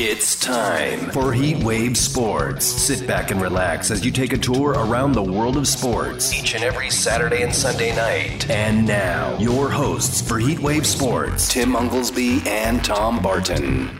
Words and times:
It's 0.00 0.38
time 0.38 1.10
for 1.10 1.32
Heat 1.32 1.56
Wave 1.64 1.96
Sports. 1.96 2.64
Sit 2.64 3.04
back 3.04 3.32
and 3.32 3.42
relax 3.42 3.90
as 3.90 4.04
you 4.04 4.12
take 4.12 4.32
a 4.32 4.38
tour 4.38 4.70
around 4.70 5.10
the 5.10 5.22
world 5.24 5.56
of 5.56 5.66
sports 5.66 6.32
each 6.32 6.54
and 6.54 6.62
every 6.62 6.88
Saturday 6.88 7.42
and 7.42 7.52
Sunday 7.52 7.96
night. 7.96 8.48
And 8.48 8.86
now, 8.86 9.36
your 9.38 9.68
hosts 9.68 10.20
for 10.20 10.38
Heat 10.38 10.60
Wave 10.60 10.86
Sports, 10.86 11.52
Tim 11.52 11.72
Unglesby 11.72 12.46
and 12.46 12.84
Tom 12.84 13.20
Barton. 13.20 13.90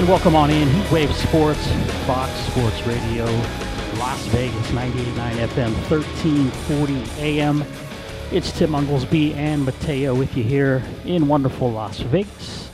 And 0.00 0.08
welcome 0.08 0.34
on 0.34 0.48
in, 0.48 0.66
Heatwave 0.66 1.12
Sports, 1.12 1.66
Fox 2.06 2.32
Sports 2.46 2.86
Radio, 2.86 3.26
Las 3.98 4.24
Vegas, 4.28 4.66
98.9 4.68 5.46
FM, 5.48 5.74
1340 5.90 7.20
AM. 7.20 7.62
It's 8.32 8.50
Tim 8.50 8.70
Unglesby 8.70 9.34
and 9.34 9.62
Mateo 9.62 10.14
with 10.14 10.34
you 10.38 10.42
here 10.42 10.82
in 11.04 11.28
wonderful 11.28 11.70
Las 11.70 12.00
Vegas. 12.00 12.70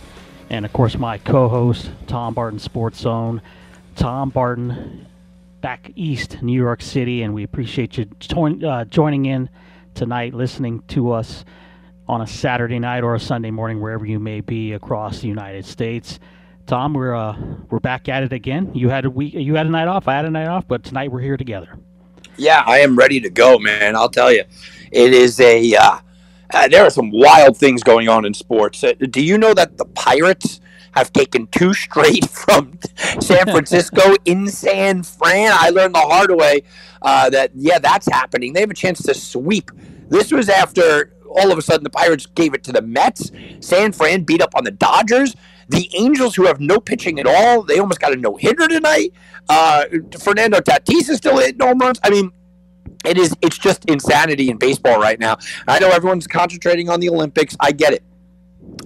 And 0.51 0.65
of 0.65 0.73
course, 0.73 0.97
my 0.97 1.19
co 1.19 1.49
host, 1.49 1.91
Tom 2.07 2.33
Barton 2.33 2.61
Sports 2.61 3.01
Zone. 3.01 3.43
Tom 3.97 4.31
Barton, 4.31 5.09
back 5.61 5.91
east, 5.97 6.41
New 6.43 6.57
York 6.57 6.81
City, 6.81 7.23
and 7.25 7.35
we 7.35 7.43
appreciate 7.43 7.99
you 7.99 8.07
uh, 8.65 8.85
joining 8.85 9.27
in 9.27 9.51
tonight, 9.95 10.33
listening 10.33 10.81
to 10.87 11.11
us 11.11 11.45
on 12.07 12.21
a 12.21 12.27
Saturday 12.29 12.79
night 12.79 13.03
or 13.03 13.17
a 13.17 13.21
Sunday 13.21 13.51
morning, 13.51 13.81
wherever 13.81 14.07
you 14.07 14.21
may 14.21 14.41
be 14.41 14.75
across 14.75 15.23
the 15.23 15.27
United 15.27 15.65
States. 15.65 16.21
Tom, 16.67 16.95
we're 16.95 17.15
uh, 17.15 17.37
we're 17.71 17.79
back 17.79 18.09
at 18.09 18.25
it 18.25 18.33
again. 18.33 18.73
You 18.75 18.89
had 18.89 19.05
a 19.05 19.11
week, 19.11 19.35
you 19.35 19.55
had 19.55 19.67
a 19.67 19.71
night 19.71 19.87
off, 19.87 20.09
I 20.09 20.15
had 20.15 20.25
a 20.25 20.31
night 20.31 20.49
off, 20.49 20.67
but 20.67 20.83
tonight 20.83 21.13
we're 21.13 21.21
here 21.21 21.37
together. 21.37 21.79
Yeah, 22.37 22.63
I 22.67 22.81
am 22.81 22.97
ready 22.97 23.21
to 23.21 23.31
go, 23.31 23.59
man. 23.59 23.95
I'll 23.95 24.09
tell 24.09 24.33
you, 24.33 24.45
it 24.91 25.13
is 25.13 25.39
a. 25.41 25.75
Uh, 25.75 25.99
uh, 26.53 26.69
there 26.69 26.85
are 26.85 26.91
some 26.91 27.11
wild 27.11 27.57
things 27.57 27.83
going 27.83 28.09
on 28.09 28.25
in 28.25 28.35
sports. 28.35 28.83
Uh, 28.83 28.95
do 29.11 29.23
you 29.23 29.39
know 29.39 29.55
that 29.55 29.79
the 29.79 29.85
Pirates 29.85 30.61
have 30.93 31.13
taken 31.13 31.47
two 31.49 31.73
straight 31.73 32.29
from 32.31 32.79
San 33.21 33.45
Francisco 33.47 34.15
in 34.25 34.49
San 34.49 35.03
Fran? 35.05 35.53
I 35.55 35.71
learned 35.71 35.95
the 35.95 36.01
hard 36.01 36.33
way 36.33 36.63
uh, 37.03 37.31
that 37.31 37.53
yeah, 37.55 37.79
that's 37.79 38.07
happening. 38.07 38.53
They 38.53 38.61
have 38.61 38.71
a 38.71 38.75
chance 38.75 39.03
to 39.05 39.15
sweep. 39.15 39.71
This 40.09 40.33
was 40.33 40.49
after 40.49 41.13
all 41.29 41.53
of 41.53 41.59
a 41.59 41.63
sudden 41.63 41.85
the 41.85 41.91
Pirates 41.91 42.27
gave 42.27 42.55
it 42.55 42.65
to 42.65 42.73
the 42.73 42.83
Mets. 42.83 43.31
San 43.61 43.93
Fran 43.93 44.23
beat 44.23 44.41
up 44.43 44.55
on 44.57 44.65
the 44.65 44.73
Dodgers. 44.73 45.37
The 45.69 45.91
Angels, 45.95 46.35
who 46.37 46.47
have 46.47 46.61
no 46.61 46.79
pitching 46.79 47.19
at 47.19 47.27
all, 47.27 47.63
they 47.63 47.79
almost 47.79 48.01
got 48.01 48.13
a 48.13 48.17
no 48.17 48.37
hitter 48.37 48.69
tonight. 48.69 49.13
Uh, 49.49 49.85
Fernando 50.21 50.59
Tatis 50.59 51.09
is 51.09 51.17
still 51.17 51.39
hitting 51.39 51.61
home 51.61 51.79
runs. 51.79 51.99
I 52.05 52.11
mean, 52.11 52.33
it 53.05 53.19
is 53.19 53.35
it's 53.43 53.59
just 53.59 53.85
insanity 53.87 54.51
in 54.51 54.57
baseball 54.57 55.01
right 55.01 55.19
now. 55.19 55.39
I 55.67 55.79
know 55.79 55.91
everyone's 55.91 56.27
concentrating 56.27 56.89
on 56.89 57.01
the 57.01 57.09
Olympics. 57.09 57.57
I 57.61 57.73
get 57.73 57.93
it 57.93 58.03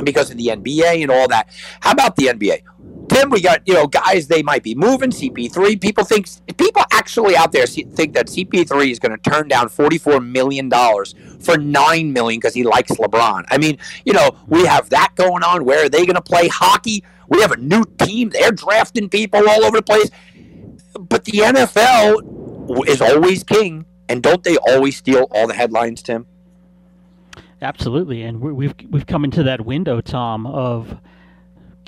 because 0.04 0.30
of 0.30 0.36
the 0.36 0.48
NBA 0.48 1.02
and 1.02 1.10
all 1.10 1.28
that. 1.28 1.48
How 1.80 1.92
about 1.92 2.16
the 2.16 2.26
NBA? 2.26 2.62
Tim, 3.08 3.30
we 3.30 3.40
got 3.40 3.66
you 3.66 3.74
know 3.74 3.86
guys. 3.86 4.28
They 4.28 4.42
might 4.42 4.62
be 4.62 4.74
moving 4.74 5.10
CP3. 5.10 5.80
People 5.80 6.04
think 6.04 6.28
people 6.56 6.82
actually 7.00 7.34
out 7.34 7.50
there 7.50 7.66
think 7.66 8.12
that 8.12 8.26
CP3 8.26 8.90
is 8.90 8.98
going 8.98 9.16
to 9.16 9.30
turn 9.30 9.48
down 9.48 9.70
44 9.70 10.20
million 10.20 10.68
dollars 10.68 11.14
for 11.40 11.56
nine 11.56 12.12
million 12.12 12.38
because 12.38 12.52
he 12.52 12.62
likes 12.62 12.90
LeBron. 12.90 13.44
I 13.48 13.56
mean, 13.56 13.78
you 14.04 14.12
know, 14.12 14.36
we 14.48 14.66
have 14.66 14.90
that 14.90 15.12
going 15.16 15.42
on. 15.42 15.64
Where 15.64 15.86
are 15.86 15.88
they 15.88 16.04
going 16.04 16.16
to 16.16 16.20
play 16.22 16.48
hockey? 16.48 17.02
We 17.28 17.40
have 17.40 17.52
a 17.52 17.56
new 17.56 17.84
team. 17.98 18.28
They're 18.28 18.52
drafting 18.52 19.08
people 19.08 19.48
all 19.48 19.64
over 19.64 19.78
the 19.78 19.82
place. 19.82 20.10
But 20.98 21.24
the 21.24 21.38
NFL 21.38 22.86
is 22.86 23.00
always 23.00 23.44
king, 23.44 23.86
and 24.10 24.22
don't 24.22 24.44
they 24.44 24.58
always 24.58 24.98
steal 24.98 25.26
all 25.30 25.46
the 25.46 25.54
headlines, 25.54 26.02
Tim? 26.02 26.26
Absolutely, 27.62 28.22
and 28.22 28.40
we've 28.40 28.74
we've 28.90 29.06
come 29.06 29.24
into 29.24 29.42
that 29.44 29.64
window, 29.64 30.02
Tom, 30.02 30.46
of 30.46 31.00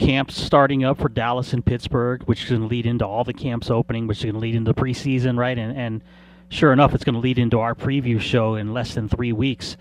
camps 0.04 0.40
starting 0.40 0.84
up 0.84 0.98
for 0.98 1.08
Dallas 1.08 1.52
and 1.52 1.64
Pittsburgh, 1.64 2.22
which 2.24 2.44
is 2.44 2.50
going 2.50 2.62
to 2.62 2.66
lead 2.66 2.86
into 2.86 3.06
all 3.06 3.24
the 3.24 3.32
camps 3.32 3.70
opening, 3.70 4.06
which 4.06 4.18
is 4.18 4.24
going 4.24 4.34
to 4.34 4.40
lead 4.40 4.54
into 4.54 4.72
the 4.72 4.80
preseason, 4.80 5.38
right? 5.38 5.56
And, 5.56 5.76
and 5.76 6.02
sure 6.48 6.72
enough, 6.72 6.94
it's 6.94 7.04
going 7.04 7.14
to 7.14 7.20
lead 7.20 7.38
into 7.38 7.60
our 7.60 7.74
preview 7.74 8.20
show 8.20 8.56
in 8.56 8.72
less 8.72 8.94
than 8.94 9.08
three 9.08 9.32
weeks. 9.32 9.76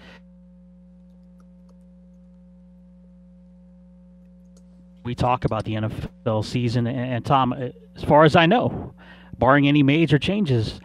We 5.03 5.15
talk 5.15 5.45
about 5.45 5.65
the 5.65 5.73
NFL 5.73 6.45
season, 6.45 6.85
and, 6.85 7.13
and 7.13 7.25
Tom, 7.25 7.53
as 7.53 8.03
far 8.03 8.23
as 8.23 8.35
I 8.35 8.45
know, 8.45 8.93
barring 9.37 9.67
any 9.67 9.81
major 9.81 10.19
changes, 10.19 10.79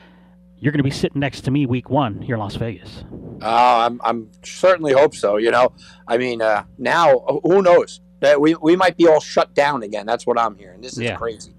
you're 0.59 0.73
going 0.73 0.79
to 0.79 0.85
be 0.85 0.91
sitting 0.91 1.21
next 1.21 1.43
to 1.43 1.51
me 1.51 1.67
week 1.67 1.91
one 1.91 2.23
here 2.23 2.37
in 2.37 2.41
Las 2.41 2.57
Vegas. 2.57 3.05
Oh, 3.43 3.81
I'm, 3.81 4.01
I'm 4.03 4.31
certainly 4.43 4.95
hope 4.95 5.15
so. 5.15 5.37
You 5.37 5.51
know, 5.51 5.73
I 6.09 6.17
mean, 6.17 6.41
uh, 6.41 6.65
now 6.79 7.41
who 7.45 7.61
knows? 7.61 8.01
That 8.27 8.41
we, 8.41 8.55
we 8.57 8.75
might 8.75 8.97
be 8.97 9.07
all 9.07 9.21
shut 9.21 9.55
down 9.55 9.83
again. 9.85 10.05
That's 10.05 10.27
what 10.27 10.39
I'm 10.39 10.57
hearing. 10.57 10.81
This 10.81 10.93
is 10.95 10.99
Yeah. 10.99 11.17
crazy. 11.17 11.53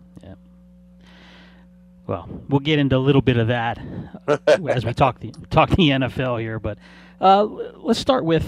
Well, 2.06 2.30
we'll 2.48 2.62
get 2.62 2.80
into 2.80 2.96
a 2.96 3.00
little 3.00 3.22
bit 3.22 3.36
of 3.38 3.48
that 3.48 3.80
as 4.70 4.86
we 4.86 4.94
talk 4.94 5.20
the 5.20 5.32
talk 5.50 5.70
the 5.72 5.90
NFL 5.90 6.40
here, 6.40 6.58
but 6.60 6.78
uh, 7.20 7.44
let's 7.44 8.00
start 8.00 8.24
with 8.24 8.46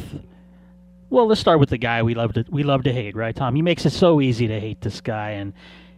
well, 1.09 1.27
let's 1.27 1.41
start 1.41 1.59
with 1.59 1.69
the 1.69 1.77
guy 1.77 2.01
we 2.03 2.13
love 2.13 2.33
to 2.33 2.45
we 2.49 2.63
love 2.63 2.83
to 2.83 2.93
hate, 2.93 3.15
right, 3.15 3.35
Tom? 3.35 3.55
He 3.55 3.61
makes 3.61 3.85
it 3.85 3.89
so 3.91 4.21
easy 4.21 4.47
to 4.47 4.59
hate 4.59 4.79
this 4.79 5.01
guy, 5.01 5.31
and 5.31 5.51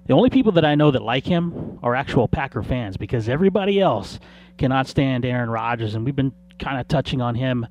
the 0.07 0.13
only 0.13 0.31
people 0.31 0.51
that 0.53 0.65
I 0.65 0.73
know 0.73 0.89
that 0.89 1.03
like 1.03 1.25
him 1.25 1.77
are 1.83 1.93
actual 1.95 2.27
Packer 2.27 2.63
fans 2.63 2.97
because 2.97 3.29
everybody 3.29 3.79
else 3.79 4.19
cannot 4.57 4.87
stand 4.87 5.23
Aaron 5.23 5.49
Rodgers, 5.49 5.93
and 5.93 6.03
we've 6.03 6.15
been 6.15 6.33
kind 6.57 6.79
of 6.79 6.87
touching 6.87 7.21
on 7.21 7.35
him 7.35 7.67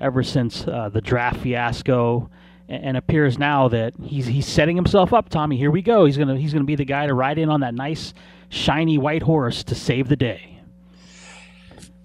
ever 0.00 0.22
since 0.22 0.66
uh, 0.66 0.88
the 0.90 1.02
draft 1.02 1.40
fiasco. 1.40 2.30
And 2.68 2.96
appears 2.96 3.38
now 3.38 3.68
that 3.68 3.94
he's 4.02 4.26
he's 4.26 4.46
setting 4.46 4.74
himself 4.74 5.12
up, 5.12 5.28
Tommy. 5.28 5.56
Here 5.56 5.70
we 5.70 5.82
go. 5.82 6.04
He's 6.04 6.16
gonna 6.16 6.36
he's 6.36 6.52
gonna 6.52 6.64
be 6.64 6.74
the 6.74 6.84
guy 6.84 7.06
to 7.06 7.14
ride 7.14 7.38
in 7.38 7.48
on 7.48 7.60
that 7.60 7.74
nice 7.74 8.12
shiny 8.48 8.98
white 8.98 9.22
horse 9.22 9.62
to 9.64 9.74
save 9.76 10.08
the 10.08 10.16
day. 10.16 10.60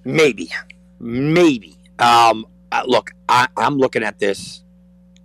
Maybe, 0.03 0.51
maybe. 0.99 1.77
Um, 1.97 2.45
uh, 2.71 2.83
look, 2.85 3.11
I, 3.27 3.47
I'm 3.57 3.77
looking 3.77 4.03
at 4.03 4.19
this 4.19 4.63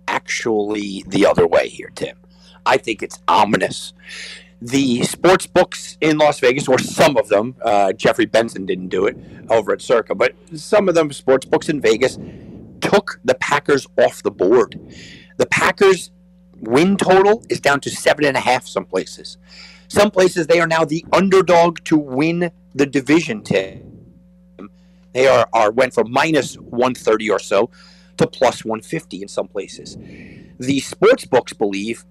actually 0.07 1.03
the 1.07 1.25
other 1.25 1.47
way 1.47 1.69
here, 1.69 1.91
Tim. 1.95 2.17
I 2.65 2.77
think 2.77 3.01
it's 3.01 3.19
ominous. 3.27 3.93
The 4.61 5.03
sports 5.03 5.45
books 5.45 5.97
in 6.01 6.17
Las 6.17 6.39
Vegas, 6.39 6.67
or 6.67 6.79
some 6.79 7.15
of 7.15 7.29
them, 7.29 7.55
uh, 7.61 7.93
Jeffrey 7.93 8.25
Benson 8.25 8.65
didn't 8.65 8.89
do 8.89 9.05
it 9.05 9.15
over 9.49 9.71
at 9.71 9.81
Circa, 9.81 10.15
but 10.15 10.33
some 10.55 10.89
of 10.89 10.95
them, 10.95 11.11
sports 11.11 11.45
books 11.45 11.69
in 11.69 11.79
Vegas, 11.79 12.17
took 12.81 13.19
the 13.23 13.35
Packers 13.35 13.87
off 13.97 14.23
the 14.23 14.31
board. 14.31 14.79
The 15.37 15.45
Packers 15.45 16.11
win 16.59 16.97
total 16.97 17.43
is 17.49 17.59
down 17.59 17.79
to 17.81 17.89
seven 17.89 18.25
and 18.25 18.35
a 18.35 18.39
half 18.39 18.67
some 18.67 18.85
places. 18.85 19.37
Some 19.87 20.11
places 20.11 20.47
they 20.47 20.59
are 20.59 20.67
now 20.67 20.83
the 20.83 21.05
underdog 21.13 21.79
to 21.85 21.97
win 21.97 22.51
the 22.75 22.85
division. 22.85 23.43
Tim. 23.43 23.83
They 25.13 25.27
are, 25.27 25.47
are 25.53 25.71
went 25.71 25.93
from 25.93 26.11
minus 26.11 26.55
130 26.55 27.29
or 27.29 27.39
so 27.39 27.69
to 28.17 28.27
plus 28.27 28.65
150 28.65 29.21
in 29.21 29.27
some 29.27 29.47
places. 29.47 29.97
The 30.59 30.79
sports 30.79 31.25
books 31.25 31.53
believe 31.53 32.03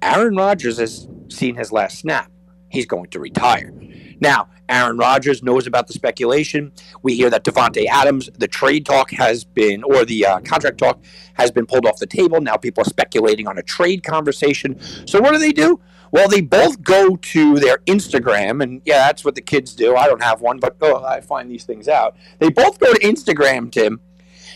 Aaron 0.00 0.36
Rodgers 0.36 0.78
has 0.78 1.08
seen 1.28 1.56
his 1.56 1.72
last 1.72 1.98
snap. 1.98 2.30
He's 2.70 2.86
going 2.86 3.10
to 3.10 3.20
retire. 3.20 3.72
Now, 4.20 4.48
Aaron 4.68 4.98
Rodgers 4.98 5.42
knows 5.42 5.66
about 5.66 5.86
the 5.86 5.92
speculation. 5.92 6.72
We 7.02 7.14
hear 7.14 7.30
that 7.30 7.44
Davante 7.44 7.86
Adams, 7.86 8.28
the 8.36 8.48
trade 8.48 8.84
talk 8.84 9.10
has 9.12 9.44
been, 9.44 9.82
or 9.82 10.04
the 10.04 10.26
uh, 10.26 10.40
contract 10.40 10.78
talk 10.78 11.02
has 11.34 11.50
been 11.50 11.66
pulled 11.66 11.86
off 11.86 11.98
the 11.98 12.06
table. 12.06 12.40
Now 12.40 12.56
people 12.56 12.82
are 12.82 12.88
speculating 12.88 13.46
on 13.46 13.58
a 13.58 13.62
trade 13.62 14.02
conversation. 14.02 14.78
So 15.06 15.20
what 15.20 15.32
do 15.32 15.38
they 15.38 15.52
do? 15.52 15.80
Well, 16.10 16.28
they 16.28 16.40
both 16.40 16.82
go 16.82 17.16
to 17.16 17.58
their 17.58 17.78
Instagram, 17.86 18.62
and 18.62 18.80
yeah, 18.84 19.06
that's 19.06 19.24
what 19.24 19.34
the 19.34 19.42
kids 19.42 19.74
do. 19.74 19.94
I 19.96 20.06
don't 20.06 20.22
have 20.22 20.40
one, 20.40 20.58
but 20.58 20.76
oh, 20.80 21.04
I 21.04 21.20
find 21.20 21.50
these 21.50 21.64
things 21.64 21.86
out. 21.86 22.16
They 22.38 22.48
both 22.48 22.78
go 22.78 22.92
to 22.92 23.00
Instagram, 23.00 23.70
Tim, 23.70 24.00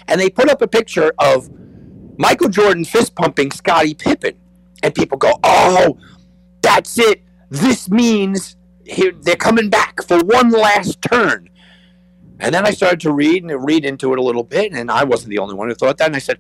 and 0.09 0.21
they 0.21 0.31
put 0.31 0.49
up 0.49 0.63
a 0.63 0.69
picture 0.69 1.13
of 1.19 1.51
Michael 2.19 2.49
Jordan 2.49 2.85
fist 2.85 3.15
pumping 3.15 3.51
Scottie 3.51 3.95
Pippen, 3.95 4.39
and 4.83 4.95
people 4.95 5.19
go, 5.19 5.39
"Oh, 5.45 5.99
that's 6.63 6.99
it. 6.99 7.23
This 7.51 7.91
means 7.91 8.57
he, 8.85 9.11
they're 9.11 9.37
coming 9.37 9.71
back 9.71 10.03
for 10.03 10.19
one 10.25 10.51
last 10.51 11.01
turn." 11.03 11.49
And 12.41 12.55
then 12.55 12.67
I 12.67 12.71
started 12.71 13.01
to 13.01 13.13
read 13.13 13.45
and 13.45 13.65
read 13.65 13.85
into 13.85 14.13
it 14.13 14.19
a 14.19 14.23
little 14.23 14.43
bit, 14.43 14.73
and 14.73 14.91
I 14.91 15.05
wasn't 15.05 15.31
the 15.31 15.39
only 15.39 15.55
one 15.55 15.69
who 15.69 15.75
thought 15.75 15.99
that. 15.99 16.07
And 16.07 16.17
I 16.17 16.21
said, 16.21 16.39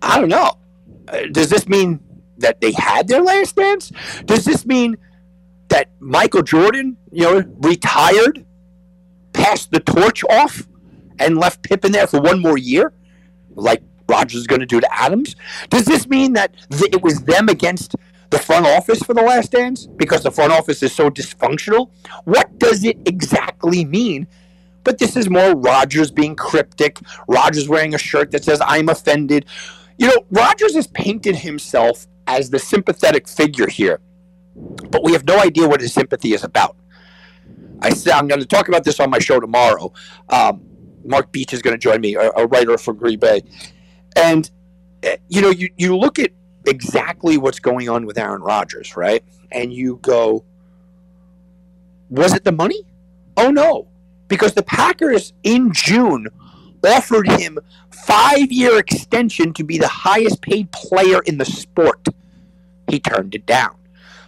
"I 0.00 0.20
don't 0.20 0.28
know. 0.28 0.58
Uh, 1.08 1.22
does 1.32 1.50
this 1.50 1.68
mean 1.68 2.00
that 2.38 2.60
they 2.60 2.72
had 2.72 3.08
their 3.08 3.22
last 3.22 3.56
dance? 3.56 3.90
Does 4.24 4.44
this 4.44 4.64
mean 4.64 4.96
that 5.68 5.90
Michael 6.00 6.42
Jordan, 6.42 6.96
you 7.12 7.22
know, 7.24 7.44
retired, 7.58 8.44
passed 9.32 9.70
the 9.70 9.80
torch 9.80 10.24
off, 10.30 10.66
and 11.18 11.36
left 11.36 11.62
Pippen 11.62 11.92
there 11.92 12.06
for 12.06 12.20
one 12.20 12.40
more 12.40 12.56
year, 12.56 12.92
like 13.54 13.82
Rodgers 14.08 14.40
is 14.40 14.46
going 14.46 14.60
to 14.60 14.66
do 14.66 14.80
to 14.80 14.92
Adams? 14.92 15.36
Does 15.68 15.84
this 15.84 16.08
mean 16.08 16.32
that 16.32 16.54
it 16.70 17.02
was 17.02 17.22
them 17.22 17.48
against 17.48 17.94
the 18.30 18.38
front 18.38 18.66
office 18.66 19.02
for 19.02 19.12
the 19.14 19.22
last 19.22 19.52
dance 19.52 19.86
because 19.86 20.22
the 20.22 20.30
front 20.30 20.52
office 20.52 20.82
is 20.82 20.92
so 20.92 21.10
dysfunctional? 21.10 21.90
What 22.24 22.58
does 22.58 22.84
it 22.84 22.96
exactly 23.06 23.84
mean? 23.84 24.26
But 24.84 24.98
this 24.98 25.16
is 25.16 25.28
more 25.28 25.54
Rodgers 25.54 26.10
being 26.10 26.36
cryptic, 26.36 26.98
Rodgers 27.28 27.68
wearing 27.68 27.94
a 27.94 27.98
shirt 27.98 28.30
that 28.30 28.44
says, 28.44 28.62
I'm 28.64 28.88
offended. 28.88 29.44
You 29.98 30.08
know, 30.08 30.26
Rodgers 30.30 30.74
has 30.74 30.86
painted 30.86 31.36
himself 31.36 32.06
as 32.26 32.50
the 32.50 32.58
sympathetic 32.58 33.28
figure 33.28 33.66
here, 33.66 34.00
but 34.54 35.04
we 35.04 35.12
have 35.12 35.24
no 35.26 35.38
idea 35.38 35.68
what 35.68 35.80
his 35.80 35.92
sympathy 35.92 36.32
is 36.32 36.44
about. 36.44 36.76
I 37.82 37.90
said 37.90 38.12
I'm 38.12 38.28
going 38.28 38.40
to 38.40 38.46
talk 38.46 38.68
about 38.68 38.84
this 38.84 39.00
on 39.00 39.10
my 39.10 39.18
show 39.18 39.40
tomorrow. 39.40 39.92
Um, 40.28 40.62
Mark 41.04 41.32
Beach 41.32 41.52
is 41.52 41.62
going 41.62 41.74
to 41.74 41.78
join 41.78 42.00
me, 42.00 42.14
a, 42.14 42.30
a 42.30 42.46
writer 42.46 42.76
from 42.78 42.96
Green 42.96 43.18
Bay, 43.18 43.42
and 44.16 44.50
eh, 45.02 45.16
you 45.28 45.40
know, 45.40 45.50
you 45.50 45.70
you 45.76 45.96
look 45.96 46.18
at 46.18 46.30
exactly 46.66 47.38
what's 47.38 47.58
going 47.58 47.88
on 47.88 48.06
with 48.06 48.18
Aaron 48.18 48.42
Rodgers, 48.42 48.96
right? 48.96 49.24
And 49.50 49.72
you 49.72 49.98
go, 50.02 50.44
was 52.08 52.34
it 52.34 52.44
the 52.44 52.52
money? 52.52 52.82
Oh 53.36 53.50
no, 53.50 53.88
because 54.28 54.54
the 54.54 54.62
Packers 54.62 55.32
in 55.42 55.72
June 55.72 56.28
offered 56.84 57.28
him 57.28 57.58
five 57.90 58.50
year 58.50 58.78
extension 58.78 59.52
to 59.54 59.64
be 59.64 59.78
the 59.78 59.88
highest 59.88 60.42
paid 60.42 60.70
player 60.72 61.20
in 61.20 61.38
the 61.38 61.44
sport. 61.44 62.06
He 62.88 63.00
turned 63.00 63.34
it 63.34 63.46
down. 63.46 63.76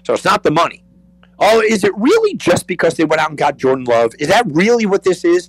So 0.05 0.13
it's 0.13 0.25
not 0.25 0.43
the 0.43 0.51
money. 0.51 0.83
Oh, 1.39 1.61
is 1.61 1.83
it 1.83 1.93
really 1.97 2.35
just 2.35 2.67
because 2.67 2.95
they 2.95 3.05
went 3.05 3.21
out 3.21 3.31
and 3.31 3.39
got 3.39 3.57
Jordan 3.57 3.85
Love? 3.85 4.13
Is 4.19 4.29
that 4.29 4.47
really 4.47 4.87
what 4.87 5.03
this 5.03 5.25
is? 5.25 5.49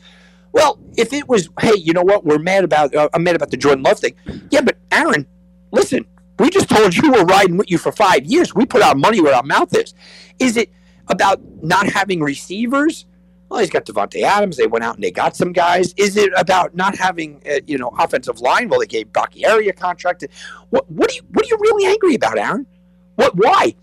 Well, 0.52 0.80
if 0.98 1.14
it 1.14 1.28
was, 1.28 1.50
hey, 1.60 1.76
you 1.76 1.94
know 1.94 2.04
what? 2.04 2.26
We're 2.26 2.40
mad 2.40 2.64
about. 2.64 2.96
Uh, 2.96 3.10
I'm 3.14 3.24
mad 3.24 3.36
about 3.36 3.52
the 3.52 3.58
Jordan 3.58 3.84
Love 3.84 4.00
thing. 4.00 4.16
Yeah, 4.50 4.62
but 4.62 4.78
Aaron, 4.92 5.28
listen, 5.72 6.06
we 6.40 6.50
just 6.50 6.70
told 6.70 6.96
you 6.96 7.12
we're 7.12 7.26
riding 7.26 7.58
with 7.58 7.70
you 7.70 7.78
for 7.78 7.92
five 7.92 8.26
years. 8.26 8.56
We 8.56 8.66
put 8.66 8.82
our 8.82 8.96
money 8.96 9.22
where 9.22 9.36
our 9.36 9.44
mouth 9.44 9.76
is. 9.76 9.94
Is 10.40 10.58
it 10.58 10.72
about 11.08 11.42
not 11.62 11.88
having 11.88 12.22
receivers? 12.22 13.06
Well, 13.50 13.60
he's 13.60 13.70
got 13.70 13.86
Davante 13.86 14.24
Adams. 14.24 14.58
They 14.58 14.66
went 14.66 14.84
out 14.84 14.96
and 14.96 15.04
they 15.04 15.12
got 15.12 15.36
some 15.36 15.54
guys. 15.54 15.94
Is 15.96 16.18
it 16.18 16.32
about 16.36 16.76
not 16.76 16.98
having, 16.98 17.42
uh, 17.48 17.60
you 17.68 17.78
know, 17.78 17.92
offensive 18.00 18.40
line? 18.40 18.68
Well, 18.68 18.80
they 18.80 18.88
gave 18.88 19.14
Bakhtiari 19.14 19.68
a 19.68 19.74
contract. 19.74 20.26
What, 20.72 20.90
what 20.90 21.12
are 21.12 21.14
you, 21.14 21.22
what 21.32 21.46
are 21.46 21.50
you 21.50 21.58
really 21.62 21.86
angry 21.86 22.16
about, 22.16 22.40
Aaron? 22.40 22.66
What? 23.16 23.36
Why? 23.36 23.76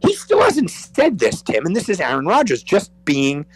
He 0.00 0.14
still 0.14 0.40
hasn't 0.42 0.70
said 0.70 1.18
this, 1.18 1.42
Tim, 1.42 1.66
and 1.66 1.74
this 1.74 1.88
is 1.88 2.00
Aaron 2.00 2.26
Rodgers 2.26 2.62
just 2.62 2.92
being 3.04 3.46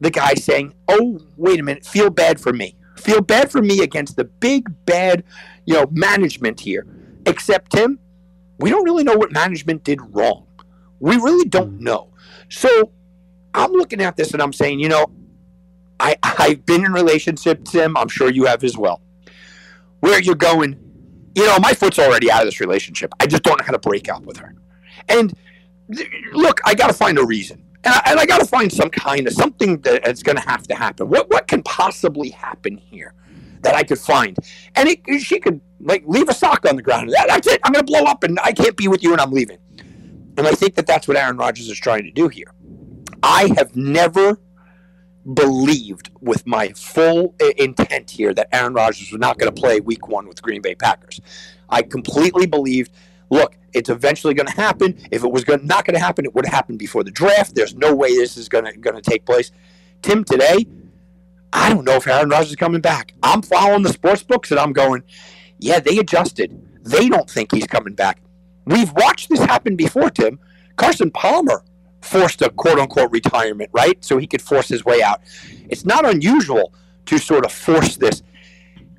the 0.00 0.10
guy 0.10 0.34
saying, 0.34 0.74
"Oh, 0.88 1.20
wait 1.36 1.60
a 1.60 1.62
minute, 1.62 1.86
feel 1.86 2.10
bad 2.10 2.38
for 2.40 2.52
me. 2.52 2.76
Feel 2.96 3.22
bad 3.22 3.50
for 3.50 3.62
me 3.62 3.80
against 3.80 4.16
the 4.16 4.24
big 4.24 4.68
bad, 4.84 5.24
you 5.64 5.74
know, 5.74 5.86
management 5.90 6.60
here." 6.60 6.86
Except 7.26 7.70
Tim, 7.72 7.98
we 8.58 8.70
don't 8.70 8.84
really 8.84 9.04
know 9.04 9.16
what 9.16 9.32
management 9.32 9.84
did 9.84 10.00
wrong. 10.14 10.46
We 11.00 11.16
really 11.16 11.48
don't 11.48 11.80
know. 11.80 12.12
So 12.48 12.92
I'm 13.54 13.72
looking 13.72 14.00
at 14.00 14.16
this 14.16 14.32
and 14.32 14.42
I'm 14.42 14.52
saying, 14.52 14.80
you 14.80 14.88
know, 14.88 15.06
I 15.98 16.16
I've 16.22 16.64
been 16.66 16.84
in 16.84 16.92
relationships, 16.92 17.70
Tim. 17.70 17.96
I'm 17.96 18.08
sure 18.08 18.30
you 18.30 18.46
have 18.46 18.64
as 18.64 18.76
well. 18.76 19.02
Where 20.00 20.20
you're 20.20 20.34
going, 20.34 20.78
you 21.34 21.46
know, 21.46 21.58
my 21.60 21.72
foot's 21.72 21.98
already 21.98 22.30
out 22.30 22.42
of 22.42 22.46
this 22.46 22.60
relationship. 22.60 23.12
I 23.20 23.26
just 23.26 23.42
don't 23.42 23.58
know 23.58 23.64
how 23.64 23.72
to 23.72 23.78
break 23.78 24.08
up 24.08 24.24
with 24.24 24.36
her. 24.38 24.54
And 25.08 25.34
look, 26.32 26.60
I 26.64 26.74
got 26.74 26.88
to 26.88 26.92
find 26.92 27.18
a 27.18 27.24
reason. 27.24 27.64
And 27.84 27.94
I, 27.94 28.02
and 28.06 28.20
I 28.20 28.26
got 28.26 28.38
to 28.38 28.46
find 28.46 28.72
some 28.72 28.90
kind 28.90 29.26
of 29.26 29.32
something 29.32 29.80
that's 29.80 30.22
going 30.22 30.36
to 30.36 30.48
have 30.48 30.66
to 30.68 30.74
happen. 30.74 31.08
What 31.08 31.30
what 31.30 31.48
can 31.48 31.62
possibly 31.62 32.30
happen 32.30 32.76
here 32.76 33.14
that 33.62 33.74
I 33.74 33.82
could 33.82 33.98
find? 33.98 34.36
And 34.76 34.88
it, 34.88 35.20
she 35.20 35.40
could 35.40 35.60
like 35.80 36.04
leave 36.06 36.28
a 36.28 36.34
sock 36.34 36.66
on 36.68 36.76
the 36.76 36.82
ground. 36.82 37.10
That, 37.10 37.26
that's 37.28 37.46
it. 37.46 37.60
I'm 37.64 37.72
going 37.72 37.84
to 37.84 37.90
blow 37.90 38.04
up, 38.04 38.24
and 38.24 38.38
I 38.40 38.52
can't 38.52 38.76
be 38.76 38.88
with 38.88 39.02
you, 39.02 39.12
and 39.12 39.20
I'm 39.20 39.32
leaving. 39.32 39.58
And 40.36 40.46
I 40.46 40.52
think 40.52 40.74
that 40.76 40.86
that's 40.86 41.06
what 41.08 41.16
Aaron 41.16 41.36
Rodgers 41.36 41.68
is 41.68 41.78
trying 41.78 42.04
to 42.04 42.10
do 42.10 42.28
here. 42.28 42.52
I 43.22 43.52
have 43.56 43.76
never 43.76 44.40
believed 45.34 46.10
with 46.20 46.46
my 46.46 46.70
full 46.70 47.34
uh, 47.40 47.50
intent 47.56 48.10
here 48.10 48.34
that 48.34 48.48
Aaron 48.52 48.74
Rodgers 48.74 49.12
was 49.12 49.20
not 49.20 49.38
going 49.38 49.52
to 49.52 49.60
play 49.60 49.80
Week 49.80 50.08
One 50.08 50.26
with 50.26 50.42
Green 50.42 50.62
Bay 50.62 50.74
Packers. 50.74 51.20
I 51.68 51.82
completely 51.82 52.46
believed 52.46 52.92
look, 53.32 53.56
it's 53.72 53.88
eventually 53.88 54.34
going 54.34 54.46
to 54.46 54.52
happen. 54.52 55.00
If 55.10 55.24
it 55.24 55.32
was 55.32 55.42
going 55.42 55.66
not 55.66 55.86
going 55.86 55.94
to 55.94 56.00
happen, 56.00 56.24
it 56.26 56.34
would 56.34 56.44
have 56.44 56.54
happened 56.54 56.78
before 56.78 57.02
the 57.02 57.10
draft. 57.10 57.54
There's 57.54 57.74
no 57.74 57.94
way 57.94 58.14
this 58.14 58.36
is 58.36 58.48
going 58.48 58.66
to 58.66 59.00
take 59.00 59.24
place. 59.24 59.50
Tim, 60.02 60.22
today, 60.22 60.66
I 61.52 61.68
don't 61.68 61.84
know 61.84 61.96
if 61.96 62.06
Aaron 62.06 62.30
Rodgers 62.30 62.50
is 62.50 62.56
coming 62.56 62.80
back. 62.80 63.12
I'm 63.22 63.42
following 63.42 63.82
the 63.82 63.92
sports 63.92 64.22
books 64.22 64.50
and 64.50 64.58
I'm 64.58 64.72
going, 64.72 65.02
yeah, 65.58 65.80
they 65.80 65.98
adjusted. 65.98 66.58
They 66.82 67.08
don't 67.08 67.28
think 67.28 67.52
he's 67.52 67.66
coming 67.66 67.94
back. 67.94 68.20
We've 68.64 68.92
watched 68.92 69.28
this 69.28 69.40
happen 69.40 69.76
before, 69.76 70.10
Tim. 70.10 70.38
Carson 70.76 71.10
Palmer 71.10 71.64
forced 72.00 72.42
a 72.42 72.50
quote 72.50 72.78
unquote 72.78 73.10
retirement, 73.10 73.70
right? 73.72 74.02
So 74.04 74.18
he 74.18 74.26
could 74.26 74.42
force 74.42 74.68
his 74.68 74.84
way 74.84 75.02
out. 75.02 75.20
It's 75.68 75.84
not 75.84 76.08
unusual 76.08 76.72
to 77.06 77.18
sort 77.18 77.44
of 77.44 77.52
force 77.52 77.96
this. 77.96 78.22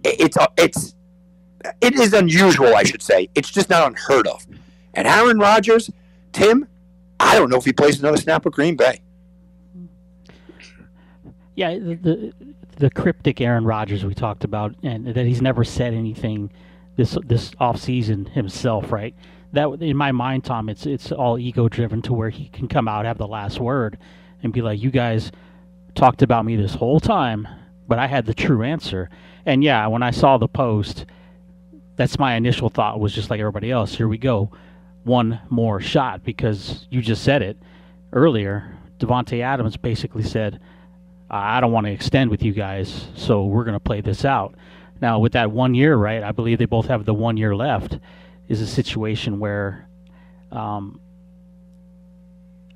It's 0.03 0.37
it's 0.57 0.95
it 1.81 1.95
is 1.95 2.13
unusual, 2.13 2.75
I 2.75 2.83
should 2.83 3.01
say. 3.01 3.29
It's 3.35 3.51
just 3.51 3.69
not 3.69 3.87
unheard 3.87 4.27
of. 4.27 4.45
And 4.93 5.07
Aaron 5.07 5.39
Rodgers, 5.39 5.89
Tim, 6.33 6.67
I 7.19 7.35
don't 7.35 7.49
know 7.49 7.57
if 7.57 7.65
he 7.65 7.73
plays 7.73 7.99
another 7.99 8.17
snap 8.17 8.45
with 8.45 8.53
Green 8.53 8.75
Bay. 8.75 9.01
Yeah, 11.55 11.77
the, 11.77 11.95
the, 11.95 12.33
the 12.77 12.89
cryptic 12.89 13.41
Aaron 13.41 13.65
Rodgers 13.65 14.03
we 14.03 14.13
talked 14.13 14.43
about, 14.43 14.75
and 14.83 15.07
that 15.07 15.25
he's 15.25 15.41
never 15.41 15.63
said 15.63 15.93
anything 15.93 16.51
this 16.95 17.17
this 17.25 17.51
off 17.59 17.79
season 17.79 18.25
himself, 18.25 18.91
right? 18.91 19.15
That 19.51 19.67
in 19.81 19.97
my 19.97 20.11
mind, 20.11 20.45
Tom, 20.45 20.69
it's 20.69 20.85
it's 20.85 21.11
all 21.11 21.37
ego 21.37 21.69
driven 21.69 22.01
to 22.03 22.13
where 22.13 22.29
he 22.29 22.49
can 22.49 22.67
come 22.67 22.87
out 22.87 23.05
have 23.05 23.17
the 23.17 23.27
last 23.27 23.59
word 23.59 23.97
and 24.41 24.51
be 24.53 24.61
like, 24.61 24.81
"You 24.81 24.91
guys 24.91 25.31
talked 25.95 26.21
about 26.21 26.45
me 26.45 26.55
this 26.55 26.75
whole 26.75 26.99
time, 26.99 27.47
but 27.87 27.99
I 27.99 28.07
had 28.07 28.25
the 28.25 28.33
true 28.33 28.63
answer." 28.63 29.09
And 29.45 29.63
yeah, 29.63 29.85
when 29.87 30.03
I 30.03 30.11
saw 30.11 30.37
the 30.37 30.47
post 30.47 31.05
that's 31.95 32.19
my 32.19 32.35
initial 32.35 32.69
thought 32.69 32.99
was 32.99 33.13
just 33.13 33.29
like 33.29 33.39
everybody 33.39 33.71
else. 33.71 33.95
Here 33.95 34.07
we 34.07 34.17
go, 34.17 34.51
one 35.03 35.39
more 35.49 35.79
shot 35.79 36.23
because 36.23 36.87
you 36.89 37.01
just 37.01 37.23
said 37.23 37.41
it 37.41 37.57
earlier. 38.11 38.77
Davante 38.99 39.41
Adams 39.41 39.77
basically 39.77 40.23
said, 40.23 40.59
"I 41.29 41.59
don't 41.61 41.71
want 41.71 41.85
to 41.87 41.91
extend 41.91 42.29
with 42.29 42.43
you 42.43 42.53
guys, 42.53 43.07
so 43.15 43.45
we're 43.45 43.63
going 43.63 43.75
to 43.75 43.79
play 43.79 44.01
this 44.01 44.25
out." 44.25 44.55
Now, 45.01 45.19
with 45.19 45.33
that 45.33 45.51
one 45.51 45.75
year, 45.75 45.95
right? 45.95 46.23
I 46.23 46.31
believe 46.31 46.59
they 46.59 46.65
both 46.65 46.87
have 46.87 47.05
the 47.05 47.13
one 47.13 47.37
year 47.37 47.55
left. 47.55 47.99
Is 48.49 48.59
a 48.59 48.67
situation 48.67 49.39
where 49.39 49.87
um, 50.51 50.99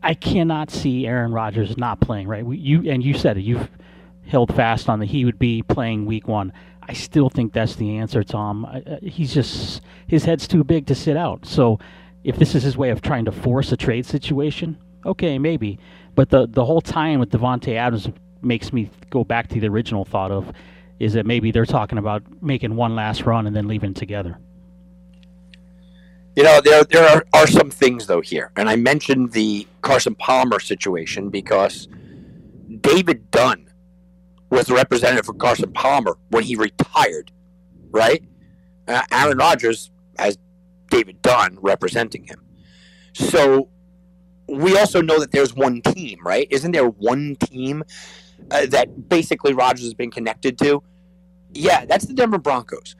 I 0.01 0.13
cannot 0.13 0.71
see 0.71 1.05
Aaron 1.05 1.33
Rodgers 1.33 1.77
not 1.77 1.99
playing. 1.99 2.27
Right? 2.27 2.45
We, 2.45 2.57
you 2.57 2.89
and 2.89 3.03
you 3.03 3.13
said 3.13 3.37
it. 3.37 3.41
You've 3.41 3.69
held 4.25 4.53
fast 4.55 4.89
on 4.89 4.99
that 4.99 5.07
he 5.07 5.25
would 5.25 5.39
be 5.39 5.61
playing 5.63 6.05
week 6.05 6.27
one. 6.27 6.53
I 6.81 6.93
still 6.93 7.29
think 7.29 7.53
that's 7.53 7.75
the 7.75 7.97
answer, 7.97 8.23
Tom. 8.23 8.65
I, 8.65 8.99
he's 9.01 9.33
just 9.33 9.81
his 10.07 10.23
head's 10.23 10.47
too 10.47 10.63
big 10.63 10.87
to 10.87 10.95
sit 10.95 11.17
out. 11.17 11.45
So 11.45 11.79
if 12.23 12.37
this 12.37 12.55
is 12.55 12.63
his 12.63 12.77
way 12.77 12.89
of 12.89 13.01
trying 13.01 13.25
to 13.25 13.31
force 13.31 13.71
a 13.71 13.77
trade 13.77 14.05
situation, 14.05 14.77
okay, 15.05 15.37
maybe. 15.37 15.79
But 16.15 16.29
the 16.29 16.47
the 16.47 16.65
whole 16.65 16.81
tie-in 16.81 17.19
with 17.19 17.29
Davante 17.29 17.75
Adams 17.75 18.09
makes 18.41 18.73
me 18.73 18.89
go 19.09 19.23
back 19.23 19.47
to 19.49 19.59
the 19.59 19.67
original 19.67 20.05
thought 20.05 20.31
of 20.31 20.51
is 20.99 21.13
that 21.13 21.25
maybe 21.25 21.51
they're 21.51 21.65
talking 21.65 21.97
about 21.97 22.23
making 22.41 22.75
one 22.75 22.95
last 22.95 23.23
run 23.25 23.45
and 23.47 23.55
then 23.55 23.67
leaving 23.67 23.93
together. 23.93 24.39
You 26.35 26.43
know, 26.43 26.61
there 26.61 26.83
there 26.83 27.07
are, 27.07 27.25
are 27.33 27.47
some 27.47 27.71
things 27.71 28.05
though 28.05 28.21
here, 28.21 28.51
and 28.55 28.69
I 28.69 28.75
mentioned 28.75 29.31
the 29.31 29.67
Carson 29.81 30.15
Palmer 30.15 30.59
situation 30.59 31.29
because 31.29 31.87
David 32.81 33.31
Dunn 33.31 33.67
was 34.49 34.67
the 34.67 34.75
representative 34.75 35.25
for 35.25 35.33
Carson 35.33 35.71
Palmer 35.73 36.17
when 36.29 36.43
he 36.43 36.55
retired, 36.55 37.31
right? 37.91 38.23
Uh, 38.87 39.01
Aaron 39.11 39.37
Rodgers 39.37 39.91
has 40.17 40.37
David 40.89 41.21
Dunn 41.21 41.57
representing 41.61 42.23
him. 42.25 42.43
So 43.13 43.69
we 44.47 44.77
also 44.77 45.01
know 45.01 45.19
that 45.19 45.31
there's 45.31 45.53
one 45.53 45.81
team, 45.81 46.19
right? 46.23 46.47
Isn't 46.49 46.71
there 46.71 46.87
one 46.87 47.35
team 47.35 47.83
uh, 48.51 48.65
that 48.67 49.09
basically 49.09 49.53
Rodgers 49.53 49.85
has 49.85 49.93
been 49.93 50.11
connected 50.11 50.57
to? 50.59 50.83
Yeah, 51.53 51.85
that's 51.85 52.05
the 52.05 52.13
Denver 52.13 52.37
Broncos. 52.37 52.95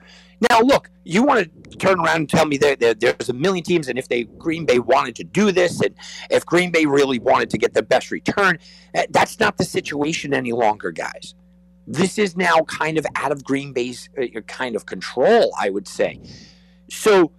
Now, 0.50 0.60
look, 0.60 0.90
you 1.04 1.22
want 1.24 1.50
to 1.70 1.76
turn 1.78 1.98
around 1.98 2.16
and 2.16 2.30
tell 2.30 2.46
me 2.46 2.56
that, 2.58 2.78
there's 3.00 3.28
a 3.28 3.32
million 3.32 3.64
teams, 3.64 3.88
and 3.88 3.98
if 3.98 4.08
they 4.08 4.24
Green 4.24 4.64
Bay 4.64 4.78
wanted 4.78 5.16
to 5.16 5.24
do 5.24 5.50
this, 5.50 5.80
and 5.80 5.94
if 6.30 6.46
Green 6.46 6.70
Bay 6.70 6.86
really 6.86 7.18
wanted 7.18 7.50
to 7.50 7.58
get 7.58 7.74
the 7.74 7.82
best 7.82 8.10
return, 8.10 8.58
uh, 8.94 9.02
that's 9.10 9.40
not 9.40 9.56
the 9.56 9.64
situation 9.64 10.32
any 10.32 10.52
longer, 10.52 10.90
guys 10.92 11.34
this 11.88 12.18
is 12.18 12.36
now 12.36 12.60
kind 12.66 12.98
of 12.98 13.06
out 13.16 13.32
of 13.32 13.42
Green 13.42 13.72
Bay's 13.72 14.10
uh, 14.20 14.40
kind 14.42 14.76
of 14.76 14.84
control, 14.84 15.54
I 15.58 15.70
would 15.70 15.88
say. 15.88 16.20
So 16.90 17.32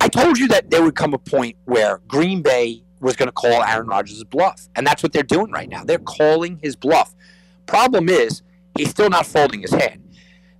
I 0.00 0.08
told 0.08 0.38
you 0.38 0.48
that 0.48 0.70
there 0.70 0.82
would 0.82 0.96
come 0.96 1.12
a 1.12 1.18
point 1.18 1.56
where 1.66 2.00
Green 2.08 2.42
Bay 2.42 2.82
was 3.02 3.16
going 3.16 3.26
to 3.26 3.32
call 3.32 3.62
Aaron 3.62 3.88
Rodgers' 3.88 4.24
bluff. 4.24 4.68
And 4.76 4.86
that's 4.86 5.02
what 5.02 5.12
they're 5.12 5.22
doing 5.22 5.50
right 5.50 5.68
now. 5.68 5.84
They're 5.84 5.98
calling 5.98 6.58
his 6.62 6.76
bluff. 6.76 7.14
Problem 7.66 8.08
is, 8.08 8.42
he's 8.78 8.90
still 8.90 9.10
not 9.10 9.26
folding 9.26 9.60
his 9.60 9.72
hand. 9.72 10.02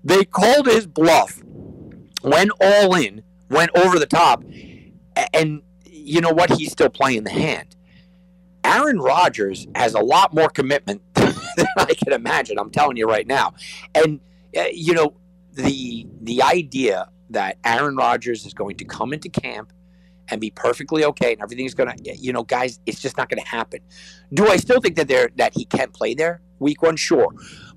They 0.05 0.25
called 0.25 0.67
his 0.67 0.87
bluff, 0.87 1.41
went 2.25 2.51
all 2.61 2.95
in, 2.97 3.23
went 3.49 3.71
over 3.77 3.99
the 3.99 4.07
top, 4.07 4.43
and 5.33 5.63
you 5.87 6.21
know 6.21 6.33
what? 6.33 6.51
He's 6.51 6.73
still 6.73 6.91
playing 6.91 7.25
the 7.25 7.31
hand. 7.31 7.77
Aaron 8.65 8.99
Rodgers 8.99 9.67
has 9.75 9.95
a 9.95 10.01
lot 10.01 10.35
more 10.35 10.49
commitment 10.49 11.03
than 11.15 11.67
I 11.77 11.95
can 11.95 12.13
imagine. 12.13 12.59
I'm 12.59 12.71
telling 12.71 12.97
you 12.97 13.09
right 13.09 13.27
now. 13.27 13.55
And 13.95 14.21
uh, 14.57 14.65
you 14.73 14.95
know, 14.95 15.15
the 15.53 16.07
the 16.21 16.43
idea 16.43 17.09
that 17.31 17.59
Aaron 17.65 17.97
Rodgers 17.97 18.45
is 18.45 18.55
going 18.55 18.77
to 18.77 18.85
come 18.85 19.13
into 19.13 19.29
camp 19.29 19.73
and 20.33 20.41
be 20.41 20.51
perfectly 20.51 21.05
okay 21.05 21.35
and 21.35 21.43
everything's 21.43 21.75
to 21.75 21.95
you 22.17 22.33
know 22.33 22.43
guys 22.43 22.81
it's 22.87 23.01
just 23.01 23.17
not 23.19 23.29
to 23.43 23.49
happen 23.49 23.79
do 24.33 24.49
i 24.49 24.57
still 24.57 24.81
think 24.81 24.97
that 24.97 25.07
there 25.07 25.29
that 25.37 25.53
he 25.55 25.65
can 25.67 25.91
play 25.91 26.15
there 26.15 26.41
week 26.59 26.83
one 26.83 26.97
sure 26.97 27.29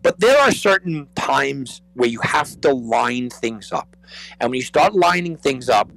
but 0.02 0.20
there 0.20 0.38
are 0.40 0.52
certain 0.52 1.08
times 1.16 1.82
where 1.94 2.10
you 2.10 2.20
have 2.22 2.60
to 2.62 2.74
line 2.74 3.30
things 3.30 3.72
up 3.72 3.96
and 4.40 4.50
when 4.50 4.58
you 4.58 4.64
start 4.64 4.94
lining 4.96 5.36
things 5.36 5.70
up 5.70 5.92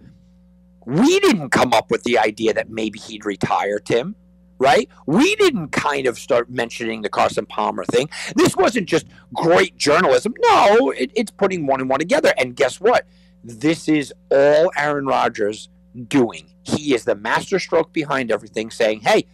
we 0.85 1.21
didn't 1.21 1.51
come 1.51 1.73
up 1.73 1.91
with 1.91 2.03
the 2.03 2.19
idea 2.19 2.53
that 2.53 2.69
maybe 2.69 2.99
he'd 2.99 3.25
retire 3.25 3.79
tim 3.79 4.17
right? 4.61 4.89
We 5.07 5.37
didn't 5.37 5.69
kind 5.69 6.09
of 6.09 6.19
start 6.19 6.51
mentioning 6.51 7.03
the 7.03 7.09
Carson 7.09 7.47
Palmer 7.47 7.85
thing. 7.85 8.11
This 8.35 8.57
wasn't 8.57 8.89
just 8.89 9.07
great 9.33 9.77
journalism. 9.77 10.35
No, 10.41 10.91
it, 10.91 11.13
it's 11.15 11.31
putting 11.31 11.65
one 11.65 11.81
and 11.81 11.89
one 11.89 12.01
together. 12.01 12.35
And 12.37 12.57
guess 12.57 12.81
what? 12.81 13.07
This 13.45 13.89
is 13.89 14.13
all 14.33 14.73
Aaron 14.77 15.07
Rodgers 15.07 15.69
doing. 16.05 16.51
He 16.63 16.95
is 16.95 17.05
the 17.05 17.15
masterstroke 17.15 17.93
behind 17.93 18.31
everything, 18.31 18.71
saying, 18.71 19.01
hey, 19.01 19.27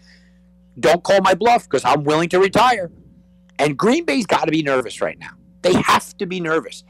don't 0.79 1.03
call 1.03 1.21
my 1.21 1.35
bluff 1.35 1.65
because 1.65 1.85
I'm 1.85 2.05
willing 2.05 2.29
to 2.31 2.41
retire. 2.41 2.91
And 3.59 3.77
Green 3.77 4.05
Bay's 4.05 4.27
got 4.27 4.47
to 4.47 4.51
be 4.51 4.63
nervous 4.63 5.01
right 5.01 5.19
now. 5.19 5.31
They 5.63 5.75
have 5.75 6.17
to 6.19 6.27
be 6.27 6.41
nervous. 6.41 6.85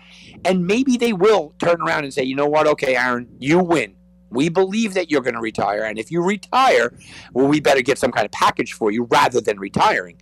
And 0.44 0.66
maybe 0.66 0.96
they 0.96 1.12
will 1.12 1.54
turn 1.58 1.80
around 1.80 2.04
and 2.04 2.12
say, 2.12 2.24
you 2.24 2.34
know 2.34 2.48
what? 2.48 2.66
Okay, 2.66 2.96
Aaron, 2.96 3.28
you 3.38 3.58
win. 3.58 3.94
We 4.30 4.48
believe 4.48 4.94
that 4.94 5.10
you're 5.10 5.20
going 5.20 5.34
to 5.34 5.40
retire. 5.40 5.84
And 5.84 5.98
if 5.98 6.10
you 6.10 6.22
retire, 6.22 6.92
well, 7.32 7.46
we 7.46 7.60
better 7.60 7.82
get 7.82 7.98
some 7.98 8.10
kind 8.10 8.24
of 8.24 8.32
package 8.32 8.72
for 8.72 8.90
you 8.90 9.04
rather 9.04 9.40
than 9.40 9.60
retiring. 9.60 10.20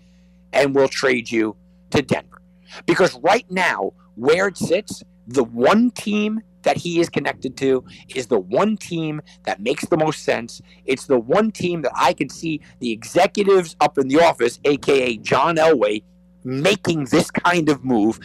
And 0.53 0.75
we'll 0.75 0.89
trade 0.89 1.31
you 1.31 1.57
to 1.91 2.03
Denver. 2.03 2.43
Because 2.85 3.19
right 3.21 3.51
now, 3.51 3.93
where 4.17 4.49
it 4.49 4.59
sits, 4.59 5.03
the 5.27 5.45
one 5.45 5.91
team 5.91 6.43
that 6.62 6.76
he 6.76 7.00
is 7.00 7.09
connected 7.09 7.57
to 7.59 7.85
is 8.14 8.26
the 8.26 8.38
one 8.38 8.76
team 8.76 9.21
that 9.45 9.61
makes 9.61 9.87
the 9.87 9.97
most 9.97 10.25
sense. 10.25 10.61
It's 10.85 11.07
the 11.07 11.19
one 11.19 11.50
team 11.50 11.83
that 11.83 11.92
I 11.95 12.12
can 12.12 12.28
see 12.28 12.61
the 12.81 12.90
executives 12.90 13.76
up 13.81 13.99
in 13.99 14.09
the 14.09 14.21
office, 14.21 14.61
aka 14.64 15.16
John 15.16 15.57
Elway, 15.57 16.02
making 16.45 17.07
this 17.07 17.31
kind 17.31 17.69
of 17.69 17.85
move. 17.85 18.19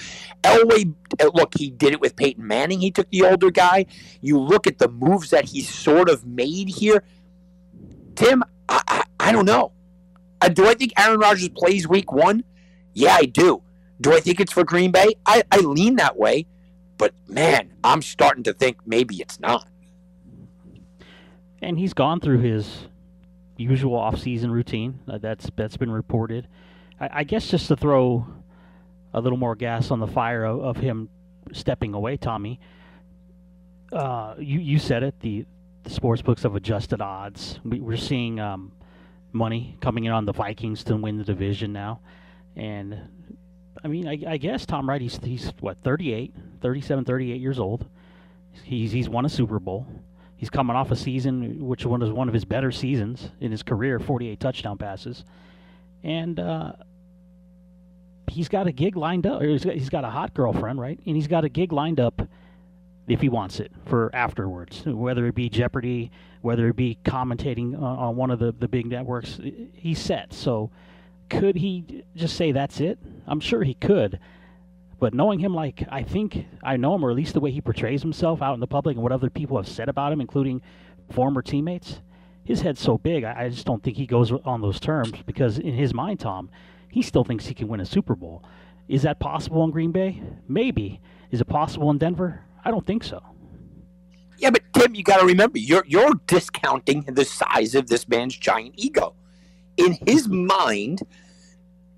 Elway, 0.43 0.93
uh, 1.19 1.29
look, 1.33 1.53
he 1.57 1.69
did 1.69 1.93
it 1.93 2.01
with 2.01 2.15
Peyton 2.15 2.45
Manning. 2.45 2.79
He 2.79 2.91
took 2.91 3.09
the 3.09 3.23
older 3.23 3.51
guy. 3.51 3.85
You 4.21 4.39
look 4.39 4.67
at 4.67 4.79
the 4.79 4.87
moves 4.87 5.29
that 5.31 5.45
he 5.45 5.61
sort 5.61 6.09
of 6.09 6.25
made 6.25 6.69
here. 6.69 7.03
Tim, 8.15 8.43
I, 8.69 8.81
I, 8.87 9.03
I 9.19 9.31
don't 9.31 9.45
know. 9.45 9.73
Uh, 10.41 10.49
do 10.49 10.67
I 10.67 10.73
think 10.73 10.93
Aaron 10.97 11.19
Rodgers 11.19 11.49
plays 11.49 11.87
week 11.87 12.11
one? 12.11 12.43
Yeah, 12.93 13.15
I 13.15 13.25
do. 13.25 13.61
Do 14.01 14.13
I 14.13 14.19
think 14.19 14.39
it's 14.39 14.51
for 14.51 14.63
Green 14.63 14.91
Bay? 14.91 15.15
I, 15.25 15.43
I 15.51 15.57
lean 15.59 15.95
that 15.95 16.17
way. 16.17 16.45
But 16.97 17.13
man, 17.27 17.73
I'm 17.83 18.01
starting 18.01 18.43
to 18.43 18.53
think 18.53 18.77
maybe 18.85 19.17
it's 19.17 19.39
not. 19.39 19.67
And 21.61 21.77
he's 21.77 21.93
gone 21.93 22.19
through 22.19 22.39
his 22.39 22.87
usual 23.57 23.95
off-season 23.95 24.51
routine. 24.51 24.99
Uh, 25.07 25.17
that's 25.17 25.49
that's 25.55 25.77
been 25.77 25.91
reported. 25.91 26.47
I, 26.99 27.09
I, 27.13 27.23
guess 27.23 27.47
just 27.47 27.67
to 27.69 27.75
throw 27.75 28.27
a 29.13 29.21
little 29.21 29.37
more 29.37 29.55
gas 29.55 29.89
on 29.89 29.99
the 29.99 30.07
fire 30.07 30.43
of, 30.43 30.59
of 30.61 30.77
him 30.77 31.09
stepping 31.53 31.93
away, 31.93 32.17
Tommy. 32.17 32.59
Uh, 33.91 34.35
you 34.37 34.59
you 34.59 34.79
said 34.79 35.01
it. 35.03 35.19
The, 35.21 35.45
the 35.83 35.89
sports 35.89 36.21
books 36.21 36.43
have 36.43 36.55
adjusted 36.55 37.01
odds. 37.01 37.59
We, 37.63 37.81
are 37.81 37.97
seeing 37.97 38.39
um, 38.39 38.73
money 39.31 39.77
coming 39.81 40.03
in 40.03 40.11
on 40.11 40.25
the 40.25 40.33
Vikings 40.33 40.83
to 40.85 40.95
win 40.95 41.17
the 41.17 41.23
division 41.23 41.73
now, 41.73 42.01
and 42.55 42.99
I 43.83 43.87
mean, 43.87 44.07
I, 44.07 44.19
I, 44.27 44.37
guess 44.37 44.65
Tom 44.65 44.89
Wright, 44.89 45.01
he's, 45.01 45.19
he's 45.23 45.53
what, 45.59 45.77
38, 45.83 46.33
37, 46.57 47.05
38 47.05 47.41
years 47.41 47.59
old. 47.59 47.85
He's, 48.63 48.91
he's 48.91 49.09
won 49.09 49.25
a 49.25 49.29
Super 49.29 49.59
Bowl. 49.59 49.87
He's 50.35 50.49
coming 50.49 50.75
off 50.75 50.91
a 50.91 50.95
season 50.95 51.65
which 51.65 51.85
was 51.85 52.11
one 52.11 52.27
of 52.27 52.33
his 52.33 52.45
better 52.45 52.71
seasons 52.71 53.31
in 53.39 53.51
his 53.51 53.63
career 53.63 53.99
48 53.99 54.39
touchdown 54.39 54.77
passes. 54.77 55.25
And 56.03 56.39
uh, 56.39 56.73
he's 58.27 58.47
got 58.47 58.67
a 58.67 58.71
gig 58.71 58.95
lined 58.95 59.25
up. 59.25 59.41
He's 59.41 59.65
got, 59.65 59.73
he's 59.73 59.89
got 59.89 60.03
a 60.03 60.09
hot 60.09 60.33
girlfriend, 60.33 60.79
right? 60.79 60.99
And 61.05 61.15
he's 61.15 61.27
got 61.27 61.43
a 61.43 61.49
gig 61.49 61.71
lined 61.71 61.99
up 61.99 62.21
if 63.07 63.21
he 63.21 63.29
wants 63.29 63.59
it 63.59 63.71
for 63.85 64.11
afterwards, 64.13 64.83
whether 64.85 65.25
it 65.25 65.33
be 65.33 65.49
Jeopardy, 65.49 66.11
whether 66.41 66.67
it 66.67 66.75
be 66.75 66.97
commentating 67.03 67.73
on, 67.75 67.97
on 67.97 68.15
one 68.15 68.31
of 68.31 68.39
the, 68.39 68.51
the 68.51 68.67
big 68.67 68.85
networks. 68.85 69.39
He's 69.73 69.99
set. 69.99 70.33
So 70.33 70.69
could 71.29 71.55
he 71.55 72.03
just 72.15 72.35
say 72.35 72.51
that's 72.51 72.79
it? 72.79 72.99
I'm 73.25 73.39
sure 73.39 73.63
he 73.63 73.73
could. 73.73 74.19
But 74.99 75.13
knowing 75.13 75.39
him 75.39 75.53
like 75.53 75.83
I 75.89 76.03
think 76.03 76.45
I 76.63 76.77
know 76.77 76.95
him, 76.95 77.05
or 77.05 77.11
at 77.11 77.15
least 77.15 77.33
the 77.33 77.39
way 77.39 77.51
he 77.51 77.61
portrays 77.61 78.01
himself 78.01 78.41
out 78.41 78.53
in 78.53 78.59
the 78.59 78.67
public 78.67 78.95
and 78.95 79.03
what 79.03 79.11
other 79.11 79.29
people 79.29 79.57
have 79.57 79.67
said 79.67 79.89
about 79.89 80.11
him, 80.11 80.21
including 80.21 80.61
former 81.11 81.41
teammates, 81.41 82.01
his 82.43 82.61
head's 82.61 82.81
so 82.81 82.97
big, 82.97 83.23
I, 83.23 83.45
I 83.45 83.49
just 83.49 83.65
don't 83.65 83.83
think 83.83 83.97
he 83.97 84.07
goes 84.07 84.31
on 84.31 84.61
those 84.61 84.79
terms 84.79 85.13
because 85.25 85.59
in 85.59 85.73
his 85.73 85.93
mind, 85.93 86.19
Tom, 86.19 86.49
he 86.89 87.01
still 87.01 87.23
thinks 87.23 87.45
he 87.45 87.53
can 87.53 87.67
win 87.67 87.79
a 87.79 87.85
Super 87.85 88.15
Bowl. 88.15 88.43
Is 88.87 89.03
that 89.03 89.19
possible 89.19 89.63
in 89.63 89.71
Green 89.71 89.91
Bay? 89.91 90.21
Maybe. 90.47 91.01
Is 91.29 91.41
it 91.41 91.45
possible 91.45 91.91
in 91.91 91.97
Denver? 91.97 92.43
I 92.63 92.71
don't 92.71 92.85
think 92.85 93.03
so. 93.03 93.21
Yeah, 94.39 94.51
but 94.51 94.61
Tim, 94.73 94.95
you 94.95 95.03
got 95.03 95.19
to 95.19 95.25
remember, 95.25 95.57
you're 95.57 95.83
you're 95.87 96.13
discounting 96.25 97.01
the 97.01 97.25
size 97.25 97.75
of 97.75 97.87
this 97.87 98.07
man's 98.07 98.35
giant 98.35 98.75
ego 98.77 99.15
in 99.77 99.97
his 100.05 100.27
mind, 100.27 101.03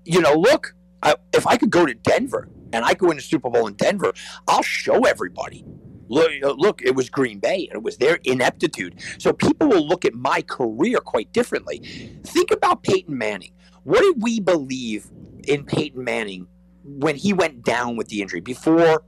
you 0.04 0.20
know, 0.20 0.34
look, 0.34 0.74
I, 1.02 1.16
if 1.32 1.46
I 1.46 1.56
could 1.56 1.70
go 1.70 1.86
to 1.86 1.94
Denver 1.94 2.48
and 2.72 2.84
I 2.84 2.94
go 2.94 3.10
into 3.10 3.22
Super 3.22 3.50
Bowl 3.50 3.66
in 3.66 3.74
Denver, 3.74 4.12
I'll 4.48 4.62
show 4.62 5.04
everybody. 5.04 5.64
Look, 6.08 6.30
uh, 6.42 6.54
look, 6.56 6.82
it 6.82 6.94
was 6.94 7.08
Green 7.08 7.38
Bay 7.38 7.68
and 7.70 7.76
it 7.76 7.82
was 7.82 7.96
their 7.98 8.18
ineptitude. 8.24 9.00
So 9.18 9.32
people 9.32 9.68
will 9.68 9.86
look 9.86 10.04
at 10.04 10.14
my 10.14 10.42
career 10.42 10.98
quite 10.98 11.32
differently. 11.32 11.78
Think 12.24 12.50
about 12.50 12.82
Peyton 12.82 13.16
Manning. 13.16 13.52
What 13.84 14.00
did 14.00 14.22
we 14.22 14.40
believe 14.40 15.08
in 15.46 15.64
Peyton 15.64 16.02
Manning 16.02 16.48
when 16.84 17.14
he 17.14 17.32
went 17.32 17.64
down 17.64 17.96
with 17.96 18.08
the 18.08 18.22
injury 18.22 18.40
before 18.40 19.04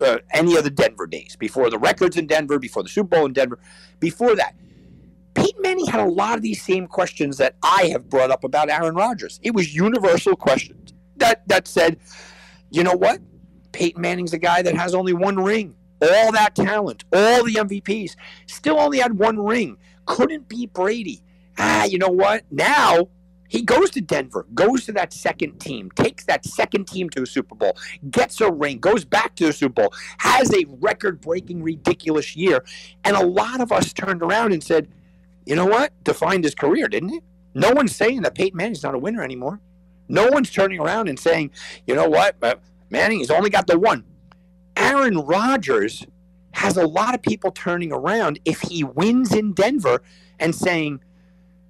uh, 0.00 0.18
any 0.32 0.56
of 0.56 0.64
the 0.64 0.70
Denver 0.70 1.06
days, 1.06 1.36
before 1.36 1.70
the 1.70 1.78
records 1.78 2.16
in 2.16 2.26
Denver, 2.26 2.58
before 2.58 2.82
the 2.82 2.88
Super 2.88 3.16
Bowl 3.16 3.26
in 3.26 3.32
Denver, 3.32 3.58
before 4.00 4.34
that? 4.36 4.54
Peyton 5.34 5.60
Manning 5.60 5.86
had 5.86 6.00
a 6.00 6.08
lot 6.08 6.36
of 6.36 6.42
these 6.42 6.62
same 6.62 6.86
questions 6.86 7.36
that 7.36 7.56
I 7.62 7.90
have 7.92 8.08
brought 8.08 8.30
up 8.30 8.44
about 8.44 8.70
Aaron 8.70 8.94
Rodgers. 8.94 9.38
It 9.42 9.54
was 9.54 9.74
universal 9.74 10.34
questions 10.34 10.94
that 11.18 11.46
that 11.48 11.68
said, 11.68 11.98
you 12.70 12.82
know 12.82 12.94
what? 12.94 13.20
Peyton 13.72 14.00
Manning's 14.00 14.32
a 14.32 14.38
guy 14.38 14.62
that 14.62 14.74
has 14.74 14.94
only 14.94 15.12
one 15.12 15.36
ring. 15.36 15.74
All 16.00 16.32
that 16.32 16.54
talent, 16.54 17.04
all 17.12 17.44
the 17.44 17.54
MVPs, 17.54 18.16
still 18.46 18.78
only 18.78 18.98
had 18.98 19.18
one 19.18 19.38
ring. 19.38 19.78
Couldn't 20.04 20.48
beat 20.48 20.72
Brady. 20.72 21.22
Ah, 21.58 21.84
you 21.84 21.98
know 21.98 22.08
what? 22.08 22.44
Now 22.50 23.08
he 23.48 23.62
goes 23.62 23.90
to 23.90 24.00
Denver, 24.00 24.46
goes 24.54 24.84
to 24.86 24.92
that 24.92 25.12
second 25.12 25.58
team, 25.58 25.90
takes 25.92 26.24
that 26.24 26.44
second 26.44 26.86
team 26.86 27.08
to 27.10 27.22
a 27.22 27.26
Super 27.26 27.54
Bowl, 27.54 27.76
gets 28.10 28.40
a 28.40 28.50
ring, 28.50 28.78
goes 28.78 29.04
back 29.04 29.36
to 29.36 29.46
the 29.46 29.52
Super 29.52 29.82
Bowl, 29.82 29.94
has 30.18 30.52
a 30.52 30.64
record 30.80 31.20
breaking, 31.20 31.62
ridiculous 31.62 32.36
year. 32.36 32.64
And 33.04 33.16
a 33.16 33.24
lot 33.24 33.60
of 33.60 33.72
us 33.72 33.92
turned 33.92 34.22
around 34.22 34.52
and 34.52 34.62
said, 34.62 34.88
you 35.44 35.54
know 35.54 35.66
what? 35.66 35.92
Defined 36.04 36.44
his 36.44 36.54
career, 36.54 36.88
didn't 36.88 37.14
it? 37.14 37.22
No 37.54 37.70
one's 37.70 37.94
saying 37.94 38.22
that 38.22 38.34
Peyton 38.34 38.56
Manning's 38.56 38.82
not 38.82 38.94
a 38.94 38.98
winner 38.98 39.22
anymore. 39.22 39.60
No 40.08 40.28
one's 40.28 40.50
turning 40.50 40.80
around 40.80 41.08
and 41.08 41.18
saying, 41.18 41.50
you 41.86 41.94
know 41.94 42.08
what? 42.08 42.36
Uh, 42.42 42.56
Manning 42.90 43.20
has 43.20 43.30
only 43.30 43.50
got 43.50 43.66
the 43.66 43.78
one. 43.78 44.04
Aaron 44.76 45.18
Rodgers 45.18 46.04
has 46.52 46.76
a 46.76 46.86
lot 46.86 47.14
of 47.14 47.22
people 47.22 47.50
turning 47.50 47.92
around 47.92 48.38
if 48.44 48.60
he 48.60 48.84
wins 48.84 49.32
in 49.34 49.52
Denver 49.52 50.02
and 50.38 50.54
saying, 50.54 51.00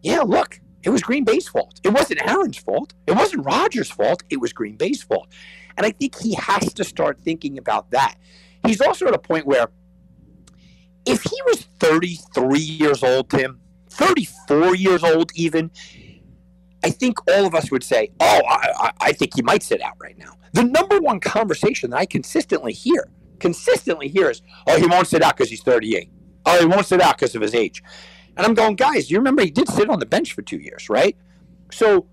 yeah, 0.03 0.21
look, 0.21 0.61
it 0.83 0.91
was 0.91 1.03
Green 1.03 1.25
Bay's 1.25 1.49
fault. 1.49 1.81
It 1.83 1.89
wasn't 1.89 2.23
Aaron's 2.29 2.59
fault. 2.59 2.95
It 3.07 3.17
wasn't 3.17 3.45
Rodgers' 3.45 3.91
fault. 3.91 4.23
It 4.31 4.41
was 4.41 4.53
Green 4.53 4.77
Bay's 4.77 5.03
fault. 5.03 5.29
And 5.77 5.85
I 5.85 5.91
think 5.91 6.17
he 6.21 6.35
has 6.35 6.73
to 6.75 6.85
start 6.85 7.19
thinking 7.21 7.59
about 7.59 7.91
that. 7.91 8.15
He's 8.65 8.81
also 8.81 9.07
at 9.09 9.15
a 9.15 9.19
point 9.19 9.47
where 9.47 9.69
if 11.05 11.23
he 11.23 11.37
was 11.47 11.63
33 11.81 12.61
years 12.61 13.03
old, 13.03 13.31
Tim, 13.31 13.61
34 13.91 14.77
years 14.77 15.03
old, 15.03 15.33
even, 15.35 15.71
I 16.87 16.91
think 16.91 17.19
all 17.29 17.45
of 17.45 17.55
us 17.57 17.73
would 17.73 17.83
say, 17.83 18.13
oh, 18.21 18.41
I, 18.49 18.93
I, 19.01 19.13
think 19.13 19.35
he 19.35 19.43
might 19.43 19.65
sit 19.65 19.83
out 19.83 19.95
right 20.01 20.17
now. 20.17 20.35
The 20.53 20.63
number 20.63 21.01
one 21.01 21.19
conversation 21.19 21.91
that 21.91 21.97
I 21.97 22.07
consistently 22.07 22.73
hear, 22.73 23.09
consistently 23.41 24.07
hear 24.07 24.31
is, 24.31 24.41
oh, 24.69 24.79
he 24.79 24.87
won't 24.87 25.09
sit 25.09 25.21
out 25.21 25.37
because 25.37 25.51
he's 25.51 25.65
38. 25.65 26.09
Oh, 26.47 26.61
he 26.61 26.65
won't 26.65 26.87
sit 26.87 27.01
out 27.01 27.19
because 27.19 27.35
of 27.35 27.43
his 27.43 27.57
age. 27.57 27.83
And 28.37 28.47
I'm 28.47 28.55
going, 28.55 28.77
guys, 28.77 29.11
you 29.11 29.19
remember 29.19 29.43
he 29.43 29.51
did 29.51 29.69
sit 29.69 29.91
on 29.91 29.99
the 29.99 30.07
bench 30.07 30.33
for 30.33 30.43
two 30.43 30.59
years, 30.59 30.89
right? 30.89 31.17
So 31.73 32.07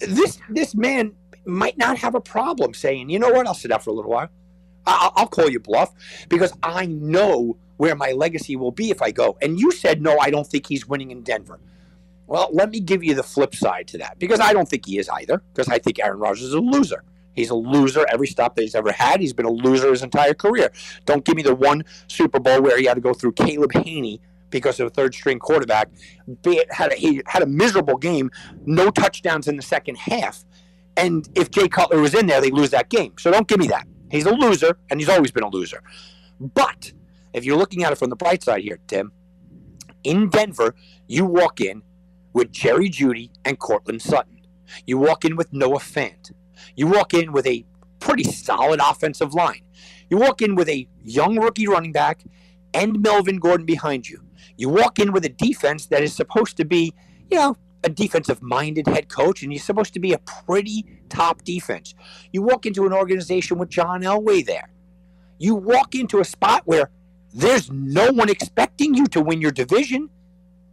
this 0.00 0.38
this 0.48 0.74
man 0.74 1.14
might 1.44 1.76
not 1.76 1.98
have 1.98 2.14
a 2.14 2.20
problem 2.20 2.72
saying, 2.72 3.10
you 3.10 3.18
know 3.18 3.28
what, 3.28 3.46
I'll 3.46 3.52
sit 3.52 3.70
out 3.70 3.84
for 3.84 3.90
a 3.90 3.92
little 3.92 4.12
while. 4.12 4.30
I'll, 4.86 5.12
I'll 5.14 5.28
call 5.28 5.50
you 5.50 5.60
bluff 5.60 5.92
because 6.30 6.54
I 6.62 6.86
know 6.86 7.58
where 7.76 7.94
my 7.94 8.12
legacy 8.12 8.56
will 8.56 8.72
be 8.72 8.90
if 8.90 9.02
I 9.02 9.10
go. 9.10 9.36
And 9.42 9.60
you 9.60 9.72
said, 9.72 10.00
no, 10.00 10.18
I 10.18 10.30
don't 10.30 10.46
think 10.46 10.66
he's 10.66 10.88
winning 10.88 11.10
in 11.10 11.20
Denver. 11.20 11.60
Well, 12.26 12.48
let 12.52 12.70
me 12.70 12.80
give 12.80 13.04
you 13.04 13.14
the 13.14 13.22
flip 13.22 13.54
side 13.54 13.86
to 13.88 13.98
that 13.98 14.18
because 14.18 14.40
I 14.40 14.52
don't 14.52 14.68
think 14.68 14.86
he 14.86 14.98
is 14.98 15.08
either, 15.08 15.42
because 15.52 15.68
I 15.68 15.78
think 15.78 16.00
Aaron 16.00 16.18
Rodgers 16.18 16.42
is 16.42 16.54
a 16.54 16.60
loser. 16.60 17.04
He's 17.34 17.50
a 17.50 17.54
loser 17.54 18.06
every 18.10 18.26
stop 18.26 18.56
that 18.56 18.62
he's 18.62 18.74
ever 18.74 18.90
had. 18.90 19.20
He's 19.20 19.34
been 19.34 19.46
a 19.46 19.50
loser 19.50 19.90
his 19.90 20.02
entire 20.02 20.34
career. 20.34 20.72
Don't 21.04 21.24
give 21.24 21.36
me 21.36 21.42
the 21.42 21.54
one 21.54 21.84
Super 22.08 22.40
Bowl 22.40 22.62
where 22.62 22.78
he 22.78 22.86
had 22.86 22.94
to 22.94 23.00
go 23.00 23.12
through 23.12 23.32
Caleb 23.32 23.72
Hanie 23.72 24.20
because 24.50 24.80
of 24.80 24.86
a 24.86 24.90
third 24.90 25.14
string 25.14 25.38
quarterback. 25.38 25.90
Had 26.70 26.92
a, 26.92 26.94
he 26.94 27.22
had 27.26 27.42
a 27.42 27.46
miserable 27.46 27.98
game, 27.98 28.30
no 28.64 28.90
touchdowns 28.90 29.48
in 29.48 29.56
the 29.56 29.62
second 29.62 29.96
half. 29.98 30.44
And 30.96 31.28
if 31.34 31.50
Jay 31.50 31.68
Cutler 31.68 32.00
was 32.00 32.14
in 32.14 32.26
there, 32.26 32.40
they 32.40 32.50
lose 32.50 32.70
that 32.70 32.88
game. 32.88 33.12
So 33.18 33.30
don't 33.30 33.46
give 33.46 33.58
me 33.58 33.66
that. 33.68 33.86
He's 34.10 34.24
a 34.24 34.32
loser, 34.32 34.78
and 34.90 34.98
he's 34.98 35.10
always 35.10 35.30
been 35.30 35.42
a 35.42 35.50
loser. 35.50 35.82
But 36.40 36.92
if 37.34 37.44
you're 37.44 37.58
looking 37.58 37.84
at 37.84 37.92
it 37.92 37.98
from 37.98 38.08
the 38.08 38.16
bright 38.16 38.42
side 38.42 38.62
here, 38.62 38.78
Tim, 38.86 39.12
in 40.04 40.30
Denver, 40.30 40.74
you 41.06 41.26
walk 41.26 41.60
in 41.60 41.82
with 42.36 42.52
Jerry 42.52 42.90
Jeudy 42.90 43.30
and 43.46 43.58
Courtland 43.58 44.02
Sutton. 44.02 44.42
You 44.84 44.98
walk 44.98 45.24
in 45.24 45.36
with 45.36 45.54
Noah 45.54 45.78
Fant. 45.78 46.32
You 46.76 46.86
walk 46.86 47.14
in 47.14 47.32
with 47.32 47.46
a 47.46 47.64
pretty 47.98 48.24
solid 48.24 48.78
offensive 48.78 49.32
line. 49.32 49.62
You 50.10 50.18
walk 50.18 50.42
in 50.42 50.54
with 50.54 50.68
a 50.68 50.86
young 51.02 51.40
rookie 51.40 51.66
running 51.66 51.92
back 51.92 52.24
and 52.74 53.00
Melvin 53.00 53.38
Gordon 53.38 53.64
behind 53.64 54.06
you. 54.06 54.20
You 54.58 54.68
walk 54.68 54.98
in 54.98 55.12
with 55.12 55.24
a 55.24 55.30
defense 55.30 55.86
that 55.86 56.02
is 56.02 56.14
supposed 56.14 56.58
to 56.58 56.66
be, 56.66 56.92
you 57.30 57.38
know, 57.38 57.56
a 57.84 57.88
defensive 57.88 58.42
minded 58.42 58.86
head 58.86 59.08
coach, 59.08 59.42
and 59.42 59.50
you're 59.50 59.58
supposed 59.58 59.94
to 59.94 60.00
be 60.00 60.12
a 60.12 60.18
pretty 60.18 60.84
top 61.08 61.42
defense. 61.42 61.94
You 62.32 62.42
walk 62.42 62.66
into 62.66 62.84
an 62.84 62.92
organization 62.92 63.56
with 63.56 63.70
John 63.70 64.02
Elway 64.02 64.44
there. 64.44 64.68
You 65.38 65.54
walk 65.54 65.94
into 65.94 66.20
a 66.20 66.24
spot 66.24 66.64
where 66.66 66.90
there's 67.32 67.70
no 67.70 68.12
one 68.12 68.28
expecting 68.28 68.94
you 68.94 69.06
to 69.06 69.22
win 69.22 69.40
your 69.40 69.52
division, 69.52 70.10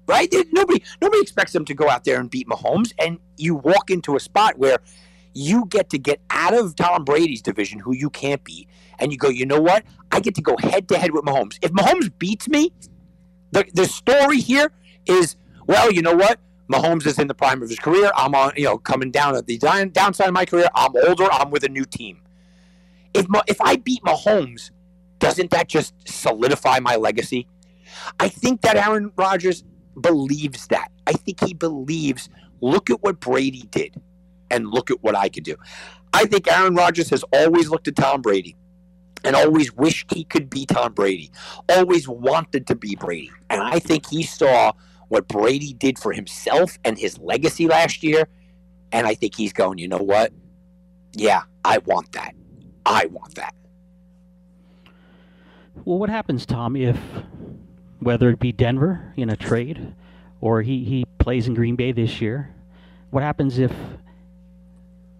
right? 0.08 0.34
Nobody, 0.52 0.84
nobody 1.02 1.22
expects 1.22 1.54
them 1.54 1.66
to 1.66 1.74
go 1.74 1.90
out 1.90 2.04
there 2.04 2.20
and 2.20 2.30
beat 2.30 2.48
Mahomes, 2.48 2.94
and 3.00 3.20
you 3.38 3.56
walk 3.56 3.90
into 3.90 4.16
a 4.16 4.20
spot 4.20 4.58
where 4.58 4.78
you 5.34 5.66
get 5.66 5.90
to 5.90 5.98
get 5.98 6.22
out 6.30 6.54
of 6.54 6.76
Tom 6.76 7.04
Brady's 7.04 7.42
division, 7.42 7.80
who 7.80 7.94
you 7.94 8.10
can't 8.10 8.44
beat, 8.44 8.68
and 9.00 9.12
you 9.12 9.18
go, 9.18 9.30
you 9.30 9.46
know 9.46 9.62
what? 9.62 9.84
I 10.12 10.20
get 10.20 10.36
to 10.36 10.42
go 10.42 10.56
head 10.58 10.88
to 10.90 10.98
head 10.98 11.12
with 11.12 11.26
Mahomes. 11.26 11.58
If 11.62 11.72
Mahomes 11.72 12.12
beats 12.20 12.48
me, 12.48 12.72
the, 13.52 13.66
the 13.74 13.86
story 13.86 14.40
here 14.40 14.72
is, 15.06 15.36
well, 15.68 15.92
you 15.92 16.02
know 16.02 16.16
what? 16.16 16.40
Mahomes 16.72 17.06
is 17.06 17.20
in 17.20 17.28
the 17.28 17.34
prime 17.34 17.62
of 17.62 17.70
his 17.70 17.80
career. 17.80 18.12
I'm 18.16 18.34
on, 18.36 18.54
you 18.56 18.64
know, 18.64 18.78
coming 18.78 19.12
down 19.12 19.36
at 19.36 19.48
the 19.48 19.58
downside 19.58 20.28
of 20.28 20.34
my 20.34 20.46
career. 20.46 20.68
I'm 20.74 20.94
older. 21.08 21.28
I'm 21.32 21.52
with 21.52 21.64
a 21.64 21.70
new 21.70 21.86
team. 21.86 22.22
If 23.14 23.28
if 23.48 23.62
I 23.62 23.76
beat 23.76 24.02
Mahomes, 24.04 24.72
doesn't 25.20 25.52
that 25.52 25.68
just 25.68 25.94
solidify 26.08 26.80
my 26.80 26.96
legacy? 26.96 27.48
I 28.20 28.30
think 28.30 28.62
that 28.62 28.76
Aaron 28.76 29.12
Rodgers 29.16 29.64
believes 30.00 30.68
that. 30.68 30.92
I 31.08 31.14
think 31.14 31.44
he 31.44 31.54
believes. 31.54 32.30
Look 32.62 32.90
at 32.90 33.02
what 33.04 33.20
Brady 33.20 33.64
did, 33.72 33.96
and 34.50 34.70
look 34.70 34.90
at 34.90 35.04
what 35.04 35.16
I 35.16 35.30
could 35.30 35.44
do. 35.44 35.56
I 36.14 36.26
think 36.26 36.52
Aaron 36.52 36.76
Rodgers 36.76 37.10
has 37.10 37.24
always 37.34 37.70
looked 37.70 37.88
at 37.88 37.96
Tom 37.96 38.22
Brady 38.22 38.56
and 39.24 39.36
always 39.36 39.74
wished 39.74 40.14
he 40.14 40.24
could 40.24 40.50
be 40.50 40.66
Tom 40.66 40.94
Brady, 40.94 41.32
always 41.70 42.08
wanted 42.08 42.68
to 42.68 42.76
be 42.76 42.96
Brady. 42.96 43.32
And 43.50 43.62
I 43.62 43.80
think 43.80 44.08
he 44.10 44.24
saw 44.24 44.74
what 45.08 45.28
Brady 45.28 45.74
did 45.74 45.98
for 45.98 46.12
himself 46.12 46.78
and 46.84 46.98
his 46.98 47.18
legacy 47.20 47.68
last 47.68 48.04
year. 48.04 48.28
And 48.92 49.08
I 49.08 49.16
think 49.16 49.36
he's 49.36 49.54
going, 49.54 49.78
you 49.80 49.88
know 49.88 49.98
what? 49.98 50.32
Yeah, 51.14 51.44
I 51.66 51.80
want 51.80 52.12
that. 52.14 52.36
I 52.86 53.06
want 53.08 53.36
that. 53.36 53.56
Well, 55.86 55.98
what 55.98 56.10
happens, 56.10 56.46
Tom, 56.46 56.76
if 56.76 56.98
whether 58.04 58.30
it 58.30 58.40
be 58.40 58.52
Denver 58.52 59.14
in 59.16 59.30
a 59.30 59.36
trade 59.36 59.94
or 60.42 60.62
he, 60.62 60.84
he 60.84 61.06
plays 61.20 61.48
in 61.48 61.54
Green 61.54 61.76
Bay 61.76 61.92
this 61.92 62.22
year, 62.22 62.54
what 63.10 63.24
happens 63.24 63.60
if 63.60 63.72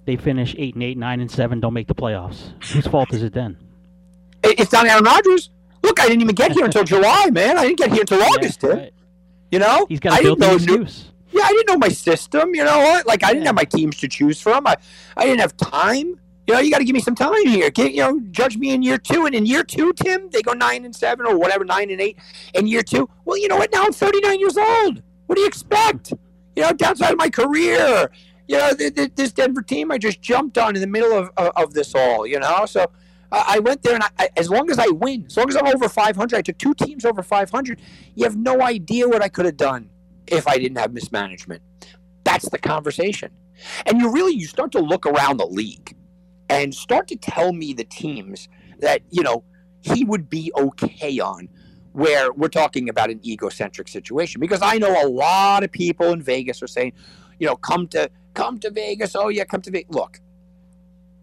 they 0.06 0.16
finish 0.16 0.56
eight 0.58 0.74
and 0.74 0.84
eight, 0.84 0.98
nine 0.98 1.20
and 1.22 1.32
seven, 1.32 1.60
don't 1.60 1.74
make 1.74 1.88
the 1.88 1.96
playoffs? 1.96 2.52
Whose 2.72 2.88
fault 2.88 3.14
is 3.14 3.24
it 3.24 3.34
then? 3.34 3.58
It's 4.44 4.72
not 4.72 4.86
Aaron 4.86 5.04
Rodgers. 5.04 5.50
Look, 5.84 6.00
I 6.00 6.08
didn't 6.08 6.22
even 6.22 6.36
get 6.36 6.52
here 6.52 6.66
until 6.66 6.84
July, 6.84 7.30
man. 7.32 7.58
I 7.58 7.66
didn't 7.66 7.78
get 7.78 7.92
here 7.92 8.02
until 8.02 8.22
August, 8.22 8.64
yeah, 8.64 8.70
right. 8.70 8.94
You 9.52 9.60
know, 9.60 9.86
he's 9.88 10.00
got 10.00 10.18
to 10.18 10.24
build 10.24 10.42
an 10.42 10.56
excuse. 10.56 11.06
New, 11.32 11.40
yeah, 11.40 11.46
I 11.46 11.50
didn't 11.50 11.68
know 11.68 11.78
my 11.78 11.90
system. 11.90 12.56
You 12.56 12.64
know 12.64 12.80
what? 12.80 13.06
Like 13.06 13.24
I 13.24 13.28
didn't 13.28 13.44
yeah. 13.44 13.50
have 13.50 13.56
my 13.56 13.66
teams 13.66 13.98
to 13.98 14.08
choose 14.08 14.42
from. 14.42 14.66
I, 14.66 14.78
I 15.16 15.26
didn't 15.26 15.42
have 15.42 15.56
time. 15.58 16.20
You 16.48 16.54
know, 16.54 16.60
you 16.60 16.72
got 16.72 16.80
to 16.80 16.84
give 16.84 16.94
me 16.94 17.00
some 17.00 17.16
time 17.16 17.48
here. 17.48 17.70
Get, 17.70 17.94
you 17.94 18.02
know, 18.02 18.20
judge 18.32 18.58
me 18.58 18.72
in 18.72 18.84
year 18.84 18.98
two, 18.98 19.26
and 19.26 19.34
in 19.34 19.46
year 19.46 19.64
two, 19.64 19.94
Tim, 19.94 20.30
they 20.30 20.42
go 20.42 20.52
nine 20.54 20.84
and 20.84 20.94
seven 20.96 21.26
or 21.26 21.38
whatever, 21.38 21.64
nine 21.64 21.90
and 21.90 22.02
eight. 22.02 22.18
In 22.54 22.68
year 22.68 22.84
two, 22.84 23.10
well, 23.24 23.38
you 23.38 23.48
know 23.48 23.56
what? 23.56 23.72
Now 23.72 23.84
I'm 23.86 23.94
39 23.94 24.40
years 24.40 24.58
old. 24.58 25.02
What 25.28 25.36
do 25.36 25.42
you 25.42 25.48
expect? 25.48 26.12
You 26.56 26.64
know, 26.64 26.74
downside 26.74 27.12
of 27.12 27.18
my 27.18 27.30
career. 27.30 28.10
You 28.48 28.58
know, 28.58 28.74
this 28.74 29.32
Denver 29.32 29.62
team 29.62 29.90
I 29.90 29.98
just 29.98 30.22
jumped 30.22 30.58
on 30.58 30.76
in 30.76 30.82
the 30.82 30.88
middle 30.88 31.14
of, 31.14 31.32
of, 31.38 31.52
of 31.56 31.74
this 31.74 31.96
all. 31.96 32.28
You 32.28 32.40
know, 32.40 32.66
so 32.66 32.88
I 33.32 33.60
went 33.60 33.82
there, 33.82 33.96
and 33.96 34.04
I, 34.20 34.30
as 34.36 34.50
long 34.50 34.70
as 34.70 34.78
I 34.78 34.88
win, 34.88 35.26
as 35.28 35.38
long 35.38 35.50
as 35.50 35.56
I'm 35.56 35.66
over 35.66 35.88
500, 35.88 36.38
I 36.38 36.42
took 36.42 36.58
two 36.58 36.74
teams 36.74 37.06
over 37.06 37.24
500. 37.24 37.82
You 38.16 38.26
have 38.26 38.36
no 38.36 38.62
idea 38.62 39.08
what 39.08 39.24
I 39.24 39.30
could 39.30 39.46
have 39.46 39.58
done 39.58 39.90
if 40.28 40.46
I 40.48 40.58
didn't 40.58 40.78
have 40.78 40.94
mismanagement. 40.94 41.62
That's 42.26 42.50
the 42.50 42.60
conversation. 42.60 43.32
And 43.86 44.00
you 44.00 44.12
really 44.12 44.34
you 44.34 44.46
start 44.46 44.74
to 44.74 44.80
look 44.80 45.06
around 45.06 45.38
the 45.38 45.46
league 45.46 45.96
and 46.50 46.74
start 46.74 47.08
to 47.08 47.16
tell 47.16 47.54
me 47.54 47.74
the 47.74 47.84
teams 47.84 48.48
that 48.80 49.02
you 49.10 49.24
know 49.24 49.44
he 49.82 50.04
would 50.04 50.30
be 50.30 50.52
okay 50.56 51.20
on 51.20 51.50
where 51.94 52.34
we're 52.34 52.48
talking 52.48 52.90
about 52.90 53.10
an 53.10 53.20
egocentric 53.24 53.88
situation 53.88 54.42
because 54.42 54.62
I 54.62 54.78
know 54.78 55.06
a 55.06 55.08
lot 55.08 55.64
of 55.64 55.72
people 55.72 56.12
in 56.12 56.22
Vegas 56.22 56.62
are 56.64 56.68
saying, 56.68 56.94
you 57.40 57.48
know, 57.48 57.56
come 57.56 57.88
to 57.90 58.10
come 58.34 58.60
to 58.60 58.72
Vegas. 58.72 59.16
Oh 59.16 59.30
yeah, 59.30 59.46
come 59.46 59.62
to 59.62 59.72
Vegas. 59.72 59.94
Look, 59.96 60.20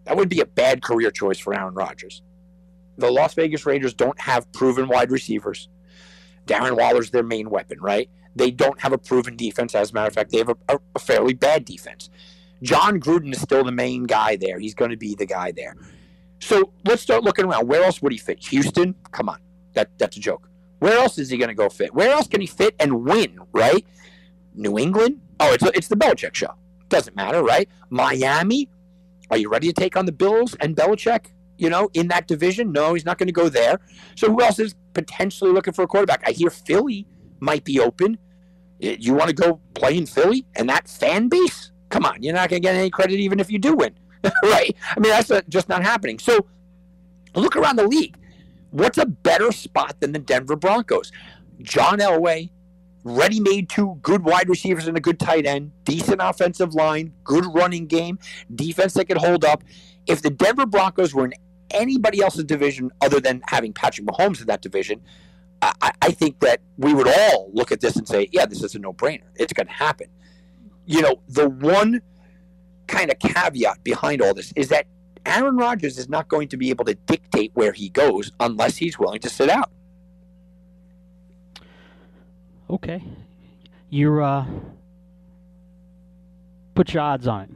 that 0.04 0.16
would 0.16 0.28
be 0.28 0.40
a 0.40 0.46
bad 0.46 0.82
career 0.82 1.10
choice 1.10 1.38
for 1.38 1.54
Aaron 1.54 1.74
Rodgers. 1.74 2.22
The 2.98 3.10
Las 3.10 3.34
Vegas 3.34 3.66
Raiders 3.66 3.94
don't 3.94 4.18
have 4.20 4.50
proven 4.52 4.88
wide 4.88 5.10
receivers. 5.10 5.68
Darren 6.46 6.76
Waller's 6.76 7.10
their 7.10 7.22
main 7.22 7.50
weapon, 7.50 7.80
right? 7.80 8.08
They 8.36 8.50
don't 8.50 8.80
have 8.80 8.92
a 8.92 8.98
proven 8.98 9.36
defense. 9.36 9.74
As 9.74 9.90
a 9.90 9.94
matter 9.94 10.08
of 10.08 10.14
fact, 10.14 10.30
they 10.30 10.38
have 10.38 10.50
a, 10.68 10.78
a 10.94 10.98
fairly 10.98 11.34
bad 11.34 11.64
defense. 11.64 12.10
Jon 12.62 13.00
Gruden 13.00 13.32
is 13.32 13.40
still 13.40 13.64
the 13.64 13.72
main 13.72 14.04
guy 14.04 14.36
there. 14.36 14.58
He's 14.58 14.74
going 14.74 14.90
to 14.90 14.96
be 14.96 15.14
the 15.14 15.26
guy 15.26 15.52
there. 15.52 15.76
So 16.40 16.72
let's 16.84 17.02
start 17.02 17.22
looking 17.22 17.44
around. 17.44 17.68
Where 17.68 17.82
else 17.82 18.00
would 18.02 18.12
he 18.12 18.18
fit? 18.18 18.44
Houston? 18.46 18.94
Come 19.12 19.28
on. 19.28 19.38
That, 19.74 19.90
that's 19.98 20.16
a 20.16 20.20
joke. 20.20 20.48
Where 20.78 20.98
else 20.98 21.18
is 21.18 21.30
he 21.30 21.36
going 21.36 21.48
to 21.48 21.54
go 21.54 21.68
fit? 21.68 21.94
Where 21.94 22.10
else 22.10 22.26
can 22.26 22.40
he 22.40 22.46
fit 22.46 22.74
and 22.80 23.04
win, 23.04 23.38
right? 23.52 23.84
New 24.54 24.78
England? 24.78 25.20
Oh, 25.38 25.52
it's, 25.52 25.64
it's 25.64 25.88
the 25.88 25.96
Belichick 25.96 26.34
show. 26.34 26.54
Doesn't 26.88 27.14
matter, 27.14 27.42
right? 27.42 27.68
Miami? 27.90 28.68
Are 29.30 29.36
you 29.36 29.48
ready 29.48 29.68
to 29.68 29.72
take 29.72 29.96
on 29.96 30.06
the 30.06 30.12
Bills 30.12 30.56
and 30.60 30.74
Belichick? 30.74 31.26
You 31.58 31.68
know, 31.68 31.90
in 31.92 32.08
that 32.08 32.26
division? 32.26 32.72
No, 32.72 32.94
he's 32.94 33.04
not 33.04 33.18
going 33.18 33.26
to 33.28 33.32
go 33.32 33.48
there. 33.50 33.78
So 34.16 34.30
who 34.30 34.42
else 34.42 34.58
is 34.58 34.74
potentially 34.94 35.52
looking 35.52 35.74
for 35.74 35.82
a 35.82 35.86
quarterback? 35.86 36.22
I 36.26 36.32
hear 36.32 36.50
Philly 36.50 37.06
might 37.38 37.64
be 37.64 37.78
open. 37.78 38.18
You 38.80 39.12
want 39.12 39.28
to 39.28 39.34
go 39.34 39.60
play 39.74 39.96
in 39.96 40.06
Philly 40.06 40.46
and 40.56 40.68
that 40.70 40.88
fan 40.88 41.28
base? 41.28 41.69
Come 41.90 42.04
on, 42.04 42.22
you're 42.22 42.34
not 42.34 42.48
going 42.48 42.62
to 42.62 42.66
get 42.66 42.74
any 42.74 42.90
credit 42.90 43.20
even 43.20 43.40
if 43.40 43.50
you 43.50 43.58
do 43.58 43.74
win, 43.74 43.94
right? 44.44 44.74
I 44.96 45.00
mean, 45.00 45.10
that's 45.10 45.30
just 45.48 45.68
not 45.68 45.82
happening. 45.82 46.18
So 46.18 46.46
look 47.34 47.56
around 47.56 47.76
the 47.76 47.86
league. 47.86 48.16
What's 48.70 48.98
a 48.98 49.06
better 49.06 49.50
spot 49.52 49.96
than 50.00 50.12
the 50.12 50.20
Denver 50.20 50.56
Broncos? 50.56 51.10
John 51.60 51.98
Elway, 51.98 52.50
ready 53.02 53.40
made 53.40 53.68
two 53.68 53.98
good 54.02 54.24
wide 54.24 54.48
receivers 54.48 54.86
and 54.86 54.96
a 54.96 55.00
good 55.00 55.18
tight 55.18 55.46
end, 55.46 55.72
decent 55.84 56.20
offensive 56.22 56.74
line, 56.74 57.12
good 57.24 57.44
running 57.52 57.86
game, 57.86 58.18
defense 58.54 58.94
that 58.94 59.06
could 59.06 59.16
hold 59.16 59.44
up. 59.44 59.64
If 60.06 60.22
the 60.22 60.30
Denver 60.30 60.66
Broncos 60.66 61.12
were 61.12 61.24
in 61.24 61.34
anybody 61.72 62.22
else's 62.22 62.44
division 62.44 62.90
other 63.00 63.20
than 63.20 63.42
having 63.48 63.72
Patrick 63.72 64.06
Mahomes 64.06 64.40
in 64.40 64.46
that 64.46 64.62
division, 64.62 65.00
I, 65.62 65.92
I 66.00 66.10
think 66.12 66.40
that 66.40 66.60
we 66.78 66.94
would 66.94 67.08
all 67.08 67.50
look 67.52 67.70
at 67.72 67.80
this 67.80 67.96
and 67.96 68.08
say, 68.08 68.28
yeah, 68.32 68.46
this 68.46 68.62
is 68.62 68.74
a 68.74 68.78
no 68.78 68.92
brainer. 68.92 69.24
It's 69.36 69.52
going 69.52 69.66
to 69.66 69.72
happen. 69.72 70.08
You 70.90 71.02
know, 71.02 71.22
the 71.28 71.48
one 71.48 72.02
kind 72.88 73.12
of 73.12 73.18
caveat 73.20 73.84
behind 73.84 74.20
all 74.20 74.34
this 74.34 74.52
is 74.56 74.70
that 74.70 74.86
Aaron 75.24 75.56
Rodgers 75.56 75.96
is 75.98 76.08
not 76.08 76.26
going 76.26 76.48
to 76.48 76.56
be 76.56 76.70
able 76.70 76.84
to 76.86 76.94
dictate 76.94 77.52
where 77.54 77.70
he 77.70 77.90
goes 77.90 78.32
unless 78.40 78.76
he's 78.76 78.98
willing 78.98 79.20
to 79.20 79.30
sit 79.30 79.48
out. 79.48 79.70
Okay. 82.68 83.04
You're 83.88 84.20
uh 84.20 84.44
put 86.74 86.92
your 86.92 87.04
odds 87.04 87.28
on 87.28 87.42
it. 87.42 87.50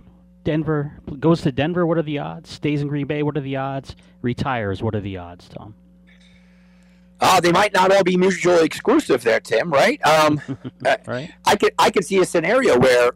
Denver 0.44 0.92
goes 1.18 1.40
to 1.40 1.50
Denver, 1.50 1.84
what 1.86 1.98
are 1.98 2.02
the 2.02 2.20
odds? 2.20 2.50
Stays 2.50 2.82
in 2.82 2.86
Green 2.86 3.08
Bay, 3.08 3.24
what 3.24 3.36
are 3.36 3.40
the 3.40 3.56
odds? 3.56 3.96
Retires, 4.22 4.80
what 4.80 4.94
are 4.94 5.00
the 5.00 5.16
odds, 5.16 5.48
Tom? 5.48 5.74
Uh, 7.20 7.40
they 7.40 7.50
might 7.50 7.72
not 7.72 7.90
all 7.90 8.04
be 8.04 8.16
mutually 8.16 8.64
exclusive 8.64 9.24
there, 9.24 9.40
Tim, 9.40 9.72
right? 9.72 10.00
Um, 10.06 10.40
uh, 10.84 10.98
right. 11.06 11.32
I 11.44 11.56
could 11.56 11.72
I 11.80 11.90
could 11.90 12.04
see 12.04 12.18
a 12.18 12.24
scenario 12.24 12.78
where 12.78 13.10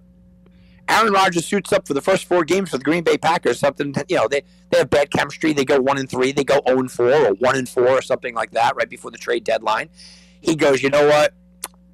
Aaron 0.88 1.12
Rodgers 1.12 1.44
suits 1.44 1.72
up 1.72 1.87
for 1.87 1.94
the 1.94 2.01
first 2.01 2.24
four 2.24 2.44
games 2.44 2.70
for 2.70 2.79
the 2.79 2.85
Green 2.85 3.05
Bay 3.05 3.18
Packers. 3.18 3.59
Something 3.59 3.94
you 4.09 4.16
know 4.16 4.27
they 4.29 4.42
they 4.70 4.79
have 4.79 4.90
bad 4.90 5.11
chemistry. 5.11 5.53
They 5.53 5.64
go 5.64 5.81
one 5.81 5.98
and 5.98 6.09
three. 6.11 6.33
They 6.33 6.44
go 6.44 6.61
zero 6.66 6.81
and 6.81 6.90
four 6.90 7.12
or 7.12 7.35
one 7.35 7.57
and 7.57 7.68
four 7.68 7.88
or 7.88 8.03
something 8.03 8.35
like 8.35 8.53
that 8.53 8.74
right 8.77 8.88
before 8.88 9.11
the 9.11 9.18
trade 9.18 9.44
deadline. 9.44 9.90
He 10.40 10.57
goes, 10.57 10.83
you 10.83 10.90
know 10.90 11.07
what? 11.07 11.35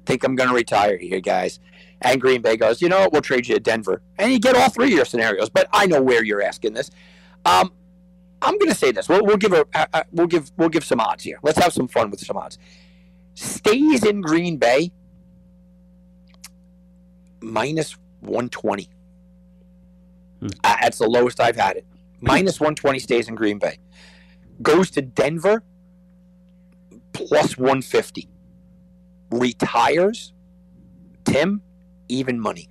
Think 0.05 0.23
I'm 0.23 0.35
going 0.35 0.49
to 0.49 0.55
retire 0.55 0.97
here, 0.97 1.19
guys. 1.19 1.59
And 2.01 2.21
Green 2.21 2.41
Bay 2.41 2.57
goes, 2.57 2.81
you 2.81 2.89
know 2.89 2.99
what? 2.99 3.11
We'll 3.13 3.21
trade 3.21 3.47
you 3.47 3.55
to 3.55 3.59
Denver, 3.59 4.01
and 4.17 4.31
you 4.31 4.39
get 4.39 4.55
all 4.55 4.69
three 4.69 4.87
of 4.87 4.91
your 4.91 5.05
scenarios. 5.05 5.49
But 5.49 5.67
I 5.73 5.87
know 5.87 6.01
where 6.01 6.23
you're 6.23 6.41
asking 6.41 6.73
this. 6.73 6.91
Um, 7.45 7.71
I'm 8.41 8.57
going 8.59 8.69
to 8.69 8.77
say 8.77 8.91
this. 8.91 9.09
We'll, 9.09 9.25
we'll 9.25 9.37
give 9.37 9.53
a 9.53 9.65
we'll 10.11 10.27
give 10.27 10.51
we'll 10.57 10.69
give 10.69 10.85
some 10.85 10.99
odds 10.99 11.23
here. 11.23 11.39
Let's 11.41 11.57
have 11.57 11.73
some 11.73 11.87
fun 11.87 12.11
with 12.11 12.19
some 12.19 12.37
odds. 12.37 12.57
Stays 13.33 14.05
in 14.05 14.21
Green 14.21 14.57
Bay 14.57 14.91
minus 17.41 17.97
120. 18.25 18.89
Hmm. 20.39 20.47
Uh, 20.63 20.75
that's 20.81 20.97
the 20.97 21.07
lowest 21.07 21.39
I've 21.39 21.55
had 21.55 21.77
it. 21.77 21.85
Minus 22.21 22.59
120 22.59 22.99
stays 22.99 23.27
in 23.27 23.35
Green 23.35 23.59
Bay. 23.59 23.77
Goes 24.61 24.89
to 24.91 25.01
Denver 25.01 25.63
plus 27.13 27.57
150. 27.57 28.29
Retires 29.31 30.33
Tim 31.25 31.61
even 32.07 32.39
money 32.39 32.69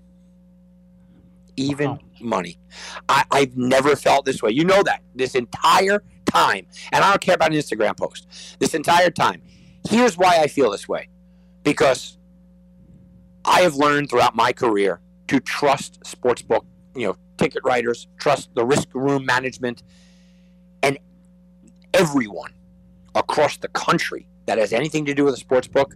even 1.56 1.88
oh. 1.88 1.98
money. 2.20 2.58
I, 3.08 3.24
I've 3.30 3.56
never 3.56 3.96
felt 3.96 4.24
this 4.24 4.42
way. 4.42 4.50
You 4.52 4.64
know 4.64 4.82
that 4.82 5.02
this 5.14 5.34
entire 5.34 6.02
time, 6.26 6.66
and 6.92 7.04
I 7.04 7.10
don't 7.10 7.20
care 7.20 7.34
about 7.34 7.52
an 7.52 7.58
Instagram 7.58 7.96
post. 7.96 8.26
This 8.58 8.74
entire 8.74 9.10
time, 9.10 9.42
here's 9.88 10.16
why 10.16 10.38
I 10.38 10.46
feel 10.46 10.70
this 10.70 10.88
way, 10.88 11.08
because 11.62 12.18
I 13.44 13.60
have 13.60 13.74
learned 13.74 14.10
throughout 14.10 14.34
my 14.34 14.52
career 14.52 15.00
to 15.28 15.40
trust 15.40 16.00
sportsbook, 16.02 16.64
you 16.94 17.06
know, 17.06 17.16
ticket 17.36 17.62
writers, 17.64 18.06
trust 18.18 18.50
the 18.54 18.64
risk 18.64 18.88
room 18.94 19.24
management, 19.24 19.82
and 20.82 20.98
everyone 21.92 22.52
across 23.14 23.56
the 23.56 23.68
country 23.68 24.26
that 24.46 24.58
has 24.58 24.72
anything 24.72 25.04
to 25.06 25.14
do 25.14 25.24
with 25.24 25.40
a 25.40 25.44
sportsbook 25.44 25.92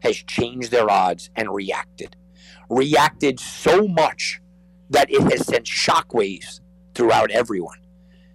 has 0.00 0.16
changed 0.16 0.70
their 0.70 0.90
odds 0.90 1.30
and 1.36 1.52
reacted. 1.52 2.16
Reacted 2.68 3.38
so 3.38 3.86
much 3.86 4.40
that 4.90 5.10
it 5.10 5.22
has 5.22 5.46
sent 5.46 5.64
shockwaves 5.64 6.60
throughout 6.94 7.30
everyone. 7.30 7.78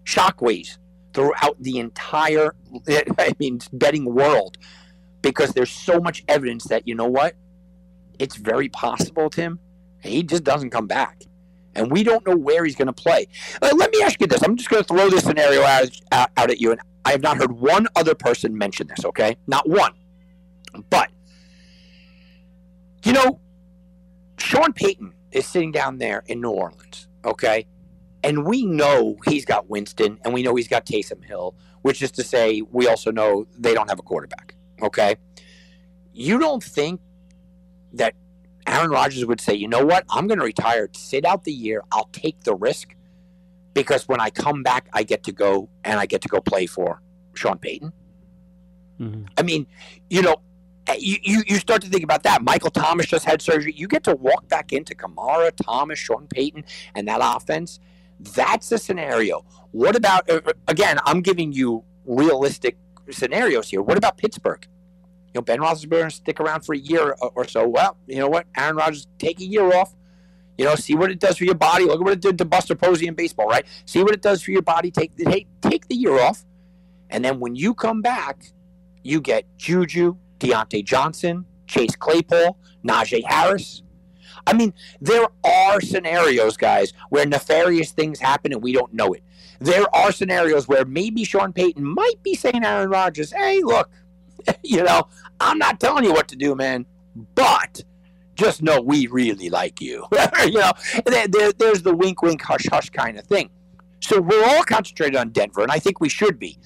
Shockwaves 0.05 0.77
throughout 1.13 1.55
the 1.59 1.79
entire, 1.79 2.55
I 3.17 3.33
mean, 3.39 3.59
betting 3.73 4.05
world, 4.13 4.57
because 5.21 5.51
there's 5.51 5.71
so 5.71 5.99
much 5.99 6.23
evidence 6.27 6.65
that, 6.65 6.87
you 6.87 6.95
know 6.95 7.07
what? 7.07 7.35
It's 8.19 8.35
very 8.35 8.69
possible, 8.69 9.29
Tim, 9.29 9.59
he 10.07 10.23
just 10.23 10.43
doesn't 10.43 10.69
come 10.69 10.87
back. 10.87 11.23
And 11.75 11.91
we 11.91 12.03
don't 12.03 12.25
know 12.25 12.35
where 12.35 12.65
he's 12.65 12.75
going 12.75 12.87
to 12.87 12.93
play. 12.93 13.27
Uh, 13.61 13.71
let 13.75 13.91
me 13.91 14.01
ask 14.01 14.19
you 14.19 14.25
this. 14.25 14.41
I'm 14.41 14.55
just 14.55 14.69
going 14.69 14.83
to 14.83 14.87
throw 14.87 15.09
this 15.09 15.23
scenario 15.23 15.61
out, 15.61 15.89
out, 16.11 16.29
out 16.35 16.49
at 16.49 16.59
you. 16.59 16.71
And 16.71 16.81
I 17.05 17.11
have 17.11 17.21
not 17.21 17.37
heard 17.37 17.51
one 17.51 17.87
other 17.95 18.15
person 18.15 18.57
mention 18.57 18.87
this, 18.87 19.05
okay? 19.05 19.37
Not 19.45 19.69
one. 19.69 19.93
But, 20.89 21.09
you 23.03 23.13
know, 23.13 23.39
Sean 24.39 24.73
Payton 24.73 25.13
is 25.31 25.45
sitting 25.45 25.71
down 25.71 25.99
there 25.99 26.23
in 26.25 26.41
New 26.41 26.49
Orleans, 26.49 27.07
okay? 27.23 27.67
And 28.23 28.45
we 28.45 28.65
know 28.65 29.17
he's 29.25 29.45
got 29.45 29.69
Winston 29.69 30.19
and 30.25 30.33
we 30.33 30.41
know 30.41 30.55
he's 30.55 30.67
got 30.67 30.85
Taysom 30.85 31.23
Hill, 31.23 31.55
which 31.83 32.01
is 32.01 32.11
to 32.11 32.23
say, 32.23 32.61
we 32.71 32.87
also 32.87 33.11
know 33.11 33.47
they 33.57 33.73
don't 33.73 33.89
have 33.89 33.99
a 33.99 34.03
quarterback, 34.03 34.55
okay? 34.81 35.15
You 36.11 36.39
don't 36.39 36.63
think 36.63 37.01
that 37.93 38.15
Aaron 38.67 38.91
Rodgers 38.91 39.25
would 39.25 39.41
say, 39.41 39.53
you 39.53 39.67
know 39.67 39.85
what? 39.85 40.05
I'm 40.09 40.27
going 40.27 40.39
to 40.39 40.45
retire, 40.45 40.89
sit 40.93 41.25
out 41.25 41.45
the 41.45 41.53
year. 41.53 41.83
I'll 41.91 42.09
take 42.11 42.43
the 42.43 42.53
risk 42.53 42.95
because 43.73 44.07
when 44.07 44.19
I 44.19 44.29
come 44.29 44.61
back, 44.61 44.89
I 44.93 45.03
get 45.03 45.23
to 45.23 45.31
go 45.31 45.69
and 45.83 45.99
I 45.99 46.05
get 46.05 46.21
to 46.21 46.27
go 46.27 46.41
play 46.41 46.65
for 46.65 47.01
Sean 47.33 47.57
Payton. 47.57 47.93
Mm-hmm. 48.99 49.23
I 49.37 49.41
mean, 49.43 49.67
you 50.09 50.21
know, 50.21 50.37
you, 50.97 51.17
you, 51.21 51.43
you 51.47 51.55
start 51.57 51.81
to 51.83 51.89
think 51.89 52.03
about 52.03 52.23
that. 52.23 52.41
Michael 52.41 52.69
Thomas 52.69 53.05
just 53.05 53.25
had 53.25 53.41
surgery. 53.41 53.73
You 53.75 53.87
get 53.87 54.03
to 54.05 54.15
walk 54.15 54.47
back 54.47 54.73
into 54.73 54.95
Kamara, 54.95 55.51
Thomas, 55.55 55.99
Sean 55.99 56.27
Payton, 56.27 56.63
and 56.95 57.07
that 57.07 57.19
offense. 57.21 57.79
That's 58.19 58.71
a 58.71 58.77
scenario. 58.77 59.45
What 59.71 59.95
about, 59.95 60.29
uh, 60.29 60.41
uh, 60.45 60.53
again, 60.67 60.99
I'm 61.05 61.21
giving 61.21 61.51
you 61.51 61.83
realistic 62.05 62.77
scenarios 63.11 63.69
here. 63.69 63.81
What 63.81 63.97
about 63.97 64.17
Pittsburgh? 64.17 64.65
Know, 65.37 65.41
Ben 65.41 65.59
Roethlisberger 65.59 66.11
stick 66.11 66.39
around 66.39 66.61
for 66.65 66.73
a 66.73 66.77
year 66.77 67.15
or 67.21 67.47
so. 67.47 67.67
Well, 67.67 67.97
you 68.07 68.17
know 68.17 68.27
what? 68.27 68.47
Aaron 68.55 68.75
Rodgers 68.75 69.07
take 69.19 69.39
a 69.39 69.45
year 69.45 69.73
off. 69.73 69.93
You 70.57 70.65
know, 70.65 70.73
see 70.73 70.95
what 70.95 71.11
it 71.11 71.19
does 71.19 71.37
for 71.37 71.43
your 71.43 71.55
body. 71.55 71.85
Look 71.85 71.99
at 71.99 72.03
what 72.03 72.13
it 72.13 72.21
did 72.21 72.39
to 72.39 72.45
Buster 72.45 72.73
Posey 72.73 73.07
in 73.07 73.13
baseball, 73.13 73.45
right? 73.45 73.65
See 73.85 74.01
what 74.01 74.13
it 74.13 74.23
does 74.23 74.41
for 74.41 74.49
your 74.49 74.63
body. 74.63 74.89
Take 74.89 75.15
the 75.15 75.25
take, 75.25 75.47
take 75.61 75.87
the 75.87 75.95
year 75.95 76.19
off, 76.19 76.43
and 77.11 77.23
then 77.23 77.39
when 77.39 77.55
you 77.55 77.75
come 77.75 78.01
back, 78.01 78.51
you 79.03 79.21
get 79.21 79.45
Juju, 79.57 80.17
Diontae 80.39 80.83
Johnson, 80.83 81.45
Chase 81.67 81.95
Claypool, 81.95 82.57
Najee 82.83 83.23
Harris. 83.27 83.83
I 84.47 84.53
mean, 84.53 84.73
there 85.01 85.27
are 85.43 85.81
scenarios, 85.81 86.57
guys, 86.57 86.93
where 87.09 87.25
nefarious 87.25 87.91
things 87.91 88.19
happen 88.19 88.51
and 88.51 88.63
we 88.63 88.71
don't 88.71 88.93
know 88.93 89.13
it. 89.13 89.21
There 89.59 89.85
are 89.95 90.11
scenarios 90.11 90.67
where 90.67 90.85
maybe 90.85 91.23
Sean 91.23 91.53
Payton 91.53 91.83
might 91.83 92.21
be 92.23 92.33
saying 92.33 92.63
Aaron 92.63 92.89
Rodgers, 92.89 93.31
hey, 93.31 93.61
look, 93.63 93.89
you 94.63 94.83
know, 94.83 95.07
I'm 95.39 95.57
not 95.57 95.79
telling 95.79 96.03
you 96.03 96.13
what 96.13 96.27
to 96.29 96.35
do, 96.35 96.55
man, 96.55 96.85
but 97.35 97.83
just 98.35 98.61
know 98.61 98.79
we 98.81 99.07
really 99.07 99.49
like 99.49 99.81
you. 99.81 100.05
you 100.45 100.51
know, 100.51 100.71
there, 101.05 101.27
there, 101.27 101.51
there's 101.53 101.81
the 101.81 101.95
wink, 101.95 102.21
wink, 102.21 102.41
hush, 102.41 102.67
hush 102.71 102.89
kind 102.89 103.17
of 103.17 103.25
thing. 103.25 103.49
So 103.99 104.21
we're 104.21 104.45
all 104.45 104.63
concentrated 104.63 105.15
on 105.15 105.29
Denver, 105.29 105.63
and 105.63 105.71
I 105.71 105.79
think 105.79 105.99
we 105.99 106.09
should 106.09 106.37
be. 106.37 106.57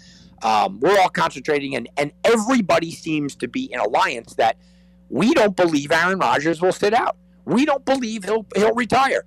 Um, 0.44 0.80
we're 0.80 1.00
all 1.00 1.10
concentrating, 1.10 1.76
and, 1.76 1.88
and 1.98 2.12
everybody 2.24 2.92
seems 2.92 3.36
to 3.38 3.48
be 3.48 3.72
in 3.72 3.80
alliance 3.80 4.34
that 4.36 4.58
we 5.10 5.34
don't 5.34 5.56
believe 5.56 5.92
Aaron 5.92 6.20
Rodgers 6.20 6.62
will 6.62 6.72
sit 6.72 6.94
out. 6.94 7.16
We 7.46 7.66
don't 7.66 7.86
believe 7.86 8.26
he'll 8.26 8.46
he'll 8.56 8.74
retire. 8.74 9.26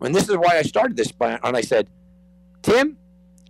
And 0.00 0.14
this 0.14 0.28
is 0.28 0.36
why 0.36 0.58
I 0.58 0.62
started 0.62 0.96
this, 0.96 1.12
and 1.20 1.56
I 1.56 1.60
said, 1.60 1.88
Tim, 2.62 2.96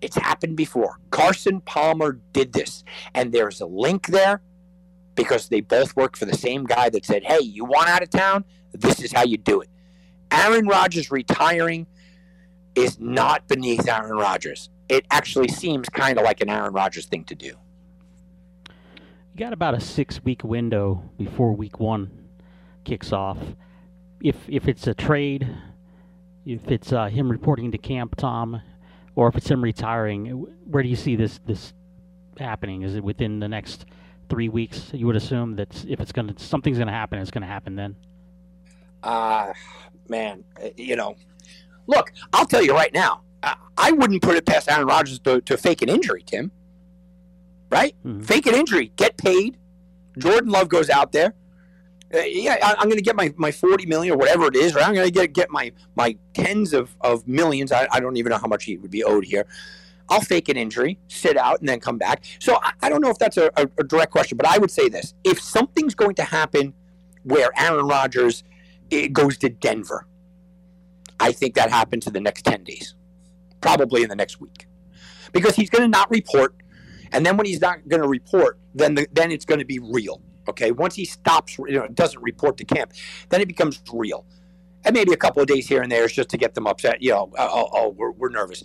it's 0.00 0.16
happened 0.16 0.56
before. 0.56 0.98
Carson 1.10 1.60
Palmer 1.60 2.20
did 2.32 2.52
this, 2.52 2.84
and 3.14 3.32
there's 3.32 3.60
a 3.60 3.66
link 3.66 4.08
there 4.08 4.42
because 5.14 5.48
they 5.48 5.60
both 5.60 5.94
work 5.96 6.16
for 6.16 6.24
the 6.24 6.36
same 6.36 6.64
guy 6.64 6.88
that 6.90 7.04
said, 7.04 7.24
"Hey, 7.24 7.40
you 7.40 7.64
want 7.64 7.88
out 7.88 8.02
of 8.02 8.10
town? 8.10 8.44
This 8.72 9.02
is 9.02 9.12
how 9.12 9.24
you 9.24 9.36
do 9.36 9.60
it." 9.60 9.68
Aaron 10.30 10.66
Rodgers 10.66 11.10
retiring 11.10 11.86
is 12.74 12.98
not 12.98 13.46
beneath 13.46 13.88
Aaron 13.88 14.16
Rodgers 14.16 14.68
it 14.88 15.06
actually 15.10 15.48
seems 15.48 15.88
kind 15.88 16.18
of 16.18 16.24
like 16.24 16.40
an 16.40 16.48
Aaron 16.48 16.72
Rodgers 16.72 17.06
thing 17.06 17.24
to 17.24 17.34
do. 17.34 17.46
You 18.66 19.38
got 19.38 19.52
about 19.52 19.74
a 19.74 19.80
six 19.80 20.22
week 20.22 20.44
window 20.44 21.10
before 21.16 21.52
week 21.52 21.80
one 21.80 22.10
kicks 22.84 23.12
off. 23.12 23.38
If 24.20 24.36
if 24.48 24.68
it's 24.68 24.86
a 24.86 24.94
trade, 24.94 25.48
if 26.44 26.70
it's 26.70 26.92
uh, 26.92 27.06
him 27.06 27.30
reporting 27.30 27.72
to 27.72 27.78
camp, 27.78 28.16
Tom, 28.16 28.62
or 29.16 29.28
if 29.28 29.36
it's 29.36 29.50
him 29.50 29.62
retiring, 29.62 30.46
where 30.64 30.82
do 30.82 30.88
you 30.88 30.96
see 30.96 31.16
this 31.16 31.40
this 31.46 31.72
happening? 32.38 32.82
Is 32.82 32.94
it 32.94 33.04
within 33.04 33.40
the 33.40 33.48
next 33.48 33.86
three 34.28 34.48
weeks? 34.48 34.90
You 34.92 35.06
would 35.06 35.16
assume 35.16 35.56
that 35.56 35.84
if 35.86 36.00
it's 36.00 36.12
gonna 36.12 36.34
something's 36.36 36.78
gonna 36.78 36.92
happen, 36.92 37.18
it's 37.18 37.30
gonna 37.30 37.46
happen 37.46 37.76
then. 37.76 37.96
Uh 39.02 39.52
man, 40.08 40.44
you 40.76 40.96
know, 40.96 41.16
look, 41.86 42.12
I'll 42.32 42.46
tell 42.46 42.62
you 42.62 42.74
right 42.74 42.92
now. 42.92 43.22
I 43.76 43.92
wouldn't 43.92 44.22
put 44.22 44.36
it 44.36 44.46
past 44.46 44.70
Aaron 44.70 44.86
Rodgers 44.86 45.18
to, 45.20 45.40
to 45.42 45.56
fake 45.56 45.82
an 45.82 45.88
injury, 45.88 46.22
Tim. 46.24 46.50
Right? 47.70 47.94
Mm-hmm. 48.06 48.22
Fake 48.22 48.46
an 48.46 48.54
injury, 48.54 48.92
get 48.96 49.16
paid. 49.16 49.58
Jordan 50.16 50.50
Love 50.50 50.68
goes 50.68 50.88
out 50.88 51.12
there. 51.12 51.34
Uh, 52.14 52.18
yeah, 52.20 52.56
I, 52.62 52.82
am 52.82 52.88
going 52.88 52.96
to 52.96 53.02
get 53.02 53.16
my, 53.16 53.32
my 53.36 53.50
40 53.50 53.86
million 53.86 54.14
or 54.14 54.16
whatever 54.16 54.46
it 54.46 54.54
is, 54.54 54.74
right? 54.74 54.86
I'm 54.86 54.94
going 54.94 55.06
to 55.06 55.12
get 55.12 55.32
get 55.32 55.50
my 55.50 55.72
my 55.96 56.16
tens 56.32 56.72
of, 56.72 56.94
of 57.00 57.26
millions. 57.26 57.72
I, 57.72 57.88
I 57.90 58.00
don't 58.00 58.16
even 58.16 58.30
know 58.30 58.38
how 58.38 58.46
much 58.46 58.64
he 58.64 58.76
would 58.76 58.90
be 58.90 59.02
owed 59.02 59.24
here. 59.24 59.46
I'll 60.08 60.20
fake 60.20 60.48
an 60.50 60.56
injury, 60.56 60.98
sit 61.08 61.36
out, 61.36 61.60
and 61.60 61.68
then 61.68 61.80
come 61.80 61.96
back. 61.98 62.24
So 62.38 62.58
I, 62.62 62.72
I 62.82 62.88
don't 62.88 63.00
know 63.00 63.10
if 63.10 63.18
that's 63.18 63.38
a, 63.38 63.50
a, 63.56 63.68
a 63.78 63.84
direct 63.84 64.12
question, 64.12 64.36
but 64.36 64.46
I 64.46 64.58
would 64.58 64.70
say 64.70 64.88
this: 64.88 65.14
if 65.24 65.40
something's 65.40 65.94
going 65.94 66.14
to 66.16 66.24
happen 66.24 66.74
where 67.22 67.50
Aaron 67.56 67.86
Rodgers 67.86 68.44
goes 69.12 69.38
to 69.38 69.48
Denver, 69.48 70.06
I 71.18 71.32
think 71.32 71.54
that 71.54 71.70
happens 71.70 72.06
in 72.06 72.12
the 72.12 72.20
next 72.20 72.42
10 72.42 72.64
days 72.64 72.94
probably 73.60 74.02
in 74.02 74.10
the 74.10 74.14
next 74.14 74.40
week, 74.42 74.66
because 75.32 75.56
he's 75.56 75.70
going 75.70 75.82
to 75.82 75.88
not 75.88 76.10
report, 76.10 76.54
and 77.12 77.24
then 77.24 77.36
when 77.38 77.46
he's 77.46 77.62
not 77.62 77.88
going 77.88 78.02
to 78.02 78.08
report, 78.08 78.58
then 78.74 78.94
the, 78.94 79.06
then 79.10 79.32
it's 79.32 79.46
going 79.46 79.58
to 79.58 79.64
be 79.64 79.78
real. 79.78 80.20
Okay, 80.48 80.70
once 80.70 80.94
he 80.94 81.04
stops, 81.04 81.58
you 81.58 81.78
know, 81.78 81.88
doesn't 81.88 82.22
report 82.22 82.56
to 82.58 82.64
camp, 82.64 82.92
then 83.30 83.40
it 83.40 83.48
becomes 83.48 83.80
real, 83.92 84.26
and 84.84 84.94
maybe 84.94 85.12
a 85.12 85.16
couple 85.16 85.40
of 85.40 85.48
days 85.48 85.68
here 85.68 85.82
and 85.82 85.90
there 85.90 86.04
is 86.04 86.12
just 86.12 86.28
to 86.30 86.36
get 86.36 86.54
them 86.54 86.66
upset. 86.66 87.02
You 87.02 87.10
know, 87.10 87.32
oh, 87.38 87.48
oh, 87.52 87.68
oh 87.72 87.88
we're, 87.90 88.12
we're 88.12 88.28
nervous. 88.30 88.62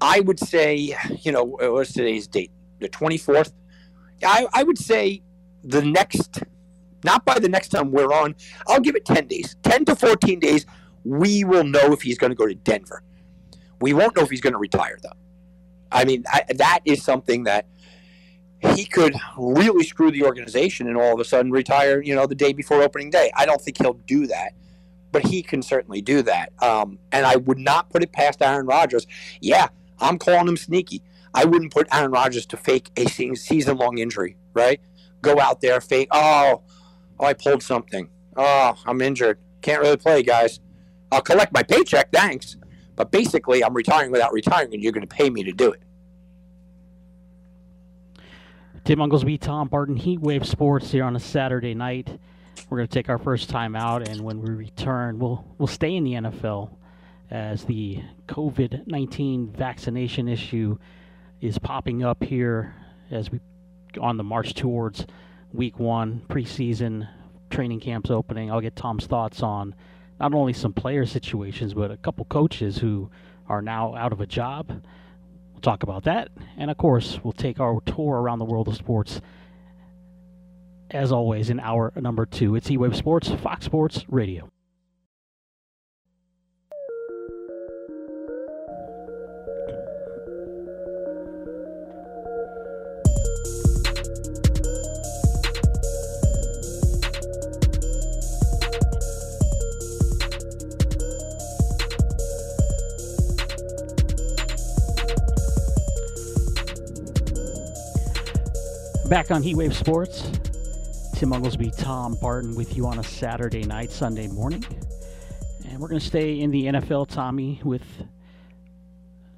I 0.00 0.20
would 0.20 0.38
say, 0.38 0.96
you 1.22 1.32
know, 1.32 1.58
uh, 1.60 1.72
what's 1.72 1.92
today's 1.92 2.26
date? 2.26 2.52
The 2.80 2.88
twenty 2.88 3.18
fourth. 3.18 3.52
I, 4.24 4.46
I 4.52 4.62
would 4.62 4.78
say 4.78 5.22
the 5.64 5.82
next, 5.82 6.42
not 7.04 7.24
by 7.24 7.38
the 7.38 7.48
next 7.48 7.68
time 7.68 7.90
we're 7.90 8.12
on. 8.12 8.34
I'll 8.66 8.80
give 8.80 8.96
it 8.96 9.04
ten 9.04 9.26
days, 9.26 9.56
ten 9.62 9.84
to 9.86 9.96
fourteen 9.96 10.38
days 10.38 10.66
we 11.04 11.44
will 11.44 11.64
know 11.64 11.92
if 11.92 12.02
he's 12.02 12.18
going 12.18 12.30
to 12.30 12.36
go 12.36 12.46
to 12.46 12.54
Denver. 12.54 13.02
We 13.80 13.92
won't 13.92 14.16
know 14.16 14.22
if 14.22 14.30
he's 14.30 14.40
going 14.40 14.52
to 14.52 14.58
retire, 14.58 14.98
though. 15.02 15.16
I 15.90 16.04
mean, 16.04 16.24
I, 16.30 16.44
that 16.56 16.80
is 16.84 17.02
something 17.02 17.44
that 17.44 17.66
he 18.74 18.84
could 18.84 19.14
really 19.36 19.84
screw 19.84 20.10
the 20.10 20.24
organization 20.24 20.88
and 20.88 20.96
all 20.96 21.14
of 21.14 21.20
a 21.20 21.24
sudden 21.24 21.50
retire, 21.52 22.02
you 22.02 22.14
know, 22.14 22.26
the 22.26 22.34
day 22.34 22.52
before 22.52 22.82
opening 22.82 23.10
day. 23.10 23.30
I 23.36 23.46
don't 23.46 23.60
think 23.60 23.78
he'll 23.78 23.94
do 23.94 24.26
that, 24.26 24.52
but 25.12 25.24
he 25.24 25.42
can 25.42 25.62
certainly 25.62 26.00
do 26.00 26.22
that. 26.22 26.52
Um, 26.62 26.98
and 27.12 27.24
I 27.24 27.36
would 27.36 27.58
not 27.58 27.90
put 27.90 28.02
it 28.02 28.12
past 28.12 28.42
Aaron 28.42 28.66
Rodgers. 28.66 29.06
Yeah, 29.40 29.68
I'm 30.00 30.18
calling 30.18 30.48
him 30.48 30.56
sneaky. 30.56 31.02
I 31.34 31.44
wouldn't 31.44 31.72
put 31.72 31.86
Aaron 31.92 32.10
Rodgers 32.10 32.46
to 32.46 32.56
fake 32.56 32.90
a 32.96 33.06
season 33.06 33.76
long 33.76 33.98
injury, 33.98 34.36
right? 34.54 34.80
Go 35.22 35.38
out 35.38 35.60
there, 35.60 35.80
fake, 35.80 36.08
oh, 36.10 36.62
oh, 37.20 37.24
I 37.24 37.34
pulled 37.34 37.62
something. 37.62 38.08
Oh, 38.36 38.74
I'm 38.86 39.00
injured. 39.00 39.38
Can't 39.62 39.82
really 39.82 39.96
play, 39.96 40.22
guys. 40.22 40.60
I'll 41.12 41.20
collect 41.20 41.52
my 41.52 41.62
paycheck, 41.62 42.12
thanks. 42.12 42.56
But 42.96 43.12
basically, 43.12 43.62
I'm 43.62 43.74
retiring 43.74 44.10
without 44.10 44.32
retiring, 44.32 44.74
and 44.74 44.82
you're 44.82 44.92
going 44.92 45.06
to 45.06 45.14
pay 45.14 45.30
me 45.30 45.44
to 45.44 45.52
do 45.52 45.70
it. 45.70 45.82
Tim 48.88 49.00
Unglesby, 49.00 49.38
Tom 49.38 49.68
Barton, 49.68 49.98
Heatwave 49.98 50.46
Sports 50.46 50.90
here 50.90 51.04
on 51.04 51.14
a 51.14 51.20
Saturday 51.20 51.74
night. 51.74 52.08
We're 52.70 52.78
going 52.78 52.88
to 52.88 52.94
take 52.94 53.10
our 53.10 53.18
first 53.18 53.50
time 53.50 53.76
out, 53.76 54.08
and 54.08 54.22
when 54.22 54.40
we 54.40 54.48
return, 54.48 55.18
we'll 55.18 55.44
we'll 55.58 55.66
stay 55.66 55.94
in 55.94 56.04
the 56.04 56.14
NFL 56.14 56.70
as 57.30 57.64
the 57.64 58.02
COVID 58.28 58.86
nineteen 58.86 59.52
vaccination 59.52 60.26
issue 60.26 60.78
is 61.42 61.58
popping 61.58 62.02
up 62.02 62.24
here 62.24 62.74
as 63.10 63.30
we 63.30 63.40
on 64.00 64.16
the 64.16 64.24
march 64.24 64.54
towards 64.54 65.04
week 65.52 65.78
one 65.78 66.22
preseason 66.30 67.06
training 67.50 67.80
camps 67.80 68.10
opening. 68.10 68.50
I'll 68.50 68.62
get 68.62 68.74
Tom's 68.74 69.04
thoughts 69.04 69.42
on 69.42 69.74
not 70.18 70.32
only 70.32 70.54
some 70.54 70.72
player 70.72 71.04
situations, 71.04 71.74
but 71.74 71.90
a 71.90 71.98
couple 71.98 72.24
coaches 72.24 72.78
who 72.78 73.10
are 73.50 73.60
now 73.60 73.94
out 73.96 74.14
of 74.14 74.22
a 74.22 74.26
job. 74.26 74.82
We'll 75.58 75.72
talk 75.72 75.82
about 75.82 76.04
that. 76.04 76.28
And 76.56 76.70
of 76.70 76.76
course, 76.76 77.18
we'll 77.24 77.32
take 77.32 77.58
our 77.58 77.80
tour 77.80 78.20
around 78.20 78.38
the 78.38 78.44
world 78.44 78.68
of 78.68 78.76
sports. 78.76 79.20
As 80.92 81.10
always, 81.10 81.50
in 81.50 81.58
hour 81.58 81.92
number 81.96 82.26
two, 82.26 82.54
it's 82.54 82.70
E 82.70 82.76
Wave 82.76 82.94
Sports, 82.94 83.28
Fox 83.28 83.64
Sports 83.64 84.04
Radio. 84.08 84.52
Back 109.08 109.30
on 109.30 109.42
Heatwave 109.42 109.72
Sports, 109.72 110.20
Tim 111.14 111.30
Unglesby, 111.30 111.74
Tom 111.78 112.14
Barton 112.20 112.54
with 112.54 112.76
you 112.76 112.86
on 112.86 112.98
a 112.98 113.02
Saturday 113.02 113.62
night, 113.62 113.90
Sunday 113.90 114.28
morning. 114.28 114.62
And 115.66 115.80
we're 115.80 115.88
going 115.88 115.98
to 115.98 116.06
stay 116.06 116.40
in 116.40 116.50
the 116.50 116.66
NFL, 116.66 117.08
Tommy, 117.08 117.58
with 117.64 117.82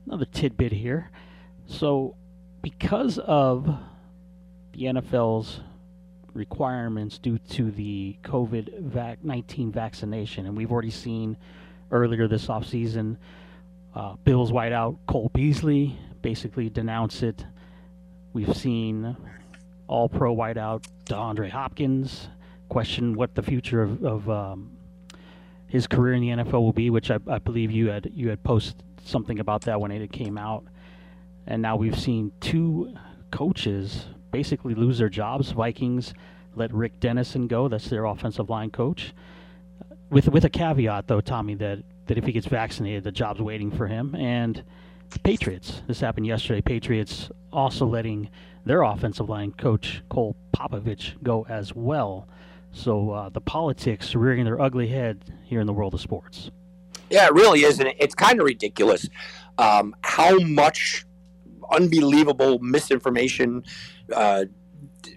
another 0.07 0.25
tidbit 0.25 0.73
here. 0.73 1.09
So, 1.67 2.17
because 2.63 3.19
of 3.19 3.67
the 4.73 4.87
NFL's 4.87 5.61
requirements 6.35 7.19
due 7.19 7.39
to 7.51 7.71
the 7.71 8.17
COVID 8.25 9.23
19 9.23 9.71
vaccination, 9.71 10.47
and 10.47 10.57
we've 10.57 10.73
already 10.73 10.91
seen 10.91 11.37
earlier 11.93 12.27
this 12.27 12.49
offseason 12.49 13.19
uh, 13.95 14.17
Bills 14.25 14.51
wideout 14.51 14.99
Cole 15.07 15.31
Beasley 15.33 15.97
basically 16.23 16.69
denounce 16.69 17.23
it. 17.23 17.47
We've 18.33 18.57
seen 18.57 19.17
all 19.91 20.09
pro 20.09 20.35
wideout 20.35 20.85
DeAndre 21.07 21.51
Hopkins. 21.51 22.29
Question 22.69 23.15
what 23.15 23.35
the 23.35 23.43
future 23.43 23.83
of, 23.83 24.05
of 24.05 24.31
um, 24.31 24.71
his 25.67 25.89
career 25.89 26.15
in 26.15 26.21
the 26.21 26.29
NFL 26.29 26.61
will 26.61 26.73
be, 26.73 26.89
which 26.89 27.11
I, 27.11 27.19
I, 27.27 27.39
believe 27.39 27.73
you 27.73 27.89
had 27.89 28.11
you 28.15 28.29
had 28.29 28.43
posted 28.45 28.83
something 29.05 29.41
about 29.41 29.63
that 29.63 29.81
when 29.81 29.91
it 29.91 30.13
came 30.13 30.39
out. 30.39 30.65
And 31.47 31.61
now 31.61 31.75
we've 31.75 31.99
seen 31.99 32.31
two 32.41 32.95
coaches 33.33 34.07
basically 34.31 34.75
lose 34.75 34.99
their 34.99 35.09
jobs. 35.09 35.51
Vikings 35.51 36.15
let 36.55 36.73
Rick 36.73 37.01
Dennison 37.01 37.49
go. 37.49 37.67
That's 37.67 37.89
their 37.89 38.05
offensive 38.05 38.49
line 38.49 38.71
coach. 38.71 39.13
With 40.09 40.29
with 40.29 40.45
a 40.45 40.51
caveat 40.51 41.09
though, 41.09 41.21
Tommy, 41.21 41.57
that 41.57 41.83
that 42.07 42.17
if 42.17 42.25
he 42.25 42.31
gets 42.31 42.47
vaccinated, 42.47 43.03
the 43.03 43.13
job's 43.13 43.41
waiting 43.41 43.73
for 43.73 43.89
him. 43.89 44.15
And 44.15 44.63
Patriots. 45.19 45.83
This 45.87 46.01
happened 46.01 46.27
yesterday. 46.27 46.61
Patriots 46.61 47.31
also 47.53 47.87
letting 47.87 48.29
their 48.65 48.83
offensive 48.83 49.29
line 49.29 49.53
coach 49.53 50.03
Cole 50.09 50.37
Popovich 50.55 51.23
go 51.23 51.47
as 51.49 51.75
well. 51.75 52.29
So 52.73 53.11
uh, 53.11 53.29
the 53.29 53.41
politics 53.41 54.15
rearing 54.15 54.45
their 54.45 54.61
ugly 54.61 54.89
head 54.89 55.25
here 55.45 55.61
in 55.61 55.67
the 55.67 55.73
world 55.73 55.95
of 55.95 56.01
sports. 56.01 56.51
Yeah, 57.11 57.27
it 57.27 57.33
really 57.33 57.65
is, 57.65 57.81
and 57.81 57.93
it's 57.99 58.15
kind 58.15 58.39
of 58.39 58.47
ridiculous 58.47 59.09
um, 59.59 59.95
how 60.03 60.39
much 60.39 61.05
unbelievable 61.73 62.59
misinformation, 62.61 63.65
uh, 64.15 64.45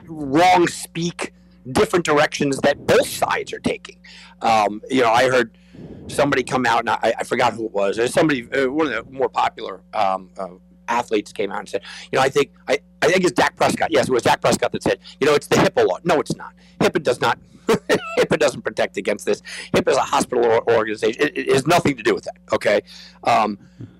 wrong 0.06 0.68
speak, 0.68 1.34
different 1.72 2.06
directions 2.06 2.60
that 2.62 2.86
both 2.86 3.08
sides 3.08 3.54
are 3.54 3.60
taking. 3.60 3.98
Um, 4.42 4.82
you 4.90 5.02
know, 5.02 5.12
I 5.12 5.30
heard 5.30 5.58
somebody 6.08 6.44
come 6.44 6.66
out, 6.66 6.80
and 6.80 6.90
I, 6.90 7.14
I 7.20 7.24
forgot 7.24 7.54
who 7.54 7.66
it 7.66 7.72
was. 7.72 7.98
There's 7.98 8.14
somebody, 8.14 8.52
uh, 8.52 8.70
one 8.70 8.88
of 8.88 8.94
the 8.94 9.12
more 9.12 9.30
popular 9.30 9.82
um, 9.94 10.30
uh, 10.38 10.50
athletes 10.88 11.32
came 11.32 11.52
out 11.52 11.60
and 11.60 11.70
said, 11.70 11.82
you 12.12 12.18
know, 12.18 12.24
I 12.24 12.30
think 12.30 12.52
I, 12.68 12.80
I 13.02 13.08
think 13.08 13.24
it's 13.24 13.32
Dak 13.32 13.56
Prescott. 13.56 13.92
Yes, 13.92 14.08
it 14.08 14.12
was 14.12 14.24
Dak 14.24 14.42
Prescott 14.42 14.72
that 14.72 14.84
said, 14.84 15.00
you 15.20 15.28
know, 15.28 15.34
it's 15.34 15.48
the 15.48 15.56
HIPAA 15.56 15.88
law. 15.88 15.98
No, 16.04 16.20
it's 16.20 16.36
not. 16.36 16.54
HIPAA 16.80 17.04
does 17.04 17.22
not. 17.22 17.40
HIPAA 17.68 18.40
doesn't 18.40 18.62
protect 18.62 18.98
against 18.98 19.26
this. 19.26 19.42
HIPAA 19.74 19.92
is 19.92 19.98
a 19.98 20.02
hospital 20.02 20.62
organization. 20.68 21.22
It, 21.22 21.38
it, 21.38 21.54
has 21.54 21.66
nothing 21.66 21.96
to 21.98 22.04
do 22.04 22.14
with 22.14 22.26
that. 22.26 22.38
Okay, 22.52 22.82
um, 23.24 23.58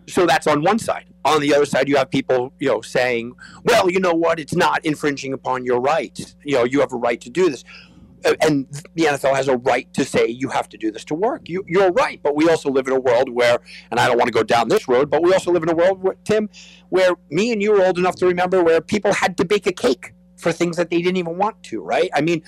so 0.08 0.26
that's 0.26 0.48
on 0.48 0.64
one 0.64 0.80
side. 0.80 1.06
On 1.26 1.40
the 1.40 1.56
other 1.56 1.66
side, 1.66 1.88
you 1.88 1.96
have 1.96 2.12
people, 2.12 2.54
you 2.60 2.68
know, 2.68 2.82
saying, 2.82 3.34
well, 3.64 3.90
you 3.90 4.00
know 4.00 4.14
what? 4.14 4.40
It's 4.40 4.56
not 4.56 4.84
infringing 4.86 5.32
upon 5.32 5.64
your 5.64 5.80
rights. 5.80 6.36
You 6.44 6.56
know, 6.56 6.64
you 6.66 6.82
have 6.82 6.92
a 6.92 6.98
right 6.98 7.20
to 7.22 7.30
do 7.30 7.50
this 7.50 7.64
and 8.42 8.68
the 8.96 9.04
NFL 9.04 9.36
has 9.36 9.48
a 9.48 9.58
right 9.58 9.92
to 9.94 10.06
say 10.06 10.28
you 10.28 10.50
have 10.50 10.70
to 10.70 10.78
do 10.78 10.92
this 10.92 11.04
to 11.06 11.16
work. 11.16 11.50
You, 11.50 11.64
you're 11.68 11.92
right, 11.92 12.20
but 12.24 12.36
we 12.36 12.50
also 12.50 12.70
live 12.70 12.88
in 12.88 12.94
a 12.94 13.00
world 13.00 13.30
where, 13.30 13.60
and 13.92 14.00
I 14.00 14.08
don't 14.08 14.18
want 14.18 14.28
to 14.28 14.34
go 14.34 14.44
down 14.44 14.70
this 14.70 14.88
road, 14.88 15.10
but 15.10 15.22
we 15.24 15.34
also 15.34 15.52
live 15.52 15.64
in 15.64 15.70
a 15.70 15.76
world, 15.76 16.02
where, 16.02 16.16
Tim, 16.24 16.50
where 16.90 17.12
me 17.30 17.52
and 17.52 17.62
you 17.62 17.74
are 17.76 17.86
old 17.86 17.98
enough 17.98 18.16
to 18.18 18.28
remember 18.28 18.64
where 18.64 18.82
people 18.82 19.14
had 19.14 19.38
to 19.38 19.46
bake 19.46 19.68
a 19.68 19.72
cake 19.72 20.14
for 20.38 20.52
things 20.52 20.78
that 20.78 20.90
they 20.90 21.02
didn't 21.02 21.18
even 21.18 21.38
want 21.38 21.62
to, 21.64 21.82
right? 21.82 22.10
I 22.14 22.22
mean, 22.22 22.44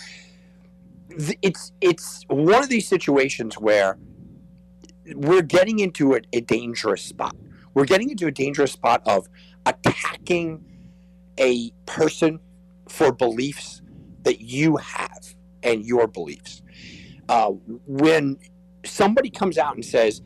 it's 1.42 1.72
it's 1.82 2.24
one 2.28 2.62
of 2.62 2.70
these 2.70 2.88
situations 2.88 3.56
where 3.56 3.98
we're 5.14 5.42
getting 5.42 5.80
into 5.80 6.16
a, 6.16 6.22
a 6.34 6.42
dangerous 6.42 7.04
spot. 7.04 7.36
We're 7.74 7.86
getting 7.86 8.10
into 8.10 8.28
a 8.28 8.32
dangerous 8.32 8.72
spot 8.72 9.02
of 9.06 9.28
attacking 9.66 10.64
a 11.40 11.72
person 11.86 12.40
for 12.88 13.12
beliefs 13.12 13.82
that 14.24 14.42
you 14.42 14.78
have 14.78 15.35
and 15.66 15.86
your 15.86 16.08
beliefs. 16.08 16.62
Uh, 17.28 17.50
when 17.88 18.38
somebody 18.86 19.30
comes 19.30 19.58
out 19.58 19.76
and 19.76 19.84
says, 19.84 20.22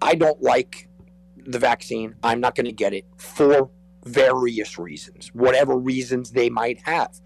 I 0.00 0.14
don't 0.14 0.40
like 0.40 0.88
the 1.36 1.58
vaccine, 1.58 2.14
I'm 2.22 2.40
not 2.40 2.54
going 2.54 2.66
to 2.66 2.72
get 2.72 2.94
it 2.94 3.04
for 3.16 3.70
various 4.04 4.78
reasons, 4.78 5.28
whatever 5.34 5.76
reasons 5.76 6.30
they 6.30 6.48
might 6.48 6.80
have, 6.84 7.20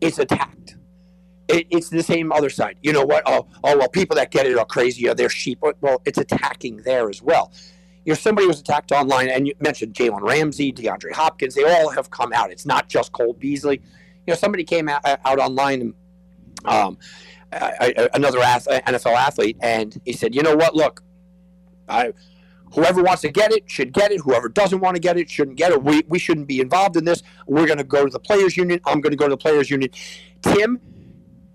it's 0.00 0.18
attacked. 0.18 0.76
It, 1.48 1.66
it's 1.70 1.90
the 1.90 2.02
same 2.02 2.32
other 2.32 2.50
side. 2.50 2.76
You 2.82 2.92
know 2.92 3.04
what? 3.04 3.22
Oh, 3.26 3.46
oh, 3.62 3.78
well, 3.78 3.88
people 3.88 4.16
that 4.16 4.32
get 4.32 4.46
it 4.46 4.58
are 4.58 4.64
crazy 4.64 5.12
they're 5.14 5.28
sheep. 5.28 5.60
Well, 5.80 6.02
it's 6.04 6.18
attacking 6.18 6.78
there 6.78 7.08
as 7.08 7.22
well. 7.22 7.52
You 8.04 8.12
know, 8.12 8.16
somebody 8.16 8.46
was 8.46 8.60
attacked 8.60 8.92
online, 8.92 9.28
and 9.28 9.46
you 9.46 9.54
mentioned 9.60 9.94
Jalen 9.94 10.22
Ramsey, 10.22 10.72
DeAndre 10.72 11.12
Hopkins. 11.12 11.54
They 11.54 11.64
all 11.64 11.90
have 11.90 12.10
come 12.10 12.32
out. 12.32 12.50
It's 12.50 12.66
not 12.66 12.88
just 12.88 13.12
Cole 13.12 13.34
Beasley. 13.34 13.80
You 14.26 14.32
know, 14.32 14.34
somebody 14.34 14.64
came 14.64 14.88
out, 14.88 15.02
out 15.04 15.38
online 15.38 15.80
and 15.80 15.94
um, 16.66 16.98
another 17.52 18.38
NFL 18.40 19.14
athlete, 19.14 19.56
and 19.60 20.00
he 20.04 20.12
said, 20.12 20.34
"You 20.34 20.42
know 20.42 20.56
what? 20.56 20.74
Look, 20.74 21.02
I, 21.88 22.12
whoever 22.72 23.02
wants 23.02 23.22
to 23.22 23.30
get 23.30 23.52
it 23.52 23.70
should 23.70 23.92
get 23.92 24.12
it. 24.12 24.20
Whoever 24.20 24.48
doesn't 24.48 24.80
want 24.80 24.96
to 24.96 25.00
get 25.00 25.16
it 25.16 25.30
shouldn't 25.30 25.56
get 25.56 25.72
it. 25.72 25.82
We, 25.82 26.02
we 26.08 26.18
shouldn't 26.18 26.48
be 26.48 26.60
involved 26.60 26.96
in 26.96 27.04
this. 27.04 27.22
We're 27.46 27.66
going 27.66 27.78
to 27.78 27.84
go 27.84 28.04
to 28.04 28.10
the 28.10 28.20
players' 28.20 28.56
union. 28.56 28.80
I'm 28.84 29.00
going 29.00 29.12
to 29.12 29.16
go 29.16 29.26
to 29.26 29.30
the 29.30 29.36
players' 29.36 29.70
union." 29.70 29.90
Tim, 30.42 30.80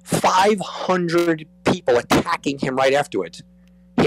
500 0.04 1.48
people 1.66 1.98
attacking 1.98 2.60
him 2.60 2.76
right 2.76 2.94
afterwards. 2.94 3.44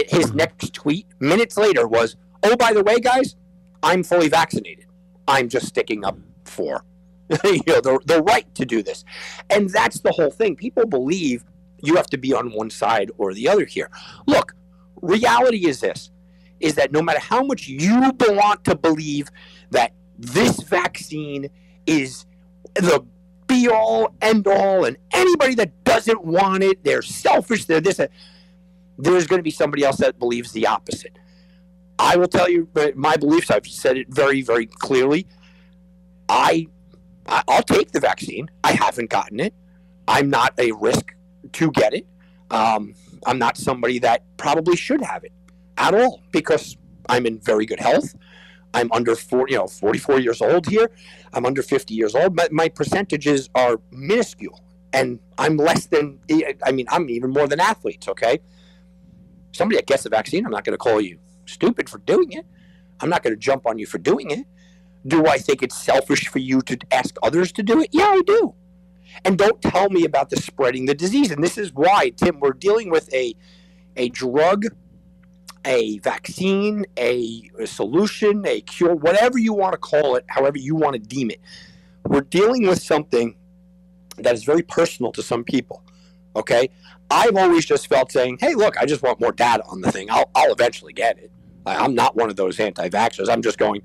His 0.09 0.33
next 0.33 0.75
tweet 0.75 1.07
minutes 1.21 1.57
later 1.57 1.87
was, 1.87 2.17
"Oh, 2.43 2.57
by 2.57 2.73
the 2.73 2.83
way, 2.83 2.99
guys, 2.99 3.37
I'm 3.83 4.03
fully 4.03 4.29
vaccinated. 4.29 4.87
I'm 5.29 5.49
just 5.49 5.67
sticking 5.67 6.05
up 6.05 6.19
for 6.45 6.85
you 7.45 7.61
know, 7.67 7.81
the, 7.81 8.01
the 8.05 8.23
right 8.23 8.53
to 8.55 8.65
do 8.65 8.83
this. 8.83 9.05
And 9.51 9.71
that's 9.71 10.01
the 10.01 10.13
whole 10.13 10.31
thing. 10.31 10.57
People 10.57 10.87
believe 10.87 11.45
you 11.83 11.97
have 11.97 12.07
to 12.09 12.19
be 12.19 12.33
on 12.33 12.53
one 12.53 12.71
side 12.71 13.11
or 13.19 13.35
the 13.35 13.49
other 13.49 13.65
here. 13.65 13.91
Look, 14.27 14.55
reality 15.01 15.67
is 15.67 15.81
this 15.81 16.11
is 16.61 16.77
that 16.77 16.93
no 16.93 17.03
matter 17.03 17.19
how 17.21 17.43
much 17.43 17.69
you 17.69 18.13
want 18.21 18.65
to 18.65 18.75
believe 18.75 19.29
that 19.71 19.93
this 20.19 20.63
vaccine 20.63 21.51
is 21.87 22.25
the 22.75 23.05
be 23.47 23.69
all 23.69 24.15
end 24.23 24.47
all 24.47 24.85
and 24.85 24.97
anybody 25.13 25.55
that 25.55 25.85
doesn't 25.85 26.25
want 26.25 26.63
it 26.63 26.83
they're 26.83 27.03
selfish 27.03 27.67
they're 27.67 27.81
this 27.81 28.01
there's 28.97 29.27
going 29.27 29.39
to 29.39 29.43
be 29.43 29.51
somebody 29.51 29.85
else 29.85 29.99
that 29.99 30.19
believes 30.19 30.53
the 30.53 30.67
opposite 30.67 31.19
i 31.99 32.17
will 32.17 32.29
tell 32.29 32.49
you 32.49 32.67
my 32.95 33.17
beliefs 33.17 33.51
i've 33.51 33.67
said 33.67 33.99
it 33.99 34.09
very 34.09 34.41
very 34.41 34.65
clearly 34.67 35.27
i 36.29 36.67
i'll 37.27 37.63
take 37.63 37.91
the 37.93 38.01
vaccine 38.01 38.51
i 38.65 38.73
haven't 38.73 39.11
gotten 39.11 39.41
it 39.41 39.55
i'm 40.09 40.29
not 40.29 40.53
a 40.59 40.73
risk 40.73 41.15
to 41.53 41.71
get 41.73 41.95
it 41.95 42.07
um, 42.51 42.95
i'm 43.27 43.39
not 43.39 43.57
somebody 43.57 43.99
that 43.99 44.23
probably 44.37 44.77
should 44.77 45.01
have 45.01 45.25
it 45.25 45.33
at 45.77 45.95
all 45.95 46.21
because 46.31 46.77
I'm 47.09 47.27
in 47.27 47.39
very 47.41 47.67
good 47.67 47.81
health. 47.81 48.15
I'm 48.73 48.91
under 48.93 49.15
40, 49.15 49.53
you 49.53 49.59
know, 49.59 49.67
44 49.67 50.19
years 50.21 50.43
old 50.43 50.67
here. 50.67 50.91
I'm 51.33 51.47
under 51.47 51.63
50 51.63 51.95
years 51.95 52.15
old. 52.15 52.35
but 52.35 52.53
my 52.53 52.69
percentages 52.69 53.49
are 53.55 53.81
minuscule. 53.91 54.61
And 54.93 55.19
I'm 55.39 55.57
less 55.57 55.87
than, 55.87 56.21
I 56.65 56.73
mean, 56.73 56.87
I'm 56.89 57.09
even 57.11 57.31
more 57.31 57.49
than 57.49 57.61
athletes, 57.61 58.09
okay? 58.09 58.41
Somebody 59.53 59.77
that 59.77 59.87
gets 59.87 60.05
the 60.05 60.09
vaccine, 60.11 60.45
I'm 60.45 60.53
not 60.53 60.65
going 60.65 60.75
to 60.75 60.79
call 60.79 61.01
you 61.01 61.19
stupid 61.47 61.89
for 61.89 61.99
doing 61.99 62.33
it. 62.33 62.47
I'm 63.01 63.09
not 63.09 63.23
going 63.23 63.35
to 63.35 63.39
jump 63.41 63.67
on 63.67 63.79
you 63.79 63.87
for 63.87 63.99
doing 63.99 64.31
it. 64.31 64.47
Do 65.07 65.27
I 65.27 65.39
think 65.39 65.63
it's 65.63 65.77
selfish 65.77 66.29
for 66.29 66.39
you 66.39 66.63
to 66.63 66.79
ask 66.91 67.17
others 67.23 67.53
to 67.53 67.63
do 67.63 67.81
it? 67.81 67.91
Yeah, 67.93 68.07
I 68.07 68.23
do. 68.27 68.55
And 69.25 69.39
don't 69.39 69.61
tell 69.61 69.91
me 69.91 70.05
about 70.05 70.31
the 70.31 70.37
spreading 70.37 70.87
the 70.87 70.95
disease. 70.95 71.31
And 71.31 71.43
this 71.43 71.59
is 71.59 71.73
why, 71.73 72.11
Tim, 72.11 72.41
we're 72.41 72.53
dealing 72.53 72.91
with 72.91 73.13
a, 73.13 73.35
a 73.97 74.09
drug 74.09 74.67
a 75.67 75.99
vaccine, 76.01 76.85
a, 76.99 77.51
a, 77.59 77.67
solution, 77.67 78.45
a 78.47 78.61
cure, 78.61 78.95
whatever 78.95 79.39
you 79.39 79.53
want 79.53 79.73
to 79.73 79.79
call 79.79 80.17
it, 80.17 80.25
however 80.29 80.59
you 80.59 80.75
want 80.75 80.95
to 80.95 80.99
deem 80.99 81.31
it. 81.31 81.41
We're 82.07 82.21
dealing 82.21 82.67
with 82.67 82.83
something 82.83 83.37
that 84.19 84.35
is 84.35 84.45
very 84.45 84.63
personal 84.63 85.11
to 85.13 85.23
some 85.23 85.45
people. 85.45 85.83
Okay. 86.37 86.69
I've 87.11 87.37
always 87.37 87.65
just 87.65 87.87
felt 87.87 88.13
saying, 88.13 88.39
hey, 88.41 88.55
look, 88.55 88.77
I 88.77 88.87
just 88.87 89.03
want 89.03 89.21
more 89.21 89.33
data 89.33 89.65
on 89.67 89.81
the 89.81 89.91
thing. 89.91 90.11
I'll, 90.11 90.31
I'll 90.35 90.53
eventually 90.53 90.93
get 90.93 91.19
it. 91.19 91.31
I'm 91.67 91.95
not 91.95 92.17
one 92.17 92.29
of 92.29 92.37
those 92.37 92.61
anti 92.61 92.89
vaxxers. 92.89 93.29
I'm 93.29 93.43
just 93.43 93.59
going, 93.59 93.83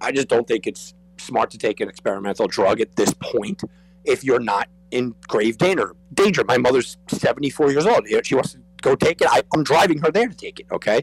I 0.00 0.12
just 0.12 0.28
don't 0.28 0.46
think 0.46 0.66
it's 0.66 0.94
smart 1.18 1.50
to 1.50 1.58
take 1.58 1.80
an 1.80 1.88
experimental 1.88 2.46
drug 2.46 2.80
at 2.80 2.96
this 2.96 3.12
point 3.14 3.62
if 4.04 4.24
you're 4.24 4.40
not 4.40 4.68
in 4.90 5.14
grave 5.26 5.58
danger. 5.58 5.94
Danger. 6.14 6.44
My 6.44 6.58
mother's 6.58 6.96
74 7.08 7.72
years 7.72 7.86
old. 7.86 8.06
She 8.24 8.34
wants 8.34 8.52
to 8.52 8.60
go 8.80 8.94
take 8.94 9.20
it. 9.20 9.28
I, 9.30 9.42
I'm 9.54 9.62
driving 9.62 9.98
her 9.98 10.10
there 10.10 10.28
to 10.28 10.34
take 10.34 10.60
it. 10.60 10.66
Okay. 10.72 11.02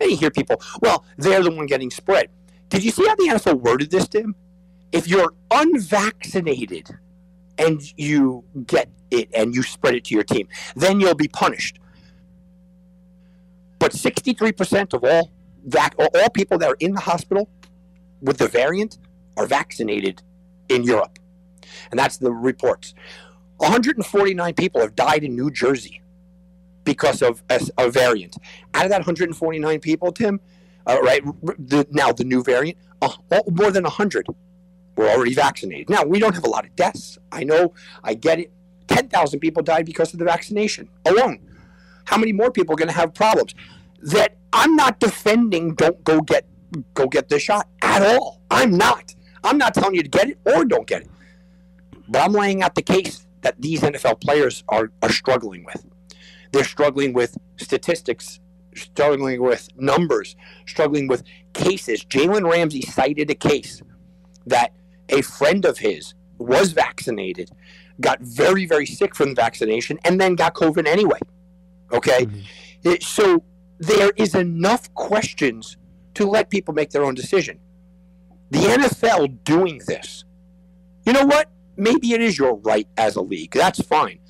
And 0.00 0.10
you 0.10 0.16
hear 0.16 0.30
people, 0.30 0.60
well, 0.80 1.04
they're 1.16 1.42
the 1.42 1.50
one 1.50 1.66
getting 1.66 1.90
spread. 1.90 2.28
Did 2.68 2.84
you 2.84 2.90
see 2.90 3.06
how 3.06 3.14
the 3.14 3.24
NFL 3.24 3.60
worded 3.60 3.90
this, 3.90 4.08
Tim? 4.08 4.34
If 4.92 5.08
you're 5.08 5.32
unvaccinated 5.50 6.88
and 7.58 7.82
you 7.96 8.44
get 8.66 8.90
it 9.10 9.28
and 9.34 9.54
you 9.54 9.62
spread 9.62 9.94
it 9.94 10.04
to 10.06 10.14
your 10.14 10.24
team, 10.24 10.48
then 10.74 11.00
you'll 11.00 11.14
be 11.14 11.28
punished. 11.28 11.78
But 13.78 13.92
63% 13.92 14.94
of 14.94 15.04
all 15.04 15.30
vac- 15.66 15.94
all 15.98 16.30
people 16.30 16.58
that 16.58 16.68
are 16.68 16.76
in 16.80 16.94
the 16.94 17.00
hospital 17.00 17.48
with 18.24 18.38
the 18.38 18.48
variant 18.48 18.98
are 19.36 19.46
vaccinated 19.46 20.22
in 20.68 20.82
Europe. 20.82 21.18
And 21.90 21.98
that's 21.98 22.16
the 22.16 22.32
reports. 22.32 22.94
149 23.58 24.54
people 24.54 24.80
have 24.80 24.96
died 24.96 25.22
in 25.22 25.36
New 25.36 25.50
Jersey 25.50 26.02
because 26.82 27.22
of 27.22 27.42
a, 27.50 27.60
a 27.78 27.90
variant. 27.90 28.36
Out 28.74 28.84
of 28.84 28.90
that 28.90 28.98
149 28.98 29.80
people, 29.80 30.12
Tim, 30.12 30.40
uh, 30.86 30.98
right 31.02 31.22
the, 31.58 31.86
now 31.90 32.12
the 32.12 32.24
new 32.24 32.42
variant, 32.42 32.78
uh, 33.00 33.12
more 33.50 33.70
than 33.70 33.84
100 33.84 34.26
were 34.96 35.08
already 35.08 35.34
vaccinated. 35.34 35.90
Now 35.90 36.04
we 36.04 36.18
don't 36.18 36.34
have 36.34 36.44
a 36.44 36.50
lot 36.50 36.64
of 36.64 36.74
deaths. 36.76 37.18
I 37.30 37.44
know, 37.44 37.74
I 38.02 38.14
get 38.14 38.38
it. 38.38 38.50
10,000 38.88 39.40
people 39.40 39.62
died 39.62 39.86
because 39.86 40.12
of 40.12 40.18
the 40.18 40.26
vaccination 40.26 40.88
alone. 41.06 41.38
How 42.04 42.18
many 42.18 42.32
more 42.32 42.50
people 42.50 42.74
are 42.74 42.76
going 42.76 42.88
to 42.88 42.94
have 42.94 43.14
problems? 43.14 43.54
That 44.02 44.36
I'm 44.52 44.76
not 44.76 45.00
defending. 45.00 45.74
Don't 45.74 46.04
go 46.04 46.20
get 46.20 46.46
go 46.94 47.06
get 47.06 47.28
this 47.28 47.42
shot 47.42 47.68
at 47.82 48.02
all. 48.02 48.40
I'm 48.50 48.76
not. 48.76 49.14
I'm 49.42 49.58
not 49.58 49.74
telling 49.74 49.94
you 49.94 50.02
to 50.02 50.08
get 50.08 50.28
it 50.28 50.38
or 50.44 50.64
don't 50.64 50.86
get 50.86 51.02
it. 51.02 51.10
But 52.08 52.22
I'm 52.22 52.32
laying 52.32 52.62
out 52.62 52.74
the 52.74 52.82
case 52.82 53.26
that 53.42 53.60
these 53.60 53.82
NFL 53.82 54.20
players 54.20 54.64
are, 54.68 54.90
are 55.02 55.12
struggling 55.12 55.64
with. 55.64 55.84
They're 56.52 56.64
struggling 56.64 57.12
with 57.12 57.36
statistics, 57.56 58.40
struggling 58.74 59.42
with 59.42 59.68
numbers, 59.76 60.36
struggling 60.66 61.08
with 61.08 61.22
cases. 61.52 62.04
Jalen 62.04 62.50
Ramsey 62.50 62.82
cited 62.82 63.30
a 63.30 63.34
case 63.34 63.82
that 64.46 64.72
a 65.08 65.22
friend 65.22 65.64
of 65.64 65.78
his 65.78 66.14
was 66.38 66.72
vaccinated, 66.72 67.50
got 68.00 68.20
very, 68.20 68.66
very 68.66 68.86
sick 68.86 69.14
from 69.14 69.30
the 69.30 69.34
vaccination, 69.34 69.98
and 70.04 70.20
then 70.20 70.34
got 70.34 70.54
COVID 70.54 70.86
anyway. 70.86 71.18
Okay? 71.92 72.26
Mm-hmm. 72.26 72.88
It, 72.88 73.02
so 73.02 73.44
there 73.78 74.12
is 74.16 74.34
enough 74.34 74.92
questions 74.94 75.76
to 76.14 76.26
let 76.26 76.50
people 76.50 76.74
make 76.74 76.90
their 76.90 77.04
own 77.04 77.14
decision. 77.14 77.58
The 78.50 78.58
NFL 78.58 79.44
doing 79.44 79.80
this, 79.86 80.24
you 81.06 81.12
know 81.12 81.24
what? 81.24 81.50
Maybe 81.76 82.12
it 82.12 82.20
is 82.20 82.38
your 82.38 82.54
right 82.56 82.88
as 82.96 83.16
a 83.16 83.20
league. 83.20 83.52
That's 83.52 83.80
fine. 83.80 84.20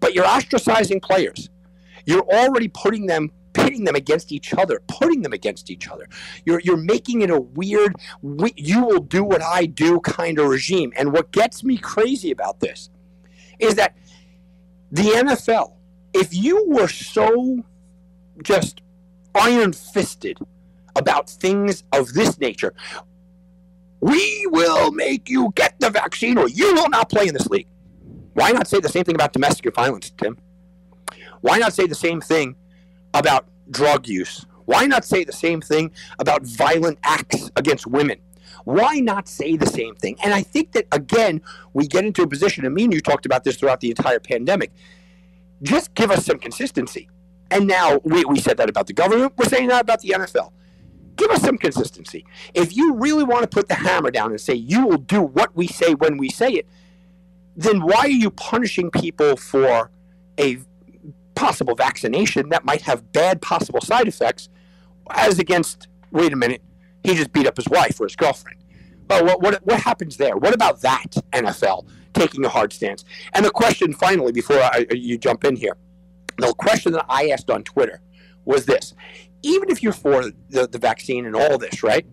But 0.00 0.14
you're 0.14 0.24
ostracizing 0.24 1.02
players. 1.02 1.50
You're 2.06 2.24
already 2.24 2.68
putting 2.68 3.06
them 3.06 3.30
pitting 3.52 3.84
them 3.84 3.94
against 3.94 4.32
each 4.32 4.54
other, 4.54 4.80
putting 4.88 5.22
them 5.22 5.32
against 5.32 5.70
each 5.70 5.88
other. 5.88 6.08
You're 6.44 6.60
you're 6.60 6.76
making 6.76 7.22
it 7.22 7.30
a 7.30 7.40
weird 7.40 7.94
we, 8.22 8.52
you 8.56 8.84
will 8.84 9.00
do 9.00 9.22
what 9.22 9.42
I 9.42 9.66
do 9.66 10.00
kind 10.00 10.38
of 10.38 10.48
regime. 10.48 10.92
And 10.96 11.12
what 11.12 11.30
gets 11.32 11.62
me 11.62 11.76
crazy 11.76 12.30
about 12.30 12.60
this 12.60 12.90
is 13.58 13.74
that 13.76 13.96
the 14.90 15.02
NFL, 15.02 15.74
if 16.12 16.34
you 16.34 16.66
were 16.68 16.88
so 16.88 17.62
just 18.42 18.82
iron 19.34 19.72
fisted 19.72 20.38
about 20.96 21.28
things 21.28 21.84
of 21.92 22.12
this 22.12 22.38
nature, 22.38 22.74
we 24.00 24.46
will 24.50 24.90
make 24.90 25.28
you 25.28 25.52
get 25.54 25.78
the 25.78 25.90
vaccine 25.90 26.38
or 26.38 26.48
you 26.48 26.74
will 26.74 26.88
not 26.88 27.08
play 27.08 27.28
in 27.28 27.34
this 27.34 27.46
league. 27.46 27.68
Why 28.34 28.50
not 28.50 28.66
say 28.66 28.80
the 28.80 28.88
same 28.88 29.04
thing 29.04 29.14
about 29.14 29.32
domestic 29.32 29.74
violence, 29.74 30.10
Tim? 30.10 30.38
Why 31.40 31.58
not 31.58 31.72
say 31.72 31.86
the 31.86 31.94
same 31.94 32.20
thing 32.20 32.56
about 33.14 33.46
drug 33.70 34.08
use? 34.08 34.46
Why 34.64 34.86
not 34.86 35.04
say 35.04 35.24
the 35.24 35.32
same 35.32 35.60
thing 35.60 35.92
about 36.18 36.42
violent 36.46 36.98
acts 37.04 37.50
against 37.56 37.86
women? 37.86 38.20
Why 38.64 39.00
not 39.00 39.28
say 39.28 39.56
the 39.56 39.66
same 39.66 39.94
thing? 39.96 40.16
And 40.22 40.32
I 40.32 40.42
think 40.42 40.72
that, 40.72 40.86
again, 40.92 41.40
we 41.72 41.86
get 41.86 42.04
into 42.04 42.22
a 42.22 42.28
position, 42.28 42.64
and 42.64 42.74
me 42.74 42.84
and 42.84 42.92
you 42.92 43.00
talked 43.00 43.26
about 43.26 43.44
this 43.44 43.56
throughout 43.56 43.80
the 43.80 43.90
entire 43.90 44.20
pandemic. 44.20 44.72
Just 45.62 45.94
give 45.94 46.10
us 46.10 46.24
some 46.24 46.38
consistency. 46.38 47.08
And 47.50 47.66
now 47.66 48.00
we, 48.04 48.24
we 48.24 48.40
said 48.40 48.56
that 48.58 48.70
about 48.70 48.86
the 48.86 48.92
government, 48.92 49.34
we're 49.36 49.46
saying 49.46 49.68
that 49.68 49.82
about 49.82 50.00
the 50.00 50.10
NFL. 50.10 50.52
Give 51.16 51.30
us 51.30 51.42
some 51.42 51.58
consistency. 51.58 52.24
If 52.54 52.76
you 52.76 52.94
really 52.94 53.24
want 53.24 53.42
to 53.42 53.48
put 53.48 53.68
the 53.68 53.74
hammer 53.74 54.10
down 54.10 54.30
and 54.30 54.40
say 54.40 54.54
you 54.54 54.86
will 54.86 54.98
do 54.98 55.22
what 55.22 55.54
we 55.54 55.66
say 55.66 55.94
when 55.94 56.16
we 56.16 56.28
say 56.28 56.52
it, 56.52 56.66
then 57.56 57.82
why 57.82 58.00
are 58.00 58.08
you 58.08 58.30
punishing 58.30 58.90
people 58.90 59.36
for 59.36 59.90
a 60.38 60.58
possible 61.34 61.74
vaccination 61.74 62.48
that 62.48 62.64
might 62.64 62.82
have 62.82 63.12
bad 63.12 63.42
possible 63.42 63.80
side 63.80 64.08
effects 64.08 64.48
as 65.10 65.38
against 65.38 65.88
wait 66.10 66.32
a 66.32 66.36
minute 66.36 66.62
he 67.04 67.14
just 67.14 67.32
beat 67.32 67.46
up 67.46 67.56
his 67.56 67.68
wife 67.68 68.00
or 68.00 68.04
his 68.06 68.16
girlfriend? 68.16 68.58
Well 69.08 69.24
what, 69.24 69.42
what, 69.42 69.66
what 69.66 69.80
happens 69.80 70.16
there? 70.16 70.36
What 70.36 70.54
about 70.54 70.80
that 70.80 71.16
nfl 71.32 71.86
taking 72.14 72.44
a 72.44 72.48
hard 72.48 72.72
stance? 72.72 73.04
And 73.34 73.44
the 73.44 73.50
question 73.50 73.92
finally 73.92 74.32
before 74.32 74.58
I, 74.58 74.86
you 74.92 75.18
jump 75.18 75.44
in 75.44 75.56
here 75.56 75.76
the 76.38 76.52
question 76.54 76.92
that 76.92 77.04
i 77.08 77.28
asked 77.28 77.50
on 77.50 77.62
twitter 77.62 78.00
was 78.44 78.66
this 78.66 78.94
even 79.42 79.70
if 79.70 79.82
you're 79.82 79.92
for 79.92 80.30
the, 80.50 80.66
the 80.66 80.78
vaccine 80.78 81.26
and 81.26 81.34
all 81.34 81.58
this 81.58 81.82
right 81.82 82.06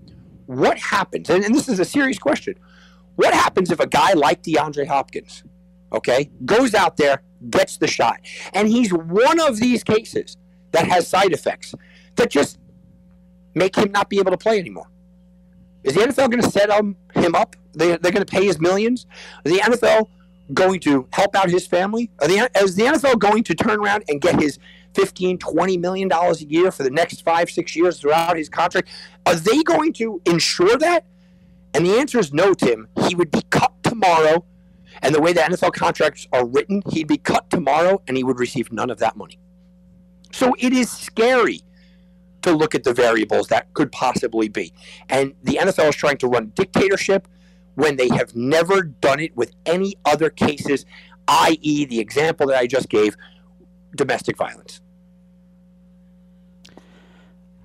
what 0.46 0.78
happens 0.78 1.30
and, 1.30 1.44
and 1.44 1.54
this 1.54 1.68
is 1.70 1.80
a 1.80 1.86
serious 1.86 2.18
question 2.18 2.56
what 3.16 3.34
happens 3.34 3.72
if 3.72 3.80
a 3.80 3.88
guy 3.88 4.14
like 4.14 4.42
deandre 4.42 4.88
hopkins 4.88 5.44
okay, 5.92 6.30
goes 6.46 6.74
out 6.74 6.98
there, 6.98 7.22
gets 7.50 7.78
the 7.78 7.88
shot. 7.88 8.20
And 8.54 8.68
he's 8.68 8.92
one 8.92 9.40
of 9.40 9.58
these 9.60 9.84
cases 9.84 10.38
that 10.72 10.88
has 10.88 11.08
side 11.08 11.32
effects 11.32 11.74
that 12.16 12.30
just 12.30 12.60
make 13.56 13.76
him 13.76 13.92
not 13.92 14.10
be 14.10 14.20
able 14.20 14.32
to 14.32 14.38
play 14.38 14.60
anymore. 14.60 14.88
Is 15.84 15.96
the 15.96 16.02
NFL 16.02 16.30
going 16.30 16.42
to 16.42 16.50
set 16.50 16.70
him, 16.70 16.96
him 17.16 17.36
up? 17.36 17.56
They, 17.74 17.98
they're 17.98 18.12
going 18.12 18.26
to 18.26 18.26
pay 18.26 18.46
his 18.46 18.60
millions? 18.60 19.08
Is 19.46 19.54
the 19.54 19.60
NFL 19.60 20.10
going 20.54 20.80
to 20.82 21.08
help 21.14 21.36
out 21.36 21.50
his 21.50 21.66
family? 21.66 22.12
Are 22.22 22.28
the, 22.28 22.50
is 22.62 22.76
the 22.76 22.84
NFL 22.84 23.20
going 23.20 23.44
to 23.46 23.56
turn 23.56 23.80
around 23.80 24.04
and 24.10 24.20
get 24.20 24.40
his 24.40 24.60
15, 24.96 25.38
20 25.38 25.78
million 25.78 26.08
dollars 26.08 26.42
a 26.42 26.46
year 26.46 26.72
for 26.72 26.84
the 26.84 26.90
next 26.90 27.22
five, 27.22 27.50
six 27.50 27.76
years 27.76 28.00
throughout 28.00 28.38
his 28.38 28.50
contract? 28.50 28.90
Are 29.26 29.36
they 29.36 29.64
going 29.64 29.94
to 29.94 30.22
ensure 30.26 30.78
that? 30.78 31.06
And 31.74 31.86
the 31.86 32.00
answer 32.00 32.20
is 32.20 32.34
no, 32.34 32.54
Tim. 32.54 32.88
He 33.08 33.16
would 33.16 33.32
be 33.32 33.44
cut 33.50 33.72
tomorrow 33.84 34.46
and 35.02 35.16
the 35.16 35.22
way 35.22 35.34
the 35.34 35.42
NFL 35.42 35.74
contracts 35.74 36.28
are 36.34 36.46
written, 36.46 36.82
he'd 36.92 37.08
be 37.08 37.18
cut 37.18 37.50
tomorrow 37.50 38.02
and 38.08 38.18
he 38.18 38.24
would 38.24 38.40
receive 38.40 38.72
none 38.72 38.90
of 38.90 39.00
that 39.00 39.16
money. 39.16 39.40
So 40.32 40.54
it 40.60 40.74
is 40.74 40.92
scary 40.92 41.62
to 42.42 42.52
look 42.52 42.76
at 42.76 42.84
the 42.84 42.94
variables 42.94 43.48
that 43.48 43.74
could 43.74 43.92
possibly 43.92 44.50
be. 44.50 44.74
And 45.10 45.34
the 45.44 45.58
NFL 45.62 45.90
is 45.90 45.96
trying 45.96 46.18
to 46.18 46.28
run 46.28 46.52
dictatorship 46.56 47.28
when 47.76 47.96
they 47.96 48.10
have 48.10 48.36
never 48.36 48.84
done 48.84 49.20
it 49.20 49.36
with 49.36 49.52
any 49.66 49.96
other 50.06 50.30
cases, 50.30 50.86
i.e., 51.28 51.86
the 51.86 52.00
example 52.00 52.48
that 52.48 52.58
I 52.58 52.68
just 52.68 52.90
gave 52.90 53.16
domestic 53.96 54.38
violence. 54.38 54.82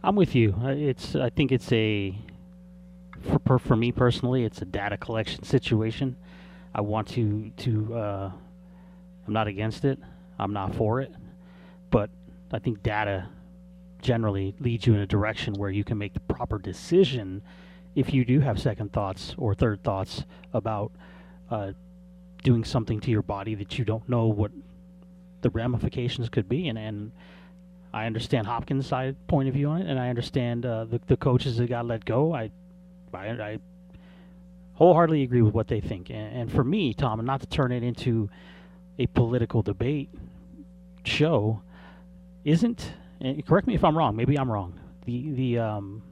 I'm 0.02 0.16
with 0.16 0.34
you. 0.34 0.54
It's 0.62 1.16
I 1.16 1.30
think 1.30 1.50
it's 1.50 1.72
a 1.72 2.14
for 3.46 3.58
for 3.58 3.76
me 3.76 3.90
personally, 3.90 4.44
it's 4.44 4.60
a 4.60 4.66
data 4.66 4.96
collection 4.96 5.44
situation. 5.44 6.16
I 6.74 6.82
want 6.82 7.08
to 7.08 7.50
to 7.56 7.94
uh, 7.94 8.32
I'm 9.26 9.32
not 9.32 9.46
against 9.46 9.84
it. 9.84 9.98
I'm 10.38 10.52
not 10.52 10.74
for 10.74 11.00
it, 11.00 11.12
but 11.90 12.10
I 12.52 12.58
think 12.58 12.82
data 12.82 13.28
generally 14.02 14.54
leads 14.60 14.86
you 14.86 14.94
in 14.94 15.00
a 15.00 15.06
direction 15.06 15.54
where 15.54 15.70
you 15.70 15.82
can 15.82 15.96
make 15.96 16.12
the 16.12 16.20
proper 16.20 16.58
decision 16.58 17.42
if 17.94 18.12
you 18.12 18.24
do 18.24 18.40
have 18.40 18.60
second 18.60 18.92
thoughts 18.92 19.34
or 19.38 19.54
third 19.54 19.82
thoughts 19.82 20.24
about 20.52 20.92
uh, 21.50 21.72
doing 22.42 22.64
something 22.64 23.00
to 23.00 23.10
your 23.10 23.22
body 23.22 23.54
that 23.54 23.78
you 23.78 23.84
don't 23.84 24.06
know 24.08 24.26
what 24.26 24.50
the 25.44 25.50
ramifications 25.50 26.28
could 26.28 26.48
be. 26.48 26.66
And, 26.66 26.76
and 26.76 27.12
I 27.92 28.06
understand 28.06 28.48
Hopkins' 28.48 28.88
side 28.88 29.14
point 29.28 29.48
of 29.48 29.54
view 29.54 29.68
on 29.68 29.82
it, 29.82 29.88
and 29.88 30.00
I 30.00 30.08
understand 30.08 30.66
uh, 30.66 30.86
the, 30.86 31.00
the 31.06 31.16
coaches 31.16 31.58
that 31.58 31.68
got 31.68 31.86
let 31.86 32.04
go. 32.04 32.34
I, 32.34 32.50
I, 33.12 33.28
I 33.28 33.58
wholeheartedly 34.72 35.22
agree 35.22 35.42
with 35.42 35.54
what 35.54 35.68
they 35.68 35.80
think. 35.80 36.10
And, 36.10 36.36
and 36.36 36.52
for 36.52 36.64
me, 36.64 36.94
Tom, 36.94 37.24
not 37.24 37.40
to 37.42 37.46
turn 37.46 37.70
it 37.70 37.84
into 37.84 38.28
a 38.98 39.06
political 39.06 39.62
debate 39.62 40.10
show, 41.04 41.62
isn't 42.44 42.92
correct 43.46 43.66
me 43.66 43.74
if 43.74 43.84
I'm 43.84 43.96
wrong. 43.96 44.16
Maybe 44.16 44.36
I'm 44.38 44.50
wrong. 44.50 44.78
The 45.06 45.30
the 45.30 45.58
um, 45.58 46.02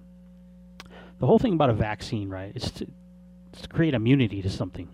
the 1.19 1.27
whole 1.27 1.39
thing 1.39 1.55
about 1.55 1.71
a 1.71 1.75
vaccine, 1.75 2.29
right? 2.29 2.53
It's 2.55 2.71
to, 2.73 2.87
to 3.61 3.69
create 3.69 3.95
immunity 3.95 4.43
to 4.43 4.51
something. 4.51 4.89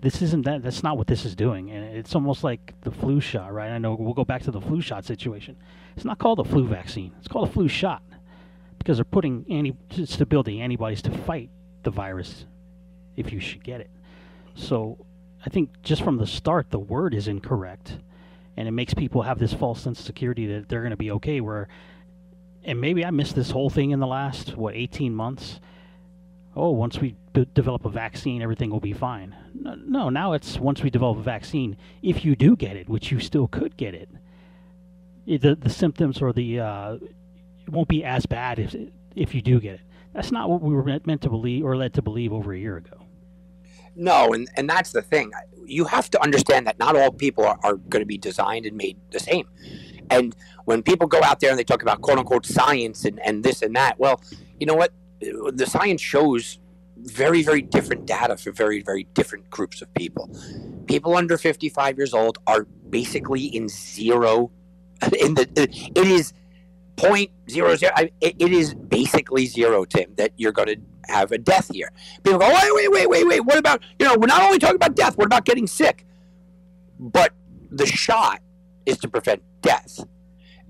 This 0.00 0.22
isn't 0.22 0.44
that. 0.44 0.62
That's 0.62 0.82
not 0.82 0.96
what 0.96 1.08
this 1.08 1.24
is 1.24 1.34
doing, 1.34 1.70
and 1.70 1.84
it's 1.84 2.14
almost 2.14 2.44
like 2.44 2.74
the 2.82 2.90
flu 2.90 3.20
shot, 3.20 3.52
right? 3.52 3.70
I 3.70 3.78
know 3.78 3.94
we'll 3.98 4.14
go 4.14 4.24
back 4.24 4.42
to 4.42 4.50
the 4.50 4.60
flu 4.60 4.80
shot 4.80 5.04
situation. 5.04 5.56
It's 5.96 6.04
not 6.04 6.18
called 6.18 6.38
a 6.38 6.44
flu 6.44 6.66
vaccine. 6.66 7.12
It's 7.18 7.26
called 7.26 7.48
a 7.48 7.52
flu 7.52 7.66
shot 7.66 8.02
because 8.78 8.98
they're 8.98 9.04
putting 9.04 9.44
anti 9.50 9.76
to 10.06 10.26
build 10.26 10.46
the 10.46 10.60
antibodies 10.60 11.02
to 11.02 11.10
fight 11.10 11.50
the 11.82 11.90
virus 11.90 12.46
if 13.16 13.32
you 13.32 13.40
should 13.40 13.64
get 13.64 13.80
it. 13.80 13.90
So 14.54 15.04
I 15.44 15.50
think 15.50 15.82
just 15.82 16.02
from 16.02 16.16
the 16.16 16.26
start, 16.26 16.70
the 16.70 16.78
word 16.78 17.14
is 17.14 17.26
incorrect 17.26 17.98
and 18.56 18.66
it 18.66 18.72
makes 18.72 18.92
people 18.92 19.22
have 19.22 19.38
this 19.38 19.54
false 19.54 19.80
sense 19.80 20.00
of 20.00 20.06
security 20.06 20.46
that 20.46 20.68
they're 20.68 20.80
going 20.80 20.90
to 20.90 20.96
be 20.96 21.12
okay. 21.12 21.40
Where, 21.40 21.68
and 22.64 22.80
maybe 22.80 23.04
I 23.04 23.10
missed 23.12 23.36
this 23.36 23.52
whole 23.52 23.70
thing 23.70 23.92
in 23.92 24.00
the 24.00 24.06
last 24.06 24.56
what 24.56 24.74
18 24.74 25.14
months. 25.14 25.60
Oh, 26.58 26.70
once 26.70 26.98
we 26.98 27.14
develop 27.54 27.84
a 27.84 27.88
vaccine, 27.88 28.42
everything 28.42 28.70
will 28.70 28.80
be 28.80 28.92
fine. 28.92 29.36
No, 29.54 29.76
no, 29.76 30.08
now 30.08 30.32
it's 30.32 30.58
once 30.58 30.82
we 30.82 30.90
develop 30.90 31.18
a 31.18 31.22
vaccine, 31.22 31.76
if 32.02 32.24
you 32.24 32.34
do 32.34 32.56
get 32.56 32.76
it, 32.76 32.88
which 32.88 33.12
you 33.12 33.20
still 33.20 33.46
could 33.46 33.76
get 33.76 33.94
it, 33.94 34.10
it 35.24 35.42
the 35.42 35.54
the 35.54 35.70
symptoms 35.70 36.20
or 36.20 36.32
the 36.32 36.58
uh, 36.58 36.94
it 36.94 37.68
won't 37.68 37.88
be 37.88 38.02
as 38.02 38.26
bad 38.26 38.58
if 38.58 38.74
if 39.14 39.36
you 39.36 39.40
do 39.40 39.60
get 39.60 39.74
it. 39.74 39.80
That's 40.12 40.32
not 40.32 40.50
what 40.50 40.60
we 40.60 40.74
were 40.74 40.82
meant 40.82 41.22
to 41.22 41.30
believe 41.30 41.64
or 41.64 41.76
led 41.76 41.94
to 41.94 42.02
believe 42.02 42.32
over 42.32 42.52
a 42.52 42.58
year 42.58 42.76
ago. 42.76 43.04
No, 43.94 44.32
and, 44.32 44.48
and 44.56 44.68
that's 44.68 44.90
the 44.90 45.02
thing. 45.02 45.30
You 45.64 45.84
have 45.84 46.10
to 46.10 46.22
understand 46.22 46.66
that 46.66 46.78
not 46.78 46.96
all 46.96 47.12
people 47.12 47.44
are, 47.44 47.58
are 47.62 47.74
going 47.74 48.00
to 48.00 48.06
be 48.06 48.18
designed 48.18 48.66
and 48.66 48.76
made 48.76 48.96
the 49.10 49.20
same. 49.20 49.46
And 50.10 50.34
when 50.64 50.82
people 50.82 51.06
go 51.06 51.20
out 51.22 51.40
there 51.40 51.50
and 51.50 51.58
they 51.58 51.64
talk 51.64 51.82
about 51.82 52.00
quote 52.00 52.18
unquote 52.18 52.46
science 52.46 53.04
and, 53.04 53.20
and 53.20 53.44
this 53.44 53.62
and 53.62 53.76
that, 53.76 53.98
well, 53.98 54.20
you 54.58 54.66
know 54.66 54.74
what? 54.74 54.92
The 55.20 55.66
science 55.66 56.00
shows 56.00 56.58
very, 56.96 57.42
very 57.42 57.62
different 57.62 58.06
data 58.06 58.36
for 58.36 58.52
very, 58.52 58.82
very 58.82 59.04
different 59.14 59.48
groups 59.50 59.82
of 59.82 59.92
people. 59.94 60.30
People 60.86 61.16
under 61.16 61.38
55 61.38 61.96
years 61.96 62.14
old 62.14 62.38
are 62.46 62.64
basically 62.90 63.44
in 63.44 63.68
zero. 63.68 64.50
In 65.20 65.34
the, 65.34 65.48
it 65.94 66.08
is 66.08 66.32
point 66.96 67.30
zero 67.48 67.76
zero. 67.76 67.92
It 68.20 68.52
is 68.52 68.74
basically 68.74 69.46
zero, 69.46 69.84
Tim, 69.84 70.12
that 70.16 70.32
you're 70.36 70.52
going 70.52 70.68
to 70.68 70.76
have 71.08 71.30
a 71.30 71.38
death 71.38 71.70
here. 71.72 71.90
People 72.24 72.40
go, 72.40 72.48
wait, 72.48 72.72
wait, 72.74 72.90
wait, 72.90 73.08
wait, 73.08 73.26
wait. 73.26 73.40
What 73.40 73.58
about, 73.58 73.82
you 73.98 74.06
know, 74.06 74.16
we're 74.16 74.26
not 74.26 74.42
only 74.42 74.58
talking 74.58 74.76
about 74.76 74.96
death, 74.96 75.16
what 75.16 75.26
about 75.26 75.44
getting 75.44 75.68
sick? 75.68 76.04
But 76.98 77.32
the 77.70 77.86
shot 77.86 78.40
is 78.86 78.98
to 78.98 79.08
prevent 79.08 79.42
death. 79.62 80.04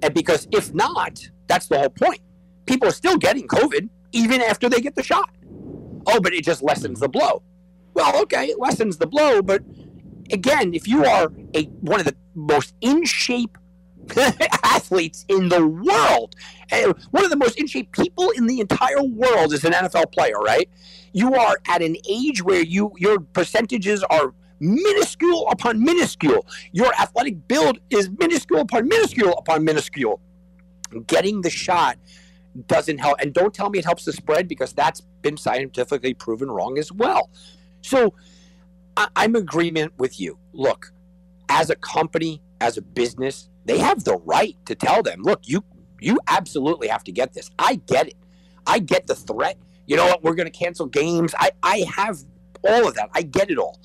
And 0.03 0.13
because 0.13 0.47
if 0.53 0.75
not, 0.75 1.21
that's 1.47 1.69
the 1.69 1.79
whole 1.79 1.89
point. 1.89 2.21
People 2.67 2.89
are 2.89 2.93
still 2.93 3.17
getting 3.17 3.49
COVID 3.49 3.89
even 4.13 4.41
after 4.43 4.69
they 4.69 4.81
get 4.81 4.95
the 4.95 5.03
shot. 5.03 5.31
Oh, 6.07 6.21
but 6.21 6.33
it 6.33 6.45
just 6.45 6.63
lessens 6.63 7.01
the 7.01 7.09
blow. 7.09 7.43
Well, 7.95 8.23
okay, 8.23 8.47
it 8.47 8.59
lessens 8.59 8.97
the 8.99 9.07
blow, 9.07 9.43
but 9.43 9.63
again, 10.33 10.75
if 10.75 10.87
you 10.87 11.05
are 11.05 11.33
a 11.55 11.65
one 11.81 12.01
of 12.01 12.07
the 12.07 12.17
most 12.35 12.75
in 12.81 13.05
shape 13.05 13.59
athletes 14.65 15.25
in 15.29 15.49
the 15.49 15.67
world. 15.67 16.35
Eh, 16.71 16.93
one 17.11 17.25
of 17.25 17.31
the 17.31 17.37
most 17.37 17.59
in 17.59 17.67
shape 17.67 17.93
people 17.93 18.31
in 18.31 18.47
the 18.47 18.61
entire 18.61 19.03
world 19.03 19.53
is 19.53 19.65
an 19.65 19.73
NFL 19.73 20.13
player, 20.13 20.39
right? 20.39 20.69
You 21.13 21.35
are 21.35 21.59
at 21.69 21.83
an 21.83 21.97
age 22.09 22.43
where 22.43 22.63
you 22.63 22.93
your 22.97 23.21
percentages 23.21 24.03
are 24.05 24.35
minuscule 24.61 25.49
upon 25.51 25.83
minuscule. 25.83 26.47
Your 26.73 26.93
athletic 26.95 27.49
build 27.49 27.79
is 27.91 28.11
minuscule 28.19 28.61
upon 28.61 28.89
minuscule 28.89 29.35
upon 29.39 29.65
minuscule. 29.65 30.21
Getting 31.07 31.43
the 31.43 31.51
shot 31.51 31.99
doesn't 32.67 32.99
help. 32.99 33.21
And 33.21 33.33
don't 33.33 33.55
tell 33.55 33.71
me 33.71 33.79
it 33.79 33.85
helps 33.85 34.05
the 34.05 34.13
spread 34.13 34.49
because 34.49 34.73
that's 34.73 35.01
been 35.23 35.37
scientifically 35.37 36.15
proven 36.15 36.51
wrong 36.51 36.79
as 36.79 36.91
well. 36.93 37.31
So 37.83 38.15
I- 38.97 39.09
I'm 39.17 39.37
agreement 39.37 39.93
with 39.99 40.19
you. 40.21 40.39
Look, 40.53 40.93
as 41.49 41.71
a 41.71 41.77
company, 41.77 42.43
as 42.61 42.77
a 42.77 42.83
business, 42.83 43.49
they 43.65 43.79
have 43.79 44.05
the 44.05 44.17
right 44.25 44.57
to 44.67 44.75
tell 44.75 45.03
them, 45.03 45.23
look, 45.23 45.41
you 45.45 45.65
you 46.01 46.21
absolutely 46.29 46.87
have 46.89 47.03
to 47.05 47.13
get 47.13 47.33
this. 47.33 47.51
I 47.59 47.77
get 47.87 48.07
it. 48.07 48.15
I 48.67 48.79
get 48.79 49.09
the 49.09 49.17
threat. 49.17 49.59
You 49.87 49.97
know 49.97 50.07
what? 50.07 50.23
We're 50.23 50.35
going 50.37 50.51
to 50.51 50.57
cancel 50.57 50.87
games. 50.87 51.35
I, 51.37 51.51
I 51.63 51.87
have 51.97 52.19
all 52.63 52.87
of 52.87 52.95
that. 52.95 53.11
I 53.15 53.23
get 53.23 53.51
it 53.51 53.59
all. 53.59 53.81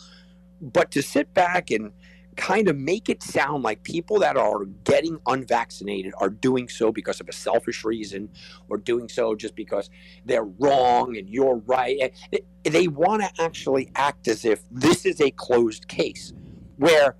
But 0.61 0.91
to 0.91 1.01
sit 1.01 1.33
back 1.33 1.71
and 1.71 1.91
kind 2.35 2.67
of 2.67 2.77
make 2.77 3.09
it 3.09 3.23
sound 3.23 3.63
like 3.63 3.83
people 3.83 4.19
that 4.19 4.37
are 4.37 4.65
getting 4.83 5.19
unvaccinated 5.27 6.13
are 6.19 6.29
doing 6.29 6.67
so 6.67 6.91
because 6.91 7.19
of 7.19 7.29
a 7.29 7.33
selfish 7.33 7.83
reason 7.83 8.29
or 8.69 8.77
doing 8.77 9.09
so 9.09 9.35
just 9.35 9.55
because 9.55 9.89
they're 10.25 10.43
wrong 10.43 11.17
and 11.17 11.29
you're 11.29 11.57
right. 11.65 12.13
They 12.63 12.87
want 12.87 13.21
to 13.23 13.41
actually 13.41 13.91
act 13.95 14.27
as 14.27 14.45
if 14.45 14.63
this 14.71 15.05
is 15.05 15.21
a 15.21 15.31
closed 15.31 15.87
case 15.87 16.33
where 16.77 17.15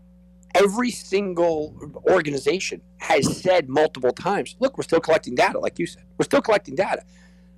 every 0.55 0.91
single 0.91 1.76
organization 2.09 2.82
has 2.97 3.41
said 3.41 3.70
multiple 3.70 4.11
times 4.11 4.55
look, 4.59 4.78
we're 4.78 4.84
still 4.84 4.99
collecting 4.99 5.36
data, 5.36 5.59
like 5.59 5.80
you 5.80 5.86
said. 5.86 6.03
We're 6.18 6.26
still 6.26 6.41
collecting 6.41 6.76
data. 6.76 7.03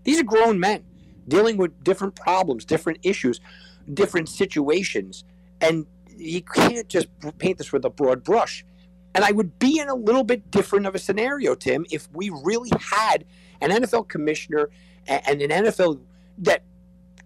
These 0.03 0.19
are 0.19 0.23
grown 0.23 0.59
men 0.59 0.83
dealing 1.27 1.57
with 1.57 1.83
different 1.83 2.15
problems, 2.15 2.65
different 2.65 2.99
issues, 3.03 3.39
different 3.93 4.29
situations. 4.29 5.23
And 5.61 5.85
you 6.17 6.41
can't 6.41 6.87
just 6.87 7.07
paint 7.37 7.57
this 7.57 7.71
with 7.71 7.85
a 7.85 7.89
broad 7.89 8.23
brush. 8.23 8.65
And 9.13 9.23
I 9.23 9.31
would 9.31 9.57
be 9.59 9.79
in 9.79 9.87
a 9.87 9.95
little 9.95 10.23
bit 10.23 10.51
different 10.51 10.85
of 10.85 10.95
a 10.95 10.99
scenario, 10.99 11.55
Tim, 11.55 11.85
if 11.89 12.09
we 12.13 12.29
really 12.43 12.71
had 12.79 13.25
an 13.61 13.71
NFL 13.71 14.09
commissioner 14.09 14.69
and 15.07 15.41
an 15.41 15.49
NFL 15.49 16.01
that 16.39 16.63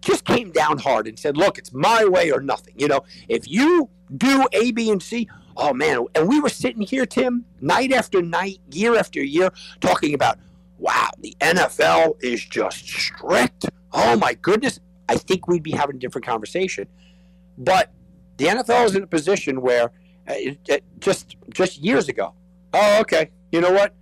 just 0.00 0.24
came 0.24 0.52
down 0.52 0.78
hard 0.78 1.08
and 1.08 1.18
said, 1.18 1.36
look, 1.36 1.58
it's 1.58 1.72
my 1.72 2.04
way 2.04 2.30
or 2.30 2.40
nothing. 2.40 2.74
You 2.76 2.88
know, 2.88 3.04
if 3.28 3.48
you 3.48 3.90
do 4.16 4.46
A, 4.52 4.70
B, 4.70 4.90
and 4.90 5.02
C, 5.02 5.28
Oh 5.56 5.74
man, 5.74 6.06
and 6.14 6.26
we 6.26 6.40
were 6.40 6.48
sitting 6.48 6.80
here, 6.80 7.04
Tim, 7.04 7.44
night 7.60 7.92
after 7.92 8.22
night, 8.22 8.60
year 8.72 8.96
after 8.96 9.22
year, 9.22 9.52
talking 9.80 10.14
about, 10.14 10.38
wow, 10.78 11.10
the 11.18 11.36
NFL 11.40 12.16
is 12.22 12.42
just 12.42 12.78
strict. 12.78 13.66
Oh 13.92 14.16
my 14.16 14.34
goodness. 14.34 14.80
I 15.08 15.16
think 15.16 15.48
we'd 15.48 15.62
be 15.62 15.72
having 15.72 15.96
a 15.96 15.98
different 15.98 16.26
conversation. 16.26 16.86
But 17.58 17.92
the 18.40 18.46
NFL 18.46 18.86
is 18.86 18.96
in 18.96 19.02
a 19.02 19.06
position 19.06 19.60
where 19.60 19.84
uh, 19.84 20.32
it, 20.48 20.58
it 20.66 20.84
just 20.98 21.36
just 21.52 21.78
years 21.78 22.08
ago. 22.08 22.34
Oh, 22.72 23.00
okay. 23.02 23.30
You 23.52 23.60
know 23.60 23.70
what? 23.70 23.94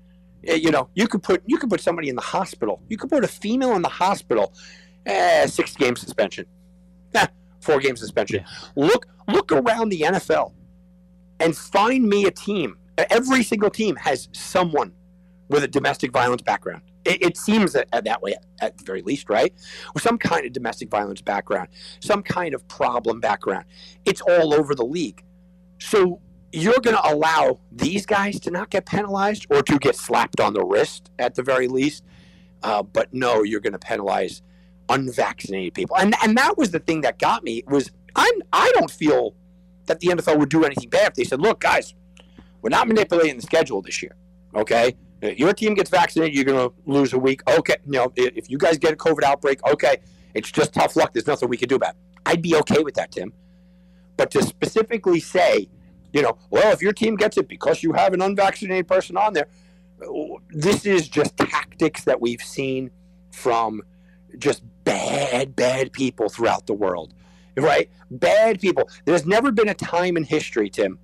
Uh, 0.49 0.55
you 0.55 0.71
know, 0.71 0.89
you 0.95 1.09
could 1.09 1.25
put 1.25 1.43
you 1.47 1.59
could 1.59 1.69
put 1.69 1.81
somebody 1.81 2.09
in 2.09 2.15
the 2.15 2.23
hospital. 2.23 2.81
You 2.89 2.97
could 2.97 3.11
put 3.11 3.25
a 3.25 3.29
female 3.29 3.75
in 3.75 3.83
the 3.83 3.89
hospital. 3.89 4.55
Eh, 5.07 5.47
six 5.49 5.75
game 5.75 5.97
suspension. 5.97 6.47
four 7.61 7.81
game 7.81 7.97
suspension. 7.97 8.45
Yeah. 8.45 8.87
Look 8.87 9.07
look 9.27 9.51
around 9.51 9.89
the 9.89 10.03
NFL 10.03 10.53
and 11.41 11.57
find 11.57 12.09
me 12.09 12.27
a 12.27 12.31
team. 12.31 12.79
Every 13.11 13.43
single 13.43 13.71
team 13.71 13.97
has 13.97 14.29
someone 14.33 14.93
with 15.49 15.65
a 15.65 15.69
domestic 15.69 16.13
violence 16.13 16.43
background. 16.43 16.83
It, 17.09 17.23
it 17.23 17.37
seems 17.37 17.73
that, 17.73 17.89
that 17.91 18.23
way, 18.23 18.37
at 18.61 18.77
the 18.79 18.85
very 18.85 19.03
least, 19.03 19.29
right? 19.31 19.53
Or 19.95 20.01
some 20.01 20.19
kind 20.19 20.45
of 20.47 20.53
domestic 20.53 20.91
violence 20.91 21.23
background, 21.23 21.69
some 22.01 22.23
kind 22.23 22.55
of 22.55 22.67
problem 22.69 23.21
background. 23.21 23.65
It's 24.05 24.21
all 24.21 24.55
over 24.55 24.75
the 24.75 24.85
league. 24.85 25.25
So 25.81 26.21
you're 26.53 26.81
going 26.81 26.97
to 26.97 27.13
allow 27.13 27.61
these 27.73 28.07
guys 28.07 28.41
to 28.41 28.51
not 28.51 28.71
get 28.71 28.87
penalized 28.87 29.47
or 29.51 29.63
to 29.63 29.79
get 29.79 29.97
slapped 29.97 30.41
on 30.41 30.55
the 30.55 30.65
wrist 30.65 31.11
at 31.19 31.35
the 31.35 31.43
very 31.43 31.69
least. 31.69 32.05
Uh, 32.63 32.83
but 32.83 33.13
no, 33.13 33.43
you're 33.43 33.61
going 33.61 33.73
to 33.73 33.79
penalize 33.79 34.43
unvaccinated 34.89 35.75
people, 35.75 35.97
and 35.97 36.15
and 36.25 36.37
that 36.37 36.57
was 36.59 36.71
the 36.71 36.81
thing 36.81 37.03
that 37.03 37.19
got 37.19 37.45
me 37.45 37.63
was 37.69 37.91
I'm 38.17 38.35
I 38.53 38.73
don't 38.75 38.91
feel 38.91 39.35
that 39.87 40.01
the 40.01 40.09
NFL 40.09 40.39
would 40.39 40.49
do 40.49 40.65
anything 40.65 40.89
bad 40.89 41.09
if 41.09 41.15
they 41.15 41.25
said, 41.25 41.41
look, 41.41 41.61
guys, 41.61 41.95
we're 42.63 42.71
not 42.71 42.89
manipulating 42.89 43.37
the 43.37 43.43
schedule 43.43 43.81
this 43.81 44.03
year. 44.03 44.15
Okay, 44.55 44.97
Uh, 45.23 45.29
your 45.29 45.53
team 45.53 45.75
gets 45.75 45.91
vaccinated, 45.91 46.35
you're 46.35 46.45
going 46.45 46.71
to 46.71 46.75
lose 46.87 47.13
a 47.13 47.19
week. 47.19 47.41
Okay, 47.49 47.77
you 47.87 47.93
know 47.93 48.13
if 48.17 48.49
you 48.49 48.59
guys 48.59 48.79
get 48.79 48.93
a 48.93 48.97
COVID 48.97 49.23
outbreak, 49.23 49.65
okay, 49.67 49.97
it's 50.35 50.51
just 50.51 50.73
tough 50.73 50.97
luck. 50.97 51.13
There's 51.13 51.27
nothing 51.27 51.49
we 51.49 51.57
can 51.57 51.69
do 51.69 51.77
about. 51.77 51.95
it. 51.95 52.01
I'd 52.27 52.43
be 52.43 52.55
okay 52.57 52.83
with 52.83 52.95
that, 52.95 53.11
Tim. 53.13 53.33
But 54.17 54.31
to 54.33 54.43
specifically 54.43 55.21
say, 55.21 55.69
you 56.13 56.23
know, 56.23 56.39
well, 56.51 56.73
if 56.73 56.83
your 56.83 56.93
team 56.93 57.17
gets 57.17 57.37
it 57.37 57.49
because 57.49 57.83
you 57.83 57.93
have 57.93 58.13
an 58.13 58.23
unvaccinated 58.23 58.87
person 58.87 59.17
on 59.17 59.33
there, 59.33 59.49
this 60.51 60.87
is 60.87 61.09
just 61.09 61.37
tactics 61.37 62.05
that 62.05 62.21
we've 62.21 62.43
seen 62.43 62.91
from 63.33 63.83
just 64.39 64.63
bad, 64.85 65.57
bad 65.57 65.93
people 65.93 66.29
throughout 66.29 66.67
the 66.67 66.75
world, 66.75 67.15
right? 67.57 67.91
Bad 68.11 68.61
people. 68.61 68.89
There's 69.05 69.27
never 69.27 69.51
been 69.51 69.69
a 69.69 69.75
time 69.75 70.17
in 70.17 70.25
history, 70.25 70.71
Tim, 70.71 70.99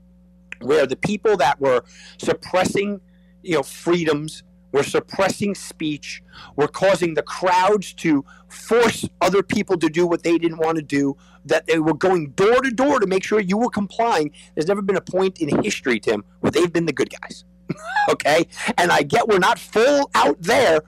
where 0.60 0.86
the 0.86 0.96
people 0.96 1.36
that 1.38 1.60
were 1.60 1.82
suppressing, 2.18 3.00
you 3.44 3.54
know, 3.54 3.62
freedoms, 3.62 4.42
we're 4.72 4.82
suppressing 4.82 5.54
speech, 5.54 6.22
we're 6.56 6.66
causing 6.66 7.14
the 7.14 7.22
crowds 7.22 7.94
to 7.94 8.24
force 8.48 9.08
other 9.20 9.42
people 9.42 9.78
to 9.78 9.88
do 9.88 10.06
what 10.06 10.22
they 10.24 10.36
didn't 10.36 10.58
want 10.58 10.76
to 10.76 10.82
do, 10.82 11.16
that 11.44 11.66
they 11.66 11.78
were 11.78 11.94
going 11.94 12.30
door 12.30 12.60
to 12.60 12.70
door 12.70 12.98
to 12.98 13.06
make 13.06 13.22
sure 13.22 13.38
you 13.38 13.56
were 13.56 13.70
complying. 13.70 14.32
There's 14.54 14.66
never 14.66 14.82
been 14.82 14.96
a 14.96 15.00
point 15.00 15.40
in 15.40 15.62
history, 15.62 16.00
Tim, 16.00 16.24
where 16.40 16.50
they've 16.50 16.72
been 16.72 16.86
the 16.86 16.92
good 16.92 17.10
guys. 17.20 17.44
okay? 18.10 18.46
And 18.76 18.90
I 18.90 19.02
get 19.02 19.28
we're 19.28 19.38
not 19.38 19.58
full 19.58 20.10
out 20.14 20.40
there, 20.40 20.80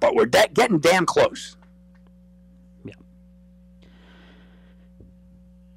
but 0.00 0.14
we're 0.14 0.26
de- 0.26 0.50
getting 0.52 0.78
damn 0.78 1.06
close. 1.06 1.56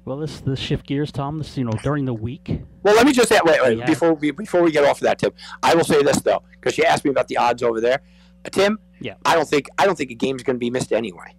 Well, 0.04 0.18
this 0.18 0.40
this 0.40 0.58
shift 0.58 0.86
gears, 0.86 1.10
Tom. 1.10 1.38
This 1.38 1.56
you 1.56 1.64
know 1.64 1.72
during 1.82 2.04
the 2.04 2.14
week. 2.14 2.60
Well, 2.82 2.94
let 2.94 3.06
me 3.06 3.12
just 3.12 3.28
say, 3.28 3.40
wait, 3.44 3.62
wait 3.62 3.78
yeah. 3.78 3.86
before 3.86 4.12
we 4.12 4.30
before 4.32 4.62
we 4.62 4.70
get 4.70 4.84
off 4.84 4.98
of 4.98 5.04
that, 5.04 5.18
Tim. 5.18 5.32
I 5.62 5.74
will 5.74 5.84
say 5.84 6.02
this 6.02 6.20
though, 6.20 6.42
because 6.52 6.76
you 6.76 6.84
asked 6.84 7.04
me 7.04 7.10
about 7.10 7.28
the 7.28 7.38
odds 7.38 7.62
over 7.62 7.80
there, 7.80 8.02
uh, 8.44 8.50
Tim. 8.50 8.78
Yeah. 9.00 9.14
I 9.24 9.34
don't 9.34 9.48
think 9.48 9.68
I 9.78 9.86
don't 9.86 9.96
think 9.96 10.10
a 10.10 10.14
game's 10.14 10.42
going 10.42 10.56
to 10.56 10.60
be 10.60 10.70
missed 10.70 10.92
anyway. 10.92 11.34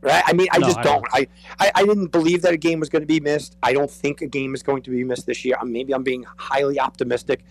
Right? 0.00 0.22
I 0.24 0.32
mean, 0.32 0.46
I 0.52 0.58
no, 0.58 0.66
just 0.66 0.78
I 0.78 0.82
don't. 0.84 1.04
don't. 1.12 1.14
I, 1.14 1.26
I 1.58 1.72
I 1.74 1.84
didn't 1.84 2.08
believe 2.08 2.42
that 2.42 2.54
a 2.54 2.56
game 2.56 2.78
was 2.78 2.88
going 2.88 3.02
to 3.02 3.06
be 3.06 3.18
missed. 3.18 3.56
I 3.62 3.72
don't 3.72 3.90
think 3.90 4.22
a 4.22 4.26
game 4.26 4.54
is 4.54 4.62
going 4.62 4.82
to 4.82 4.90
be 4.90 5.02
missed 5.02 5.26
this 5.26 5.44
year. 5.44 5.56
Maybe 5.64 5.92
I'm 5.92 6.04
being 6.04 6.24
highly 6.36 6.78
optimistic. 6.78 7.44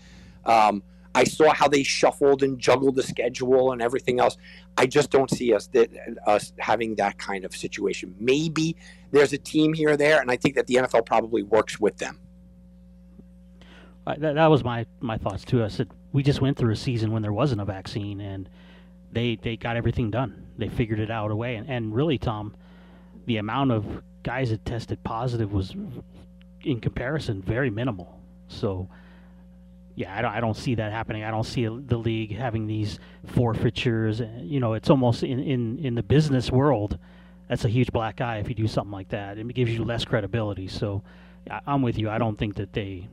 Um, 0.46 0.82
I 1.18 1.24
saw 1.24 1.52
how 1.52 1.66
they 1.66 1.82
shuffled 1.82 2.44
and 2.44 2.60
juggled 2.60 2.94
the 2.94 3.02
schedule 3.02 3.72
and 3.72 3.82
everything 3.82 4.20
else. 4.20 4.36
I 4.76 4.86
just 4.86 5.10
don't 5.10 5.28
see 5.28 5.52
us 5.52 5.66
that, 5.68 5.90
us 6.28 6.52
having 6.58 6.94
that 6.94 7.18
kind 7.18 7.44
of 7.44 7.56
situation. 7.56 8.14
Maybe 8.20 8.76
there's 9.10 9.32
a 9.32 9.38
team 9.38 9.72
here 9.72 9.90
or 9.90 9.96
there, 9.96 10.20
and 10.20 10.30
I 10.30 10.36
think 10.36 10.54
that 10.54 10.68
the 10.68 10.74
NFL 10.76 11.06
probably 11.06 11.42
works 11.42 11.80
with 11.80 11.96
them. 11.96 12.20
Uh, 14.06 14.14
that, 14.18 14.36
that 14.36 14.46
was 14.46 14.62
my 14.62 14.86
my 15.00 15.18
thoughts 15.18 15.44
too. 15.44 15.64
I 15.64 15.68
said 15.68 15.90
we 16.12 16.22
just 16.22 16.40
went 16.40 16.56
through 16.56 16.72
a 16.72 16.76
season 16.76 17.10
when 17.10 17.20
there 17.20 17.32
wasn't 17.32 17.60
a 17.62 17.64
vaccine, 17.64 18.20
and 18.20 18.48
they 19.10 19.34
they 19.42 19.56
got 19.56 19.76
everything 19.76 20.12
done. 20.12 20.46
They 20.56 20.68
figured 20.68 21.00
it 21.00 21.10
out 21.10 21.32
a 21.32 21.36
way, 21.36 21.56
and, 21.56 21.68
and 21.68 21.92
really, 21.92 22.16
Tom, 22.16 22.54
the 23.26 23.38
amount 23.38 23.72
of 23.72 23.84
guys 24.22 24.50
that 24.50 24.64
tested 24.64 25.02
positive 25.02 25.52
was, 25.52 25.74
in 26.62 26.78
comparison, 26.80 27.42
very 27.42 27.70
minimal. 27.70 28.20
So 28.46 28.88
yeah, 29.98 30.16
I 30.16 30.22
don't, 30.22 30.30
I 30.30 30.38
don't 30.38 30.56
see 30.56 30.76
that 30.76 30.92
happening. 30.92 31.24
I 31.24 31.32
don't 31.32 31.44
see 31.44 31.66
the 31.66 31.96
league 31.96 32.32
having 32.32 32.68
these 32.68 33.00
forfeitures. 33.26 34.20
Eh, 34.20 34.28
you 34.42 34.60
know, 34.60 34.74
it's 34.74 34.90
almost 34.90 35.24
in, 35.24 35.40
in, 35.40 35.76
in 35.80 35.96
the 35.96 36.04
business 36.04 36.52
world, 36.52 36.98
that's 37.48 37.64
a 37.64 37.68
huge 37.68 37.90
black 37.90 38.20
eye 38.20 38.38
if 38.38 38.48
you 38.48 38.54
do 38.54 38.68
something 38.68 38.92
like 38.92 39.08
that. 39.08 39.38
It 39.38 39.52
gives 39.54 39.72
you 39.72 39.84
less 39.84 40.04
credibility. 40.04 40.68
So 40.68 41.02
I'm 41.66 41.82
with 41.82 41.98
you. 41.98 42.08
I 42.10 42.18
don't 42.18 42.38
think 42.38 42.54
that 42.56 42.74
they 42.74 43.08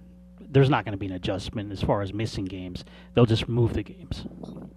there's 0.47 0.69
not 0.69 0.85
going 0.85 0.91
to 0.91 0.97
be 0.97 1.07
an 1.07 1.13
adjustment 1.13 1.71
as 1.71 1.81
far 1.81 2.03
as 2.03 2.13
missing 2.13 2.45
games. 2.45 2.85
They'll 3.15 3.25
just 3.25 3.49
move 3.49 3.73
the 3.73 3.81
games. 3.81 4.27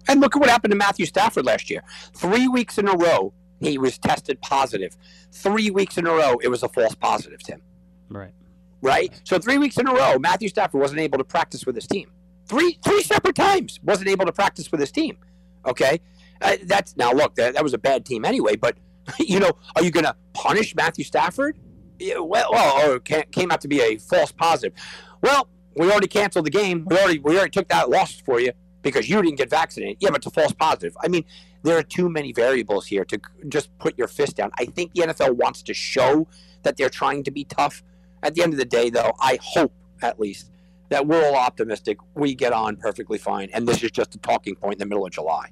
And 0.07 0.19
look 0.19 0.35
at 0.35 0.39
what 0.39 0.49
happened 0.49 0.71
to 0.71 0.77
Matthew 0.77 1.05
Stafford 1.05 1.45
last 1.45 1.69
year. 1.69 1.83
Three 2.15 2.47
weeks 2.47 2.79
in 2.79 2.87
a 2.87 2.97
row, 2.97 3.33
he 3.59 3.77
was 3.77 3.99
tested 3.99 4.41
positive. 4.41 4.97
Three 5.31 5.69
weeks 5.69 5.99
in 5.99 6.07
a 6.07 6.11
row, 6.11 6.37
it 6.41 6.47
was 6.47 6.63
a 6.63 6.69
false 6.69 6.95
positive, 6.95 7.43
Tim. 7.43 7.61
Right 8.09 8.33
right? 8.81 9.19
So 9.23 9.39
three 9.39 9.57
weeks 9.57 9.77
in 9.77 9.87
a 9.87 9.93
row, 9.93 10.17
Matthew 10.19 10.49
Stafford 10.49 10.81
wasn't 10.81 11.01
able 11.01 11.17
to 11.17 11.23
practice 11.23 11.65
with 11.65 11.75
his 11.75 11.87
team. 11.87 12.09
Three 12.47 12.79
three 12.83 13.01
separate 13.03 13.35
times 13.35 13.79
wasn't 13.83 14.09
able 14.09 14.25
to 14.25 14.31
practice 14.31 14.71
with 14.71 14.81
his 14.81 14.91
team. 14.91 15.17
Okay, 15.65 15.99
uh, 16.41 16.57
that's 16.63 16.97
now 16.97 17.11
look 17.11 17.35
that, 17.35 17.53
that 17.53 17.63
was 17.63 17.73
a 17.73 17.77
bad 17.77 18.05
team 18.05 18.25
anyway. 18.25 18.55
But 18.55 18.77
you 19.19 19.39
know, 19.39 19.51
are 19.75 19.83
you 19.83 19.91
going 19.91 20.05
to 20.05 20.15
punish 20.33 20.75
Matthew 20.75 21.03
Stafford? 21.03 21.57
Yeah, 21.99 22.19
well, 22.19 22.49
well, 22.51 22.91
or 22.91 22.99
came 22.99 23.51
out 23.51 23.61
to 23.61 23.67
be 23.67 23.81
a 23.81 23.97
false 23.97 24.31
positive. 24.31 24.73
Well, 25.21 25.49
we 25.75 25.91
already 25.91 26.07
canceled 26.07 26.45
the 26.45 26.51
game. 26.51 26.85
We 26.89 26.97
already 26.97 27.19
we 27.19 27.35
already 27.35 27.51
took 27.51 27.67
that 27.69 27.89
loss 27.89 28.19
for 28.21 28.39
you 28.39 28.53
because 28.81 29.09
you 29.09 29.21
didn't 29.21 29.37
get 29.37 29.49
vaccinated. 29.49 29.97
Yeah, 29.99 30.09
but 30.09 30.17
it's 30.17 30.27
a 30.27 30.31
false 30.31 30.53
positive. 30.53 30.95
I 31.03 31.07
mean, 31.07 31.25
there 31.63 31.77
are 31.77 31.83
too 31.83 32.09
many 32.09 32.31
variables 32.31 32.85
here 32.85 33.03
to 33.05 33.19
just 33.47 33.77
put 33.79 33.97
your 33.97 34.07
fist 34.07 34.37
down. 34.37 34.51
I 34.59 34.65
think 34.65 34.93
the 34.93 35.01
NFL 35.01 35.35
wants 35.35 35.61
to 35.63 35.73
show 35.73 36.27
that 36.63 36.77
they're 36.77 36.89
trying 36.89 37.23
to 37.23 37.31
be 37.31 37.43
tough, 37.43 37.83
at 38.23 38.35
the 38.35 38.43
end 38.43 38.53
of 38.53 38.59
the 38.59 38.65
day, 38.65 38.89
though, 38.89 39.13
I 39.19 39.39
hope 39.41 39.73
at 40.01 40.19
least 40.19 40.51
that 40.89 41.05
we're 41.05 41.23
all 41.25 41.35
optimistic. 41.35 41.97
We 42.15 42.35
get 42.35 42.53
on 42.53 42.75
perfectly 42.75 43.17
fine, 43.17 43.49
and 43.53 43.67
this 43.67 43.83
is 43.83 43.91
just 43.91 44.15
a 44.15 44.17
talking 44.19 44.55
point 44.55 44.75
in 44.75 44.79
the 44.79 44.85
middle 44.85 45.05
of 45.05 45.11
July. 45.11 45.49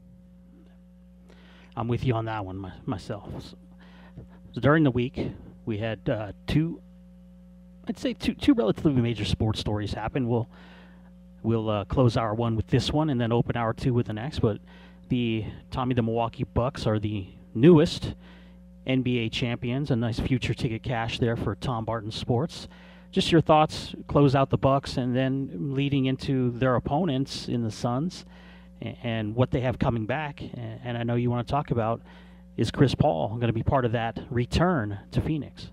I'm 1.76 1.88
with 1.88 2.04
you 2.04 2.14
on 2.16 2.26
that 2.26 2.44
one 2.44 2.58
my, 2.58 2.74
myself. 2.86 3.30
So 4.54 4.62
during 4.62 4.84
the 4.84 4.92
week, 4.92 5.32
we 5.66 5.78
had 5.78 6.10
uh, 6.10 6.32
two, 6.48 6.82
I'd 7.88 8.00
say 8.00 8.14
two 8.14 8.34
two 8.34 8.54
relatively 8.54 9.00
major 9.02 9.26
sports 9.26 9.60
stories 9.60 9.94
happen. 9.94 10.28
We'll 10.28 10.50
we'll 11.44 11.70
uh, 11.70 11.86
close 11.86 12.18
hour 12.18 12.34
one 12.34 12.56
with 12.56 12.68
this 12.68 12.92
one, 12.92 13.10
and 13.10 13.22
then 13.22 13.32
open 13.32 13.56
hour 13.56 13.74
two 13.74 13.94
with 13.94 14.08
the 14.08 14.14
next. 14.14 14.40
But 14.40 14.60
the 15.10 15.46
Tommy 15.70 15.94
the 15.94 16.02
Milwaukee 16.02 16.46
Bucks 16.46 16.88
are 16.88 16.98
the 17.00 17.28
newest 17.54 18.16
NBA 18.88 19.32
champions. 19.32 19.92
A 19.92 19.96
nice 19.96 20.20
future 20.20 20.54
ticket 20.54 20.84
cash 20.84 21.20
there 21.20 21.36
for 21.36 21.56
Tom 21.56 21.86
Barton 21.86 22.12
Sports. 22.12 22.68
Just 23.12 23.32
your 23.32 23.42
thoughts, 23.42 23.96
close 24.08 24.36
out 24.36 24.50
the 24.50 24.58
Bucks, 24.58 24.98
and 24.98 25.16
then 25.16 25.50
leading 25.74 26.06
into 26.06 26.52
their 26.52 26.76
opponents 26.76 27.48
in 27.48 27.64
the 27.64 27.72
Suns, 27.72 28.26
and 28.82 29.36
what 29.36 29.52
they 29.52 29.62
have 29.62 29.80
coming 29.80 30.06
back. 30.06 30.42
And 30.54 30.98
I 30.98 31.04
know 31.04 31.16
you 31.16 31.30
want 31.30 31.48
to 31.48 31.52
talk 31.52 31.72
about 31.72 32.02
is 32.58 32.72
Chris 32.72 32.96
Paul 32.96 33.30
going 33.36 33.48
to 33.48 33.54
be 33.54 33.64
part 33.64 33.86
of 33.86 33.92
that 33.94 34.20
return 34.30 35.00
to 35.12 35.22
Phoenix? 35.22 35.70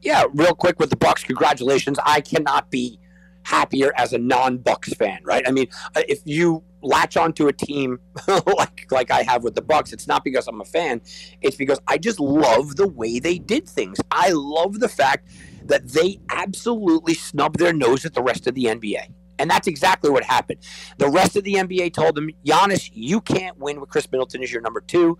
Yeah, 0.00 0.24
real 0.32 0.54
quick 0.54 0.78
with 0.78 0.90
the 0.90 0.96
Bucks. 0.96 1.24
Congratulations! 1.24 1.98
I 2.04 2.20
cannot 2.20 2.70
be 2.70 2.98
happier 3.42 3.92
as 3.96 4.12
a 4.12 4.18
non-Bucks 4.18 4.94
fan, 4.94 5.20
right? 5.24 5.46
I 5.46 5.50
mean, 5.50 5.68
uh, 5.96 6.02
if 6.08 6.20
you 6.24 6.62
latch 6.82 7.16
onto 7.16 7.48
a 7.48 7.52
team 7.52 7.98
like 8.46 8.90
like 8.90 9.10
I 9.10 9.22
have 9.22 9.44
with 9.44 9.54
the 9.54 9.62
Bucks, 9.62 9.92
it's 9.92 10.06
not 10.06 10.24
because 10.24 10.46
I'm 10.46 10.60
a 10.60 10.64
fan. 10.64 11.00
It's 11.40 11.56
because 11.56 11.80
I 11.86 11.98
just 11.98 12.20
love 12.20 12.76
the 12.76 12.88
way 12.88 13.18
they 13.18 13.38
did 13.38 13.68
things. 13.68 13.98
I 14.10 14.30
love 14.30 14.80
the 14.80 14.88
fact 14.88 15.28
that 15.64 15.88
they 15.88 16.20
absolutely 16.30 17.14
snubbed 17.14 17.58
their 17.58 17.72
nose 17.72 18.04
at 18.04 18.14
the 18.14 18.22
rest 18.22 18.46
of 18.46 18.54
the 18.54 18.64
NBA. 18.64 19.12
And 19.38 19.48
that's 19.48 19.68
exactly 19.68 20.10
what 20.10 20.24
happened. 20.24 20.60
The 20.98 21.08
rest 21.08 21.36
of 21.36 21.44
the 21.44 21.54
NBA 21.54 21.92
told 21.92 22.16
them, 22.16 22.30
Giannis, 22.44 22.90
you 22.92 23.20
can't 23.20 23.56
win 23.58 23.80
with 23.80 23.88
Khris 23.90 24.10
Middleton 24.10 24.42
as 24.42 24.52
your 24.52 24.62
number 24.62 24.80
two. 24.80 25.16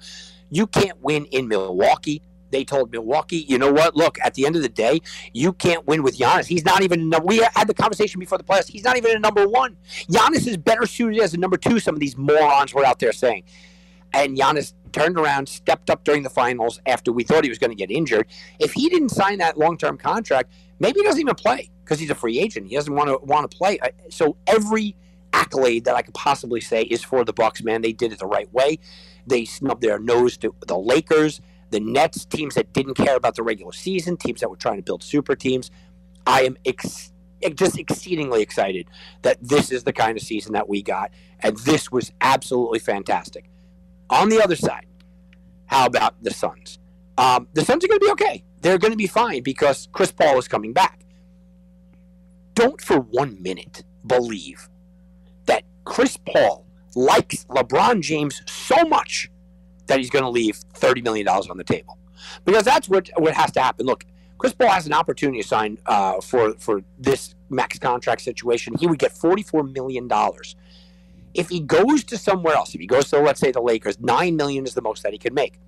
You 0.50 0.66
can't 0.66 1.00
win 1.00 1.26
in 1.26 1.46
Milwaukee 1.46 2.22
they 2.50 2.64
told 2.64 2.90
Milwaukee, 2.90 3.44
you 3.48 3.58
know 3.58 3.72
what? 3.72 3.96
Look, 3.96 4.18
at 4.22 4.34
the 4.34 4.46
end 4.46 4.56
of 4.56 4.62
the 4.62 4.68
day, 4.68 5.00
you 5.32 5.52
can't 5.52 5.86
win 5.86 6.02
with 6.02 6.18
Giannis. 6.18 6.46
He's 6.46 6.64
not 6.64 6.82
even. 6.82 7.12
We 7.24 7.38
had 7.38 7.66
the 7.66 7.74
conversation 7.74 8.18
before 8.20 8.38
the 8.38 8.44
playoffs. 8.44 8.68
He's 8.68 8.84
not 8.84 8.96
even 8.96 9.16
a 9.16 9.18
number 9.18 9.46
one. 9.46 9.76
Giannis 10.10 10.46
is 10.46 10.56
better 10.56 10.86
suited 10.86 11.20
as 11.20 11.34
a 11.34 11.36
number 11.36 11.56
two. 11.56 11.78
Some 11.78 11.94
of 11.94 12.00
these 12.00 12.16
morons 12.16 12.74
were 12.74 12.84
out 12.84 12.98
there 12.98 13.12
saying, 13.12 13.44
and 14.12 14.36
Giannis 14.36 14.72
turned 14.92 15.18
around, 15.18 15.48
stepped 15.48 15.90
up 15.90 16.04
during 16.04 16.22
the 16.22 16.30
finals 16.30 16.80
after 16.86 17.12
we 17.12 17.24
thought 17.24 17.44
he 17.44 17.50
was 17.50 17.58
going 17.58 17.70
to 17.70 17.76
get 17.76 17.90
injured. 17.90 18.26
If 18.58 18.72
he 18.72 18.88
didn't 18.88 19.10
sign 19.10 19.38
that 19.38 19.58
long-term 19.58 19.98
contract, 19.98 20.52
maybe 20.78 21.00
he 21.00 21.04
doesn't 21.04 21.20
even 21.20 21.34
play 21.34 21.70
because 21.84 21.98
he's 22.00 22.10
a 22.10 22.14
free 22.14 22.38
agent. 22.38 22.68
He 22.68 22.76
doesn't 22.76 22.94
want 22.94 23.08
to 23.08 23.18
want 23.24 23.50
to 23.50 23.56
play. 23.56 23.78
So 24.08 24.36
every 24.46 24.96
accolade 25.34 25.84
that 25.84 25.94
I 25.94 26.02
could 26.02 26.14
possibly 26.14 26.60
say 26.60 26.82
is 26.82 27.04
for 27.04 27.22
the 27.24 27.34
Bucks. 27.34 27.62
Man, 27.62 27.82
they 27.82 27.92
did 27.92 28.12
it 28.12 28.18
the 28.18 28.26
right 28.26 28.50
way. 28.52 28.78
They 29.26 29.44
snubbed 29.44 29.82
their 29.82 29.98
nose 29.98 30.38
to 30.38 30.54
the 30.66 30.78
Lakers 30.78 31.42
the 31.70 31.80
Nets, 31.80 32.24
teams 32.24 32.54
that 32.56 32.72
didn't 32.72 32.94
care 32.94 33.16
about 33.16 33.34
the 33.36 33.42
regular 33.42 33.72
season, 33.72 34.16
teams 34.16 34.40
that 34.40 34.50
were 34.50 34.56
trying 34.56 34.76
to 34.76 34.82
build 34.82 35.02
super 35.02 35.36
teams. 35.36 35.70
I 36.26 36.42
am 36.42 36.56
ex- 36.66 37.12
just 37.54 37.78
exceedingly 37.78 38.42
excited 38.42 38.88
that 39.22 39.38
this 39.42 39.70
is 39.72 39.84
the 39.84 39.92
kind 39.92 40.16
of 40.18 40.24
season 40.24 40.52
that 40.54 40.68
we 40.68 40.82
got, 40.82 41.10
and 41.40 41.56
this 41.58 41.92
was 41.92 42.12
absolutely 42.20 42.80
fantastic. 42.80 43.50
On 44.10 44.28
the 44.28 44.42
other 44.42 44.56
side, 44.56 44.86
how 45.66 45.86
about 45.86 46.22
the 46.22 46.32
Suns? 46.32 46.78
Um, 47.18 47.48
the 47.54 47.64
Suns 47.64 47.84
are 47.84 47.88
going 47.88 48.00
to 48.00 48.06
be 48.06 48.12
okay. 48.12 48.44
They're 48.62 48.78
going 48.78 48.92
to 48.92 48.96
be 48.98 49.06
fine 49.06 49.42
because 49.42 49.88
Chris 49.92 50.12
Paul 50.12 50.38
is 50.38 50.48
coming 50.48 50.72
back. 50.72 51.00
don't 52.54 52.80
for 52.80 53.00
one 53.00 53.42
minute 53.42 53.84
believe 54.06 54.68
that 55.46 55.64
Chris 55.84 56.16
Paul 56.18 56.66
likes 56.96 57.44
LeBron 57.46 58.02
James 58.02 58.42
so 58.46 58.76
much 58.86 59.30
that 59.88 59.98
he's 59.98 60.10
going 60.10 60.24
to 60.24 60.30
leave 60.30 60.58
$30 60.74 61.02
million 61.02 61.26
on 61.26 61.56
the 61.56 61.64
table. 61.64 61.98
Because 62.44 62.64
that's 62.64 62.88
what, 62.88 63.10
what 63.16 63.34
has 63.34 63.50
to 63.52 63.60
happen. 63.60 63.86
Look, 63.86 64.04
Chris 64.38 64.54
Paul 64.54 64.68
has 64.68 64.86
an 64.86 64.92
opportunity 64.92 65.42
to 65.42 65.48
sign 65.48 65.78
uh, 65.86 66.20
for, 66.20 66.54
for 66.54 66.82
this 66.98 67.34
max 67.50 67.78
contract 67.78 68.22
situation. 68.22 68.74
He 68.78 68.86
would 68.86 68.98
get 68.98 69.12
$44 69.12 69.72
million. 69.72 70.08
If 71.34 71.48
he 71.48 71.60
goes 71.60 72.04
to 72.04 72.16
somewhere 72.16 72.54
else, 72.54 72.74
if 72.74 72.80
he 72.80 72.86
goes 72.86 73.10
to, 73.10 73.18
let's 73.18 73.40
say, 73.40 73.50
the 73.50 73.60
Lakers, 73.60 73.98
9 74.00 74.36
million 74.36 74.64
is 74.64 74.74
the 74.74 74.82
most 74.82 75.02
that 75.02 75.12
he 75.12 75.18
could 75.18 75.34
make. 75.34 75.58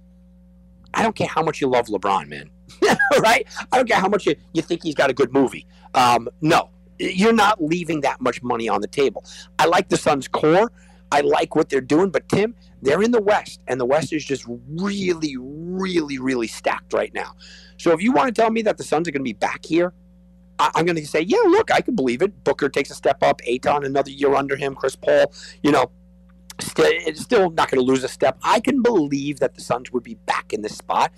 I 0.94 1.02
don't 1.02 1.14
care 1.14 1.28
how 1.28 1.42
much 1.42 1.60
you 1.60 1.68
love 1.68 1.86
LeBron, 1.86 2.28
man. 2.28 2.50
right? 3.20 3.46
I 3.72 3.76
don't 3.76 3.88
care 3.88 4.00
how 4.00 4.08
much 4.08 4.26
you, 4.26 4.36
you 4.52 4.62
think 4.62 4.82
he's 4.82 4.94
got 4.94 5.10
a 5.10 5.14
good 5.14 5.32
movie. 5.32 5.66
Um, 5.94 6.28
no, 6.40 6.70
you're 6.98 7.32
not 7.32 7.62
leaving 7.62 8.00
that 8.02 8.20
much 8.20 8.42
money 8.42 8.68
on 8.68 8.80
the 8.80 8.88
table. 8.88 9.24
I 9.58 9.66
like 9.66 9.88
the 9.88 9.96
Suns' 9.96 10.28
core. 10.28 10.70
I 11.12 11.22
like 11.22 11.56
what 11.56 11.68
they're 11.68 11.80
doing, 11.80 12.10
but 12.10 12.28
Tim, 12.28 12.54
they're 12.82 13.02
in 13.02 13.10
the 13.10 13.20
West, 13.20 13.60
and 13.66 13.80
the 13.80 13.84
West 13.84 14.12
is 14.12 14.24
just 14.24 14.44
really, 14.68 15.36
really, 15.38 16.18
really 16.18 16.46
stacked 16.46 16.92
right 16.92 17.12
now. 17.12 17.34
So 17.78 17.92
if 17.92 18.00
you 18.02 18.12
want 18.12 18.34
to 18.34 18.40
tell 18.40 18.50
me 18.50 18.62
that 18.62 18.78
the 18.78 18.84
Suns 18.84 19.08
are 19.08 19.10
going 19.10 19.20
to 19.20 19.28
be 19.28 19.32
back 19.32 19.64
here, 19.64 19.92
I- 20.58 20.70
am 20.76 20.84
going 20.84 20.96
to 20.96 21.06
say, 21.06 21.20
yeah, 21.22 21.38
look, 21.46 21.70
I 21.70 21.80
can 21.80 21.96
believe 21.96 22.22
it. 22.22 22.44
Booker 22.44 22.68
takes 22.68 22.90
a 22.90 22.94
step 22.94 23.22
up, 23.22 23.40
Ayton 23.44 23.84
another 23.84 24.10
year 24.10 24.34
under 24.34 24.56
him, 24.56 24.74
Chris 24.74 24.94
Paul, 24.94 25.32
you 25.62 25.72
know, 25.72 25.90
still, 26.60 26.92
still 27.14 27.50
not 27.50 27.70
going 27.70 27.84
to 27.84 27.84
lose 27.84 28.04
a 28.04 28.08
step. 28.08 28.38
I 28.42 28.60
can 28.60 28.82
believe 28.82 29.40
that 29.40 29.54
the 29.54 29.62
Suns 29.62 29.90
would 29.92 30.02
be 30.02 30.14
back 30.26 30.52
in 30.52 30.62
this 30.62 30.76
spot. 30.76 31.12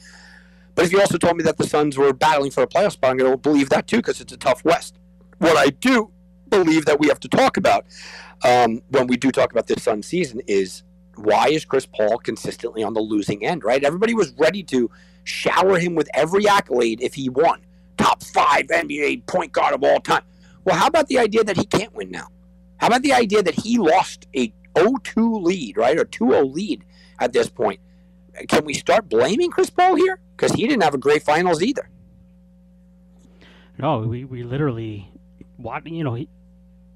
But 0.75 0.87
if 0.87 0.93
you 0.93 1.01
also 1.01 1.19
told 1.19 1.37
me 1.37 1.45
that 1.45 1.59
the 1.59 1.67
Suns 1.67 1.99
were 1.99 2.13
battling 2.13 2.51
for 2.51 2.63
a 2.63 2.67
playoff 2.67 2.93
spot, 2.93 3.11
I'm 3.11 3.17
going 3.19 3.31
to 3.31 3.37
believe 3.37 3.69
that 3.71 3.87
too 3.87 3.99
because 3.99 4.21
it's 4.21 4.33
a 4.33 4.39
tough 4.39 4.65
West. 4.65 4.99
What 5.39 5.57
I 5.57 5.71
do 5.71 6.13
believe 6.53 6.85
that 6.85 7.01
we 7.01 7.09
have 7.09 7.21
to 7.21 7.29
talk 7.29 7.57
about 7.57 7.87
um, 8.45 8.83
when 8.89 9.07
we 9.07 9.17
do 9.17 9.31
talk 9.31 9.53
about 9.53 9.67
this 9.67 9.83
Sun 9.83 10.03
season 10.03 10.41
is 10.47 10.83
why 11.17 11.49
is 11.49 11.65
Chris 11.65 11.87
Paul 11.87 12.19
consistently 12.19 12.83
on 12.83 12.95
the 12.95 13.01
losing 13.01 13.45
end, 13.45 13.65
right? 13.65 13.83
Everybody 13.83 14.15
was 14.15 14.33
ready 14.33 14.63
to 14.65 14.91
shower 15.25 15.79
him 15.79 15.95
with 15.95 16.09
every 16.15 16.47
accolade 16.49 17.01
if 17.01 17.15
he 17.15 17.29
won. 17.29 17.61
Top 17.97 18.23
five 18.23 18.67
NBA 18.67 19.27
point 19.27 19.53
guard 19.53 19.75
of 19.75 19.85
all 19.85 20.01
time. 20.01 20.23
Well, 20.65 20.77
how 20.77 20.87
about 20.87 21.09
the 21.09 21.19
idea 21.19 21.45
that 21.45 21.57
he 21.57 21.65
can't 21.65 21.95
win 21.95 22.11
now? 22.11 22.29
How 22.79 22.89
about 22.89 23.03
the 23.03 23.13
idea 23.13 23.43
that 23.43 23.55
he 23.55 23.79
lost 23.79 24.27
a 24.35 24.53
0-2 24.75 25.43
lead, 25.43 25.77
right, 25.77 25.99
or 25.99 26.05
2-0 26.05 26.53
lead 26.53 26.85
at 27.19 27.33
this 27.33 27.49
point? 27.49 27.81
Can 28.49 28.65
we 28.65 28.75
start 28.75 29.09
blaming 29.09 29.51
Chris 29.51 29.71
Paul 29.71 29.97
here? 29.97 30.19
Because 30.37 30.53
he 30.53 30.67
didn't 30.67 30.83
have 30.83 30.95
a 30.95 30.99
great 30.99 31.23
finals 31.23 31.63
either. 31.63 31.89
No, 33.79 33.99
we, 33.99 34.25
we 34.25 34.43
literally, 34.43 35.13
you 35.85 36.05
know, 36.05 36.15
he, 36.15 36.29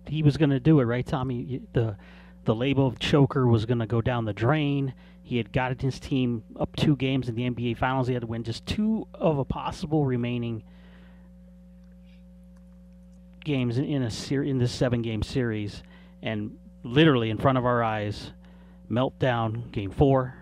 he 0.08 0.22
was 0.22 0.36
going 0.36 0.50
to 0.50 0.60
do 0.60 0.80
it, 0.80 0.84
right, 0.84 1.06
Tommy? 1.06 1.60
The 1.72 1.96
the 2.44 2.54
label 2.54 2.86
of 2.86 2.98
choker 2.98 3.46
was 3.46 3.66
going 3.66 3.80
to 3.80 3.86
go 3.86 4.00
down 4.00 4.24
the 4.24 4.32
drain. 4.32 4.94
He 5.22 5.36
had 5.36 5.52
gotten 5.52 5.78
his 5.78 5.98
team 5.98 6.44
up 6.58 6.74
two 6.76 6.94
games 6.94 7.28
in 7.28 7.34
the 7.34 7.42
NBA 7.42 7.76
Finals. 7.76 8.06
He 8.06 8.14
had 8.14 8.20
to 8.20 8.28
win 8.28 8.44
just 8.44 8.64
two 8.64 9.08
of 9.12 9.38
a 9.38 9.44
possible 9.44 10.06
remaining 10.06 10.62
games 13.44 13.78
in 13.78 14.02
a 14.02 14.10
ser- 14.10 14.44
in 14.44 14.58
this 14.58 14.72
seven 14.72 15.02
game 15.02 15.22
series, 15.22 15.82
and 16.22 16.56
literally 16.84 17.30
in 17.30 17.38
front 17.38 17.58
of 17.58 17.66
our 17.66 17.82
eyes, 17.82 18.30
meltdown. 18.88 19.70
Game 19.72 19.90
four, 19.90 20.34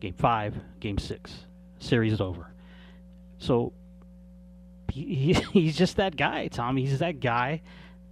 game 0.00 0.14
five, 0.14 0.56
game 0.80 0.96
six. 0.96 1.46
Series 1.78 2.14
is 2.14 2.20
over. 2.22 2.52
So 3.38 3.74
he, 4.90 5.34
he's 5.52 5.76
just 5.76 5.96
that 5.96 6.16
guy, 6.16 6.48
Tom. 6.48 6.78
He's 6.78 6.98
that 7.00 7.20
guy 7.20 7.60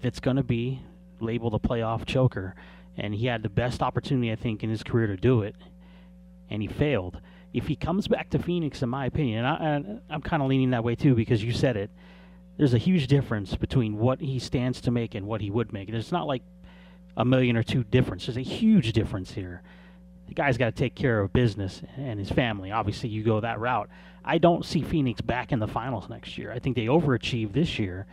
that's 0.01 0.21
going 0.21 0.37
to 0.37 0.43
be 0.43 0.83
labeled 1.21 1.55
a 1.55 1.59
playoff 1.59 2.07
choker. 2.07 2.55
And 2.97 3.15
he 3.15 3.27
had 3.27 3.43
the 3.43 3.49
best 3.49 3.83
opportunity, 3.83 4.33
I 4.33 4.37
think, 4.37 4.63
in 4.63 4.71
his 4.71 4.83
career 4.83 5.07
to 5.07 5.17
do 5.17 5.43
it, 5.43 5.55
and 6.51 6.63
he 6.63 6.69
failed. 6.69 7.21
If 7.53 7.67
he 7.67 7.77
comes 7.77 8.09
back 8.09 8.31
to 8.31 8.39
Phoenix, 8.39 8.83
in 8.83 8.89
my 8.89 9.07
opinion, 9.07 9.45
and 9.45 10.01
I, 10.11 10.15
am 10.15 10.23
kind 10.23 10.43
of 10.43 10.49
leaning 10.49 10.71
that 10.71 10.85
way 10.85 10.95
too 10.95 11.15
because 11.15 11.43
you 11.43 11.53
said 11.53 11.77
it, 11.77 11.91
there's 12.57 12.75
a 12.75 12.79
huge 12.79 13.07
difference 13.07 13.55
between 13.55 13.99
what 13.99 14.21
he 14.21 14.39
stands 14.39 14.81
to 14.83 14.91
make 14.91 15.15
and 15.15 15.27
what 15.27 15.41
he 15.41 15.51
would 15.51 15.73
make. 15.73 15.91
There's 15.91 16.13
not 16.13 16.27
like 16.27 16.43
a 17.17 17.25
million 17.25 17.57
or 17.57 17.63
two 17.63 17.85
difference. 17.85 18.27
There's 18.27 18.37
a 18.37 18.43
huge 18.43 18.93
difference 18.93 19.33
here. 19.33 19.63
The 20.27 20.35
guy's 20.35 20.59
got 20.59 20.67
to 20.67 20.73
take 20.73 20.95
care 20.95 21.21
of 21.21 21.33
business 21.33 21.83
and 21.97 22.19
his 22.19 22.31
family. 22.31 22.71
Obviously, 22.71 23.09
you 23.09 23.23
go 23.23 23.41
that 23.41 23.61
route. 23.61 23.89
I 24.25 24.39
don't 24.39 24.65
see 24.65 24.83
Phoenix 24.83 25.21
back 25.21 25.53
in 25.53 25.59
the 25.59 25.69
finals 25.69 26.09
next 26.11 26.37
year. 26.37 26.53
I 26.53 26.59
think 26.59 26.77
they 26.77 26.87
overachieved 26.87 27.53
this 27.53 27.79
year, 27.79 28.07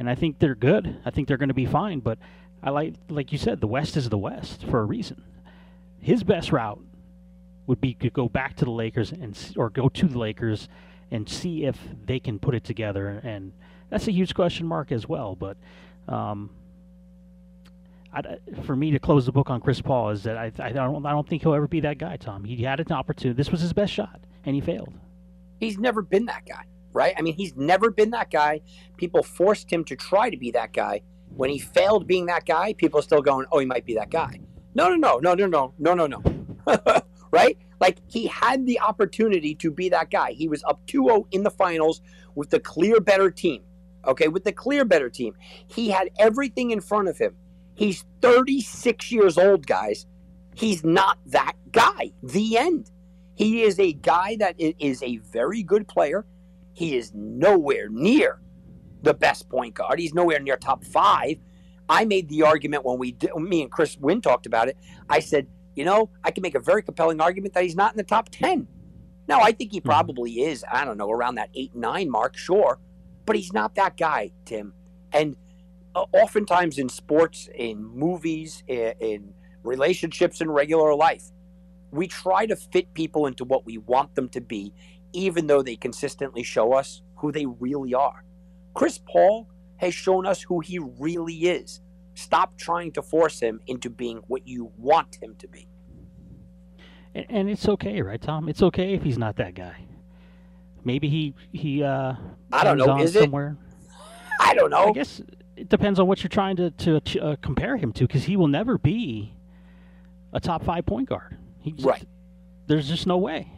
and 0.00 0.08
I 0.08 0.14
think 0.14 0.38
they're 0.38 0.54
good. 0.54 0.96
I 1.04 1.10
think 1.10 1.28
they're 1.28 1.36
going 1.36 1.48
to 1.50 1.54
be 1.54 1.66
fine. 1.66 2.00
But 2.00 2.18
I 2.62 2.70
like, 2.70 2.94
like 3.10 3.32
you 3.32 3.38
said, 3.38 3.60
the 3.60 3.66
West 3.66 3.98
is 3.98 4.08
the 4.08 4.16
West 4.16 4.64
for 4.64 4.80
a 4.80 4.84
reason. 4.84 5.22
His 6.00 6.24
best 6.24 6.50
route 6.50 6.80
would 7.66 7.82
be 7.82 7.92
to 7.94 8.08
go 8.08 8.26
back 8.26 8.56
to 8.56 8.64
the 8.64 8.70
Lakers 8.70 9.12
and 9.12 9.38
or 9.58 9.68
go 9.68 9.90
to 9.90 10.08
the 10.08 10.18
Lakers 10.18 10.70
and 11.10 11.28
see 11.28 11.66
if 11.66 11.76
they 12.06 12.18
can 12.18 12.38
put 12.38 12.54
it 12.54 12.64
together. 12.64 13.20
And 13.22 13.52
that's 13.90 14.08
a 14.08 14.10
huge 14.10 14.34
question 14.34 14.66
mark 14.66 14.90
as 14.90 15.06
well. 15.06 15.36
But 15.36 15.58
um, 16.08 16.48
I, 18.10 18.38
for 18.64 18.74
me 18.74 18.92
to 18.92 18.98
close 18.98 19.26
the 19.26 19.32
book 19.32 19.50
on 19.50 19.60
Chris 19.60 19.82
Paul 19.82 20.08
is 20.10 20.22
that 20.22 20.38
I, 20.38 20.50
I 20.58 20.72
don't 20.72 21.04
I 21.04 21.10
don't 21.10 21.28
think 21.28 21.42
he'll 21.42 21.52
ever 21.52 21.68
be 21.68 21.80
that 21.80 21.98
guy. 21.98 22.16
Tom, 22.16 22.44
he 22.44 22.62
had 22.62 22.80
an 22.80 22.90
opportunity. 22.90 23.36
This 23.36 23.50
was 23.50 23.60
his 23.60 23.74
best 23.74 23.92
shot, 23.92 24.20
and 24.46 24.54
he 24.54 24.62
failed. 24.62 24.94
He's 25.58 25.76
never 25.76 26.00
been 26.00 26.24
that 26.24 26.46
guy, 26.46 26.64
right? 26.92 27.14
I 27.16 27.22
mean, 27.22 27.34
he's 27.34 27.56
never 27.56 27.90
been 27.90 28.10
that 28.10 28.30
guy. 28.30 28.60
People 28.96 29.22
forced 29.22 29.72
him 29.72 29.84
to 29.84 29.96
try 29.96 30.30
to 30.30 30.36
be 30.36 30.50
that 30.52 30.72
guy. 30.72 31.02
When 31.36 31.50
he 31.50 31.58
failed 31.58 32.06
being 32.06 32.26
that 32.26 32.44
guy, 32.46 32.72
people 32.74 33.00
are 33.00 33.02
still 33.02 33.22
going, 33.22 33.46
"Oh, 33.52 33.58
he 33.58 33.66
might 33.66 33.84
be 33.84 33.94
that 33.94 34.10
guy." 34.10 34.40
No, 34.74 34.88
no, 34.88 34.96
no, 34.96 35.18
no, 35.18 35.34
no, 35.34 35.46
no, 35.46 35.74
no, 35.78 35.94
no, 35.94 36.06
no. 36.06 37.02
right? 37.30 37.58
Like 37.80 37.98
he 38.08 38.26
had 38.26 38.66
the 38.66 38.80
opportunity 38.80 39.54
to 39.56 39.70
be 39.70 39.88
that 39.88 40.10
guy. 40.10 40.32
He 40.32 40.48
was 40.48 40.62
up 40.64 40.80
2-0 40.86 41.26
in 41.32 41.42
the 41.42 41.50
finals 41.50 42.02
with 42.34 42.50
the 42.50 42.60
clear 42.60 43.00
better 43.00 43.30
team. 43.30 43.62
Okay, 44.06 44.28
with 44.28 44.44
the 44.44 44.52
clear 44.52 44.84
better 44.84 45.10
team. 45.10 45.34
He 45.66 45.90
had 45.90 46.10
everything 46.18 46.70
in 46.70 46.80
front 46.80 47.08
of 47.08 47.18
him. 47.18 47.36
He's 47.74 48.04
36 48.22 49.12
years 49.12 49.38
old, 49.38 49.66
guys. 49.66 50.06
He's 50.54 50.84
not 50.84 51.18
that 51.26 51.54
guy. 51.70 52.12
The 52.22 52.58
end. 52.58 52.90
He 53.34 53.62
is 53.62 53.78
a 53.78 53.92
guy 53.92 54.36
that 54.38 54.56
is 54.58 55.02
a 55.02 55.18
very 55.18 55.62
good 55.62 55.88
player. 55.88 56.26
He 56.72 56.96
is 56.96 57.12
nowhere 57.14 57.88
near 57.88 58.40
the 59.02 59.14
best 59.14 59.48
point 59.48 59.74
guard. 59.74 59.98
He's 59.98 60.14
nowhere 60.14 60.40
near 60.40 60.56
top 60.56 60.84
five. 60.84 61.38
I 61.88 62.04
made 62.04 62.28
the 62.28 62.42
argument 62.42 62.84
when 62.84 62.98
we, 62.98 63.12
did, 63.12 63.34
me 63.36 63.62
and 63.62 63.70
Chris 63.70 63.96
Wynn 63.98 64.20
talked 64.20 64.46
about 64.46 64.68
it. 64.68 64.76
I 65.08 65.20
said, 65.20 65.48
you 65.74 65.84
know, 65.84 66.10
I 66.22 66.30
can 66.30 66.42
make 66.42 66.54
a 66.54 66.60
very 66.60 66.82
compelling 66.82 67.20
argument 67.20 67.54
that 67.54 67.64
he's 67.64 67.74
not 67.74 67.92
in 67.92 67.96
the 67.96 68.04
top 68.04 68.28
10. 68.30 68.68
Now, 69.28 69.40
I 69.40 69.52
think 69.52 69.72
he 69.72 69.78
hmm. 69.78 69.88
probably 69.88 70.42
is, 70.42 70.64
I 70.70 70.84
don't 70.84 70.98
know, 70.98 71.10
around 71.10 71.36
that 71.36 71.50
8 71.54 71.74
9 71.74 72.10
mark, 72.10 72.36
sure. 72.36 72.78
But 73.26 73.36
he's 73.36 73.52
not 73.52 73.74
that 73.76 73.96
guy, 73.96 74.32
Tim. 74.44 74.72
And 75.12 75.36
uh, 75.94 76.04
oftentimes 76.12 76.78
in 76.78 76.88
sports, 76.88 77.48
in 77.54 77.84
movies, 77.84 78.62
in, 78.66 78.94
in 79.00 79.34
relationships, 79.62 80.40
in 80.40 80.50
regular 80.50 80.94
life, 80.94 81.24
we 81.90 82.06
try 82.06 82.46
to 82.46 82.56
fit 82.56 82.92
people 82.94 83.26
into 83.26 83.44
what 83.44 83.66
we 83.66 83.78
want 83.78 84.14
them 84.14 84.28
to 84.30 84.40
be, 84.40 84.72
even 85.12 85.46
though 85.46 85.62
they 85.62 85.76
consistently 85.76 86.42
show 86.42 86.72
us 86.72 87.02
who 87.16 87.32
they 87.32 87.46
really 87.46 87.94
are. 87.94 88.24
Chris 88.74 88.98
Paul 88.98 89.48
has 89.76 89.94
shown 89.94 90.26
us 90.26 90.42
who 90.42 90.60
he 90.60 90.78
really 90.78 91.34
is. 91.34 91.80
Stop 92.14 92.56
trying 92.58 92.92
to 92.92 93.02
force 93.02 93.40
him 93.40 93.60
into 93.66 93.88
being 93.88 94.18
what 94.26 94.46
you 94.46 94.72
want 94.76 95.16
him 95.22 95.34
to 95.38 95.48
be. 95.48 95.68
And, 97.14 97.26
and 97.28 97.50
it's 97.50 97.68
okay, 97.68 98.02
right, 98.02 98.20
Tom? 98.20 98.48
It's 98.48 98.62
okay 98.62 98.94
if 98.94 99.02
he's 99.02 99.18
not 99.18 99.36
that 99.36 99.54
guy. 99.54 99.86
Maybe 100.84 101.08
he 101.08 101.34
he 101.52 101.82
uh 101.82 102.14
I 102.52 102.64
don't 102.64 102.78
know. 102.78 102.98
Is 102.98 103.12
somewhere. 103.12 103.56
it? 103.82 103.90
I 104.40 104.54
don't 104.54 104.70
know. 104.70 104.88
I 104.88 104.92
guess 104.92 105.20
it 105.56 105.68
depends 105.68 106.00
on 106.00 106.06
what 106.06 106.22
you're 106.22 106.28
trying 106.28 106.56
to 106.56 106.70
to 106.70 107.20
uh, 107.20 107.36
compare 107.42 107.76
him 107.76 107.92
to, 107.92 108.06
because 108.06 108.24
he 108.24 108.36
will 108.36 108.48
never 108.48 108.78
be 108.78 109.34
a 110.32 110.40
top 110.40 110.64
five 110.64 110.86
point 110.86 111.08
guard. 111.08 111.36
He's, 111.58 111.84
right. 111.84 112.06
There's 112.66 112.88
just 112.88 113.06
no 113.06 113.18
way. 113.18 113.52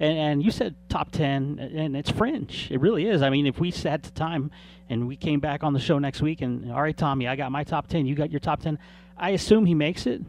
And, 0.00 0.18
and 0.18 0.42
you 0.42 0.50
said 0.50 0.74
top 0.88 1.10
ten, 1.10 1.58
and 1.58 1.96
it's 1.96 2.10
fringe. 2.10 2.68
It 2.70 2.80
really 2.80 3.06
is. 3.06 3.22
I 3.22 3.30
mean, 3.30 3.46
if 3.46 3.58
we 3.58 3.70
sat 3.70 4.02
the 4.02 4.10
time 4.10 4.50
and 4.88 5.08
we 5.08 5.16
came 5.16 5.40
back 5.40 5.64
on 5.64 5.72
the 5.72 5.80
show 5.80 5.98
next 5.98 6.22
week, 6.22 6.40
and 6.40 6.70
all 6.72 6.82
right, 6.82 6.96
Tommy, 6.96 7.26
I 7.26 7.36
got 7.36 7.50
my 7.50 7.64
top 7.64 7.88
ten, 7.88 8.06
you 8.06 8.14
got 8.14 8.30
your 8.30 8.40
top 8.40 8.62
ten. 8.62 8.78
I 9.16 9.30
assume 9.30 9.66
he 9.66 9.74
makes 9.74 10.06
it. 10.06 10.22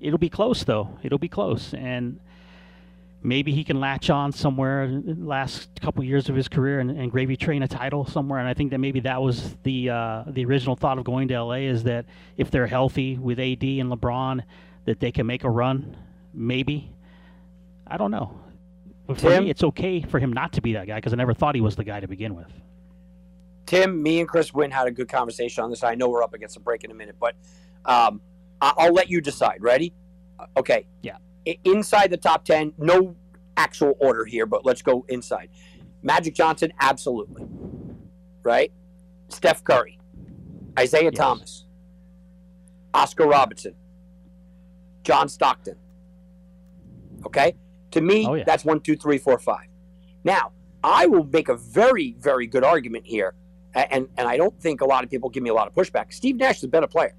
It'll 0.00 0.18
be 0.18 0.28
close, 0.28 0.64
though. 0.64 0.98
It'll 1.02 1.18
be 1.18 1.28
close, 1.28 1.72
and 1.72 2.18
maybe 3.22 3.52
he 3.52 3.64
can 3.64 3.80
latch 3.80 4.10
on 4.10 4.32
somewhere 4.32 4.86
last 5.06 5.80
couple 5.80 6.04
years 6.04 6.28
of 6.28 6.36
his 6.36 6.46
career 6.46 6.78
and, 6.80 6.90
and, 6.90 7.10
gravy 7.10 7.36
train 7.36 7.62
a 7.62 7.68
title 7.68 8.04
somewhere. 8.04 8.38
And 8.38 8.46
I 8.46 8.52
think 8.52 8.70
that 8.72 8.78
maybe 8.78 9.00
that 9.00 9.22
was 9.22 9.56
the 9.62 9.90
uh, 9.90 10.24
the 10.26 10.44
original 10.44 10.76
thought 10.76 10.98
of 10.98 11.04
going 11.04 11.28
to 11.28 11.42
LA 11.42 11.54
is 11.54 11.84
that 11.84 12.04
if 12.36 12.50
they're 12.50 12.66
healthy 12.66 13.16
with 13.16 13.38
AD 13.38 13.62
and 13.62 13.90
LeBron, 13.90 14.42
that 14.84 15.00
they 15.00 15.10
can 15.10 15.26
make 15.26 15.44
a 15.44 15.50
run. 15.50 15.96
Maybe 16.34 16.92
I 17.86 17.96
don't 17.96 18.10
know. 18.10 18.43
But 19.06 19.20
for 19.20 19.28
Tim, 19.30 19.44
me, 19.44 19.50
it's 19.50 19.62
okay 19.62 20.00
for 20.00 20.18
him 20.18 20.32
not 20.32 20.52
to 20.54 20.62
be 20.62 20.72
that 20.74 20.86
guy 20.86 20.96
because 20.96 21.12
I 21.12 21.16
never 21.16 21.34
thought 21.34 21.54
he 21.54 21.60
was 21.60 21.76
the 21.76 21.84
guy 21.84 22.00
to 22.00 22.08
begin 22.08 22.34
with. 22.34 22.50
Tim, 23.66 24.02
me 24.02 24.20
and 24.20 24.28
Chris 24.28 24.52
Wynn 24.52 24.70
had 24.70 24.86
a 24.86 24.90
good 24.90 25.08
conversation 25.08 25.64
on 25.64 25.70
this. 25.70 25.82
I 25.82 25.94
know 25.94 26.08
we're 26.08 26.22
up 26.22 26.34
against 26.34 26.56
a 26.56 26.60
break 26.60 26.84
in 26.84 26.90
a 26.90 26.94
minute, 26.94 27.16
but 27.18 27.34
um, 27.84 28.20
I'll 28.60 28.92
let 28.92 29.08
you 29.10 29.20
decide. 29.20 29.58
Ready? 29.60 29.92
Uh, 30.38 30.46
Okay. 30.56 30.86
Yeah. 31.02 31.16
Inside 31.64 32.10
the 32.10 32.16
top 32.16 32.44
10, 32.46 32.72
no 32.78 33.16
actual 33.56 33.94
order 34.00 34.24
here, 34.24 34.46
but 34.46 34.64
let's 34.64 34.80
go 34.82 35.04
inside. 35.08 35.50
Magic 36.02 36.34
Johnson, 36.34 36.72
absolutely. 36.80 37.46
Right? 38.42 38.72
Steph 39.28 39.62
Curry, 39.64 39.98
Isiah 40.80 41.04
Yes. 41.04 41.14
Thomas, 41.14 41.64
Oscar 42.94 43.26
Robertson, 43.26 43.74
John 45.02 45.28
Stockton. 45.28 45.76
Okay? 47.26 47.54
To 47.94 48.00
me, 48.00 48.26
Oh, 48.26 48.34
yeah. 48.34 48.44
that's 48.44 48.64
one, 48.64 48.80
two, 48.80 48.96
three, 48.96 49.18
four, 49.18 49.38
five. 49.38 49.66
Now, 50.24 50.52
I 50.82 51.06
will 51.06 51.24
make 51.24 51.48
a 51.48 51.56
very, 51.56 52.16
very 52.18 52.46
good 52.46 52.64
argument 52.64 53.06
here, 53.06 53.34
and, 53.74 54.08
and 54.18 54.28
I 54.28 54.36
don't 54.36 54.58
think 54.60 54.80
a 54.80 54.84
lot 54.84 55.04
of 55.04 55.10
people 55.10 55.30
give 55.30 55.42
me 55.42 55.50
a 55.50 55.54
lot 55.54 55.68
of 55.68 55.74
pushback. 55.74 56.12
Steve 56.12 56.36
Nash 56.36 56.58
is 56.58 56.64
a 56.64 56.68
better 56.68 56.86
player. 56.88 57.14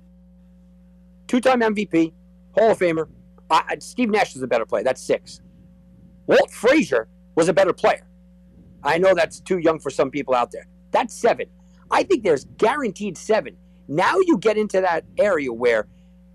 Two 1.28 1.40
time 1.40 1.62
MVP, 1.62 2.14
Hall 2.56 2.72
of 2.72 2.80
Famer. 2.80 3.08
Uh, 3.50 3.62
Steve 3.80 4.10
Nash 4.10 4.36
is 4.36 4.42
a 4.42 4.48
better 4.48 4.66
player. 4.66 4.84
That's 4.84 5.02
six. 5.02 5.42
Walt 6.28 6.52
Frazier 6.52 7.08
was 7.36 7.48
a 7.48 7.54
better 7.54 7.74
player. 7.74 8.08
I 8.84 8.98
know 8.98 9.14
that's 9.14 9.40
too 9.40 9.60
young 9.60 9.80
for 9.80 9.90
some 9.90 10.12
people 10.12 10.36
out 10.36 10.52
there. 10.52 10.68
That's 10.92 11.14
seven. 11.14 11.46
I 11.90 12.04
think 12.04 12.24
there's 12.24 12.46
guaranteed 12.58 13.18
seven. 13.18 13.56
Now 13.88 14.16
you 14.20 14.38
get 14.40 14.58
into 14.58 14.82
that 14.82 15.06
area 15.18 15.54
where 15.54 15.88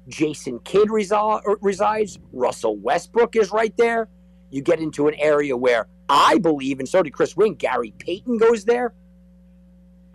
Jason 0.08 0.60
Kidd 0.60 0.88
resi- 0.88 1.56
resides, 1.60 2.18
Russell 2.32 2.76
Westbrook 2.78 3.36
is 3.36 3.50
right 3.52 3.76
there. 3.76 4.08
You 4.50 4.62
get 4.62 4.80
into 4.80 5.08
an 5.08 5.14
area 5.14 5.56
where 5.56 5.86
I 6.08 6.38
believe, 6.38 6.80
and 6.80 6.88
so 6.88 7.02
did 7.02 7.12
Chris 7.12 7.36
Wynn, 7.36 7.54
Gary 7.54 7.94
Payton 7.98 8.38
goes 8.38 8.64
there. 8.64 8.94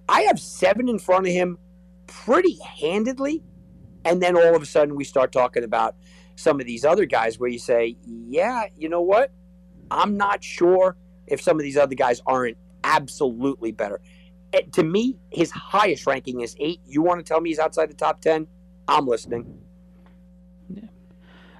I 0.07 0.21
have 0.23 0.39
seven 0.39 0.89
in 0.89 0.99
front 0.99 1.25
of 1.25 1.33
him 1.33 1.57
pretty 2.07 2.57
handedly. 2.59 3.43
And 4.03 4.21
then 4.21 4.37
all 4.37 4.55
of 4.55 4.61
a 4.61 4.65
sudden 4.65 4.95
we 4.95 5.03
start 5.03 5.31
talking 5.31 5.63
about 5.63 5.95
some 6.35 6.59
of 6.59 6.67
these 6.67 6.85
other 6.85 7.05
guys 7.05 7.39
where 7.39 7.49
you 7.49 7.59
say, 7.59 7.97
yeah, 8.05 8.65
you 8.77 8.89
know 8.89 9.01
what? 9.01 9.31
I'm 9.89 10.17
not 10.17 10.43
sure 10.43 10.95
if 11.27 11.41
some 11.41 11.57
of 11.57 11.63
these 11.63 11.77
other 11.77 11.95
guys 11.95 12.21
aren't 12.27 12.57
absolutely 12.83 13.71
better. 13.71 14.01
Eh, 14.53 14.61
to 14.73 14.83
me, 14.83 15.17
his 15.31 15.49
highest 15.51 16.05
ranking 16.05 16.41
is 16.41 16.55
eight. 16.59 16.81
You 16.85 17.01
want 17.01 17.19
to 17.19 17.23
tell 17.23 17.41
me 17.41 17.49
he's 17.49 17.59
outside 17.59 17.89
the 17.89 17.95
top 17.95 18.21
10? 18.21 18.47
I'm 18.87 19.07
listening. 19.07 19.59
Yeah. 20.69 20.83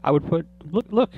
I 0.03 0.11
would 0.11 0.27
put 0.27 0.45
look 0.71 0.85
look. 0.91 1.11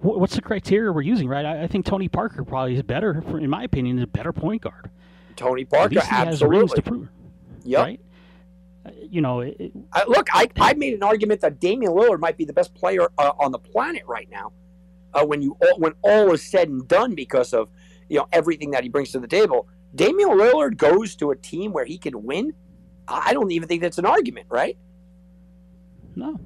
Wh- 0.00 0.18
What's 0.18 0.34
the 0.36 0.42
criteria 0.42 0.92
we're 0.92 1.02
using, 1.02 1.28
right? 1.28 1.44
I, 1.44 1.62
I 1.64 1.66
think 1.66 1.86
Tony 1.86 2.08
Parker 2.08 2.44
probably 2.44 2.74
is 2.76 2.82
better, 2.82 3.22
for, 3.22 3.38
in 3.38 3.50
my 3.50 3.64
opinion, 3.64 3.98
is 3.98 4.04
a 4.04 4.06
better 4.08 4.32
point 4.32 4.62
guard. 4.62 4.90
Tony 5.36 5.64
Parker, 5.64 5.94
least 5.96 6.06
he 6.08 6.14
has 6.14 6.42
rings 6.42 6.72
absolutely. 6.72 6.76
to 6.76 6.82
prove, 6.82 7.08
Yep. 7.64 7.80
right? 7.84 8.00
Uh, 8.86 8.90
You 9.10 9.20
know, 9.20 9.40
it, 9.40 9.56
it- 9.58 9.72
Uh, 9.92 10.02
look, 10.08 10.28
I, 10.32 10.48
I 10.60 10.74
made 10.84 10.94
an 10.94 11.02
argument 11.02 11.40
that 11.42 11.60
Damian 11.60 11.92
Lillard 11.92 12.20
might 12.20 12.36
be 12.36 12.44
the 12.44 12.52
best 12.54 12.74
player 12.74 13.08
uh, 13.18 13.32
on 13.38 13.52
the 13.52 13.58
planet 13.58 14.02
right 14.06 14.28
now. 14.30 14.52
Uh, 15.14 15.24
when 15.24 15.40
you 15.42 15.56
all, 15.62 15.78
when 15.78 15.92
all 16.02 16.32
is 16.32 16.42
said 16.42 16.68
and 16.68 16.86
done, 16.88 17.14
because 17.14 17.52
of 17.54 17.68
you 18.08 18.18
know 18.18 18.28
everything 18.32 18.70
that 18.72 18.82
he 18.82 18.88
brings 18.90 19.12
to 19.12 19.18
the 19.18 19.26
table, 19.28 19.66
Damian 19.94 20.30
Lillard 20.30 20.76
goes 20.76 21.16
to 21.16 21.30
a 21.30 21.36
team 21.36 21.72
where 21.72 21.86
he 21.86 21.96
can 21.96 22.22
win. 22.24 22.52
I 23.08 23.28
I 23.30 23.32
don't 23.32 23.50
even 23.50 23.66
think 23.66 23.80
that's 23.82 23.96
an 23.98 24.04
argument, 24.04 24.46
right? 24.50 24.76
no. 26.14 26.38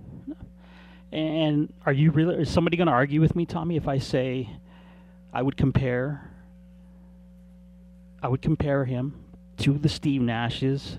And 1.13 1.73
are 1.85 1.93
you 1.93 2.11
really? 2.11 2.37
Is 2.37 2.51
somebody 2.51 2.77
going 2.77 2.87
to 2.87 2.93
argue 2.93 3.21
with 3.21 3.35
me, 3.35 3.47
Tommy, 3.47 3.77
if 3.77 3.89
I 3.89 3.99
say 3.99 4.49
I 5.33 5.43
would 5.43 5.57
compare? 5.57 6.31
I 8.23 8.29
would 8.29 8.43
compare 8.43 8.85
him 8.85 9.25
to 9.59 9.77
the 9.79 9.89
Steve 9.89 10.21
Nashes, 10.21 10.99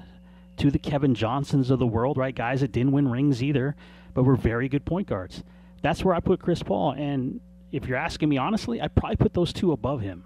to 0.58 0.72
the 0.72 0.80
Kevin 0.80 1.16
Johnsons 1.16 1.70
of 1.70 1.80
the 1.80 1.88
world, 1.88 2.18
right? 2.18 2.36
Guys 2.36 2.62
that 2.62 2.72
didn't 2.72 2.92
win 2.92 3.10
rings 3.10 3.42
either, 3.42 3.76
but 4.14 4.24
were 4.24 4.36
very 4.36 4.68
good 4.68 4.86
point 4.86 5.08
guards. 5.08 5.44
That's 5.82 6.04
where 6.04 6.14
I 6.14 6.20
put 6.20 6.40
Chris 6.40 6.62
Paul. 6.62 6.92
And 6.92 7.40
if 7.72 7.88
you're 7.88 7.98
asking 7.98 8.30
me 8.30 8.38
honestly, 8.38 8.82
I'd 8.82 8.96
probably 8.96 9.16
put 9.16 9.34
those 9.34 9.54
two 9.54 9.72
above 9.72 10.02
him. 10.02 10.24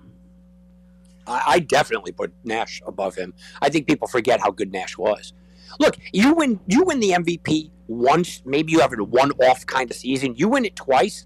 I, 1.28 1.44
I 1.48 1.60
definitely 1.60 2.12
put 2.12 2.34
Nash 2.44 2.82
above 2.86 3.16
him. 3.16 3.34
I 3.62 3.70
think 3.70 3.88
people 3.88 4.08
forget 4.08 4.40
how 4.40 4.52
good 4.52 4.72
Nash 4.72 4.98
was. 4.98 5.34
Look, 5.80 5.98
you 6.14 6.34
win 6.34 6.60
you 6.68 6.84
win 6.84 7.00
the 7.00 7.12
MVP 7.12 7.72
once, 7.88 8.42
maybe 8.46 8.72
you 8.72 8.80
have 8.80 8.94
a 8.94 9.04
one-off 9.04 9.66
kind 9.66 9.90
of 9.90 9.96
season. 9.98 10.36
You 10.36 10.50
win 10.50 10.66
it 10.66 10.76
twice, 10.76 11.26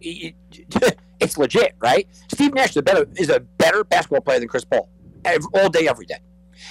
it- 0.00 0.34
it's 1.20 1.36
legit, 1.38 1.74
right? 1.80 2.06
Steve 2.32 2.54
Nash 2.54 2.70
is 2.70 2.76
a 2.78 2.82
better 2.82 3.06
is 3.16 3.30
a 3.30 3.40
better 3.40 3.84
basketball 3.84 4.20
player 4.20 4.38
than 4.38 4.48
Chris 4.48 4.64
Paul, 4.64 4.88
ev- 5.24 5.44
all 5.54 5.68
day, 5.68 5.88
every 5.88 6.06
day. 6.06 6.18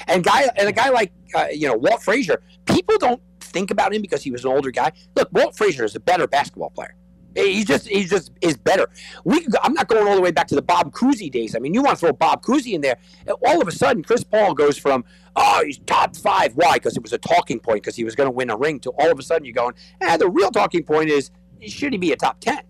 And 0.07 0.23
guy 0.23 0.47
and 0.57 0.67
a 0.67 0.71
guy 0.71 0.89
like 0.89 1.11
uh, 1.35 1.47
you 1.51 1.67
know 1.67 1.75
Walt 1.77 2.01
Frazier, 2.03 2.41
people 2.65 2.97
don't 2.97 3.21
think 3.39 3.71
about 3.71 3.93
him 3.93 4.01
because 4.01 4.23
he 4.23 4.31
was 4.31 4.43
an 4.45 4.51
older 4.51 4.71
guy. 4.71 4.91
Look, 5.15 5.29
Walt 5.31 5.55
Frazier 5.57 5.83
is 5.85 5.95
a 5.95 5.99
better 5.99 6.27
basketball 6.27 6.69
player. 6.71 6.95
He 7.37 7.63
just 7.63 7.87
he 7.87 8.03
just 8.05 8.31
is 8.41 8.57
better. 8.57 8.87
We 9.23 9.41
could 9.41 9.51
go- 9.51 9.59
I'm 9.61 9.73
not 9.73 9.87
going 9.87 10.07
all 10.07 10.15
the 10.15 10.21
way 10.21 10.31
back 10.31 10.47
to 10.47 10.55
the 10.55 10.61
Bob 10.61 10.91
Cousy 10.91 11.31
days. 11.31 11.55
I 11.55 11.59
mean, 11.59 11.73
you 11.73 11.83
want 11.83 11.99
to 11.99 12.05
throw 12.05 12.13
Bob 12.13 12.43
Cousy 12.43 12.73
in 12.73 12.81
there, 12.81 12.97
all 13.45 13.61
of 13.61 13.67
a 13.67 13.71
sudden 13.71 14.03
Chris 14.03 14.23
Paul 14.23 14.53
goes 14.53 14.77
from 14.77 15.05
oh 15.35 15.63
he's 15.65 15.77
top 15.79 16.15
five. 16.15 16.53
Why? 16.55 16.73
Because 16.73 16.97
it 16.97 17.03
was 17.03 17.13
a 17.13 17.17
talking 17.17 17.59
point 17.59 17.83
because 17.83 17.95
he 17.95 18.03
was 18.03 18.15
going 18.15 18.27
to 18.27 18.31
win 18.31 18.49
a 18.49 18.57
ring. 18.57 18.79
To 18.81 18.89
all 18.91 19.11
of 19.11 19.19
a 19.19 19.23
sudden 19.23 19.45
you're 19.45 19.53
going, 19.53 19.75
eh, 20.01 20.17
the 20.17 20.29
real 20.29 20.51
talking 20.51 20.83
point 20.83 21.09
is 21.09 21.31
should 21.67 21.93
he 21.93 21.97
be 21.97 22.11
a 22.11 22.15
top 22.15 22.39
ten? 22.39 22.61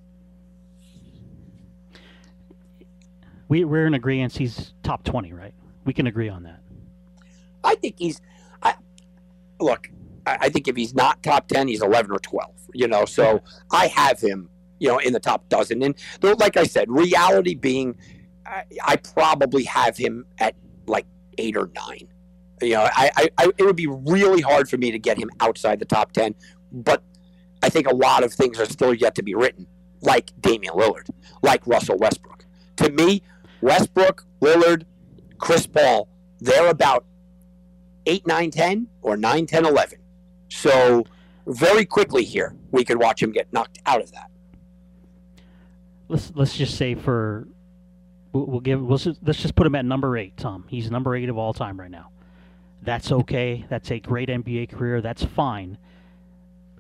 We, 3.50 3.64
we're 3.64 3.88
in 3.88 3.94
agreement 3.94 4.36
he's 4.36 4.74
top 4.84 5.06
20, 5.06 5.32
right? 5.32 5.54
We 5.86 5.94
can 5.94 6.08
agree 6.08 6.28
on 6.28 6.44
that. 6.44 6.60
I 7.64 7.76
think 7.76 7.96
he's. 7.98 8.22
I 8.62 8.76
look. 9.60 9.90
I, 10.26 10.38
I 10.42 10.50
think 10.50 10.68
if 10.68 10.76
he's 10.76 10.94
not 10.94 11.24
top 11.24 11.48
ten, 11.48 11.68
he's 11.68 11.82
eleven 11.82 12.12
or 12.12 12.20
twelve. 12.20 12.54
You 12.74 12.88
know, 12.88 13.06
so 13.06 13.42
I 13.72 13.88
have 13.88 14.20
him. 14.20 14.50
You 14.80 14.90
know, 14.90 15.00
in 15.00 15.14
the 15.14 15.20
top 15.20 15.48
dozen. 15.50 15.82
And 15.82 15.96
though, 16.22 16.34
like 16.34 16.58
I 16.58 16.64
said, 16.64 16.90
reality 16.90 17.56
being, 17.56 17.96
I, 18.46 18.64
I 18.84 18.96
probably 18.98 19.64
have 19.64 19.98
him 19.98 20.26
at 20.40 20.56
like 20.86 21.06
eight 21.38 21.58
or 21.58 21.70
nine. 21.76 22.08
You 22.62 22.74
know, 22.74 22.90
I, 22.96 23.12
I, 23.16 23.30
I 23.38 23.52
it 23.58 23.64
would 23.64 23.76
be 23.76 23.88
really 23.88 24.42
hard 24.42 24.70
for 24.70 24.78
me 24.78 24.92
to 24.92 25.00
get 25.00 25.18
him 25.18 25.30
outside 25.40 25.80
the 25.80 25.86
top 25.86 26.12
ten. 26.12 26.36
But 26.72 27.04
I 27.64 27.70
think 27.70 27.88
a 27.88 27.96
lot 27.96 28.24
of 28.24 28.34
things 28.34 28.60
are 28.60 28.66
still 28.66 28.94
yet 28.94 29.16
to 29.16 29.24
be 29.24 29.34
written, 29.36 29.68
like 30.02 30.32
Damian 30.40 30.74
Lillard, 30.74 31.10
like 31.42 31.66
Russell 31.66 31.98
Westbrook. 31.98 32.46
To 32.78 32.92
me, 32.92 33.24
Westbrook, 33.62 34.26
Lillard, 34.42 34.84
Chris 35.40 35.66
Paul, 35.66 36.08
they're 36.40 36.70
about 36.70 37.06
8, 38.06 38.26
9, 38.28 38.52
10 38.52 38.88
or 39.02 39.18
9, 39.18 39.46
10, 39.46 39.66
11. 39.66 40.00
So 40.50 41.06
very 41.46 41.86
quickly 41.86 42.24
here, 42.24 42.56
we 42.72 42.84
could 42.84 43.00
watch 43.00 43.22
him 43.22 43.32
get 43.32 43.52
knocked 43.52 43.80
out 43.86 44.02
of 44.02 44.12
that. 44.12 44.30
Let's 46.10 46.32
let's 46.36 46.56
just 46.56 46.78
say 46.78 46.96
for 46.96 47.48
we'll, 48.34 48.46
we'll 48.46 48.60
give 48.60 48.82
we'll 48.82 49.00
let's 49.22 49.42
just 49.42 49.56
put 49.56 49.68
him 49.68 49.76
at 49.76 49.86
number 49.86 50.18
eight. 50.18 50.38
Tom, 50.38 50.66
he's 50.68 50.90
number 50.90 51.16
eight 51.16 51.30
of 51.30 51.38
all 51.38 51.54
time 51.54 51.80
right 51.80 51.92
now. 51.92 52.12
That's 52.82 53.12
okay. 53.12 53.66
That's 53.70 53.92
a 53.92 54.00
great 54.00 54.30
NBA 54.30 54.70
career. 54.70 55.02
That's 55.02 55.24
fine, 55.24 55.78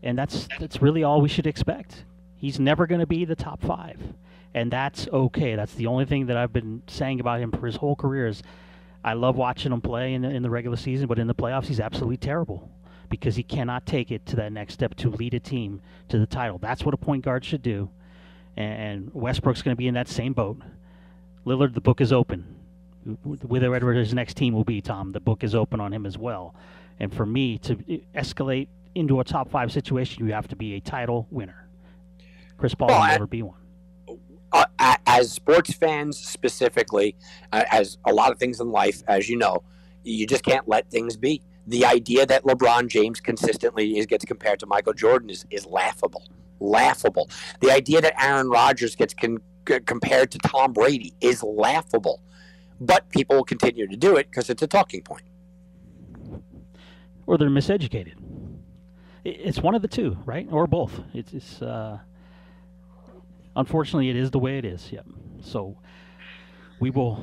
and 0.03 0.17
that's 0.17 0.47
that's 0.59 0.81
really 0.81 1.03
all 1.03 1.21
we 1.21 1.29
should 1.29 1.47
expect. 1.47 2.05
He's 2.35 2.59
never 2.59 2.87
going 2.87 3.01
to 3.01 3.07
be 3.07 3.25
the 3.25 3.35
top 3.35 3.61
five, 3.61 3.99
and 4.53 4.71
that's 4.71 5.07
okay. 5.11 5.55
That's 5.55 5.73
the 5.73 5.87
only 5.87 6.05
thing 6.05 6.27
that 6.27 6.37
I've 6.37 6.53
been 6.53 6.83
saying 6.87 7.19
about 7.19 7.39
him 7.39 7.51
for 7.51 7.65
his 7.65 7.75
whole 7.75 7.95
career 7.95 8.27
is 8.27 8.43
I 9.03 9.13
love 9.13 9.35
watching 9.35 9.71
him 9.71 9.81
play 9.81 10.13
in 10.13 10.21
the, 10.21 10.29
in 10.29 10.43
the 10.43 10.49
regular 10.49 10.77
season, 10.77 11.07
but 11.07 11.19
in 11.19 11.27
the 11.27 11.35
playoffs 11.35 11.65
he's 11.65 11.79
absolutely 11.79 12.17
terrible 12.17 12.69
because 13.09 13.35
he 13.35 13.43
cannot 13.43 13.85
take 13.85 14.11
it 14.11 14.25
to 14.27 14.35
that 14.35 14.51
next 14.51 14.73
step 14.73 14.93
to 14.95 15.09
lead 15.09 15.33
a 15.33 15.39
team 15.39 15.81
to 16.09 16.19
the 16.19 16.27
title. 16.27 16.57
That's 16.57 16.83
what 16.83 16.93
a 16.93 16.97
point 16.97 17.23
guard 17.23 17.43
should 17.45 17.61
do 17.61 17.89
and 18.57 19.13
Westbrook's 19.13 19.61
going 19.61 19.73
to 19.75 19.77
be 19.77 19.87
in 19.87 19.93
that 19.93 20.07
same 20.07 20.33
boat. 20.33 20.57
Lillard, 21.45 21.73
the 21.73 21.81
book 21.81 22.01
is 22.01 22.11
open. 22.11 22.55
Whatever 23.23 23.93
his 23.93 24.13
next 24.13 24.35
team 24.35 24.53
will 24.53 24.65
be, 24.65 24.81
Tom, 24.81 25.11
the 25.13 25.19
book 25.19 25.43
is 25.43 25.55
open 25.55 25.79
on 25.79 25.93
him 25.93 26.05
as 26.05 26.17
well. 26.17 26.55
And 26.99 27.13
for 27.13 27.25
me 27.25 27.57
to 27.59 27.75
escalate 28.15 28.67
into 28.95 29.19
a 29.19 29.23
top 29.23 29.49
five 29.49 29.71
situation, 29.71 30.25
you 30.27 30.33
have 30.33 30.47
to 30.49 30.55
be 30.55 30.73
a 30.73 30.79
title 30.81 31.27
winner. 31.29 31.67
Chris 32.57 32.73
Paul 32.75 32.89
Well, 32.89 32.97
will 32.97 33.03
I- 33.03 33.11
never 33.11 33.27
be 33.27 33.43
one. 33.43 33.53
Uh, 34.51 34.65
as 35.05 35.31
sports 35.31 35.73
fans 35.73 36.17
specifically, 36.17 37.15
uh, 37.51 37.63
as 37.71 37.97
a 38.05 38.13
lot 38.13 38.31
of 38.31 38.39
things 38.39 38.59
in 38.61 38.71
life, 38.71 39.03
as 39.07 39.27
you 39.29 39.35
know, 39.37 39.61
you 40.03 40.25
just 40.25 40.43
can't 40.43 40.67
let 40.67 40.89
things 40.89 41.17
be. 41.17 41.41
The 41.67 41.85
idea 41.85 42.25
that 42.25 42.43
LeBron 42.43 42.87
James 42.87 43.19
consistently 43.19 43.97
is, 43.97 44.05
gets 44.05 44.23
compared 44.23 44.59
to 44.61 44.65
Michael 44.65 44.93
Jordan 44.93 45.29
is, 45.29 45.45
is 45.51 45.65
laughable. 45.65 46.23
Laughable. 46.59 47.29
The 47.61 47.71
idea 47.71 48.01
that 48.01 48.21
Aaron 48.21 48.49
Rodgers 48.49 48.95
gets 48.95 49.13
con- 49.13 49.41
compared 49.65 50.31
to 50.31 50.37
Tom 50.39 50.73
Brady 50.73 51.13
is 51.21 51.43
laughable. 51.43 52.21
But 52.79 53.09
people 53.09 53.37
will 53.37 53.43
continue 53.43 53.87
to 53.87 53.97
do 53.97 54.17
it 54.17 54.29
because 54.29 54.49
it's 54.49 54.61
a 54.61 54.67
talking 54.67 55.01
point. 55.01 55.23
Or 57.25 57.37
they're 57.37 57.49
miseducated. 57.49 58.13
It's 59.23 59.59
one 59.59 59.75
of 59.75 59.81
the 59.81 59.87
two, 59.87 60.17
right? 60.25 60.47
Or 60.51 60.67
both. 60.67 61.01
It's, 61.13 61.33
it's 61.33 61.61
uh, 61.61 61.97
unfortunately, 63.55 64.09
it 64.09 64.15
is 64.15 64.31
the 64.31 64.39
way 64.39 64.57
it 64.57 64.65
is. 64.65 64.91
Yep. 64.91 65.05
So 65.41 65.77
we 66.79 66.91
will, 66.91 67.19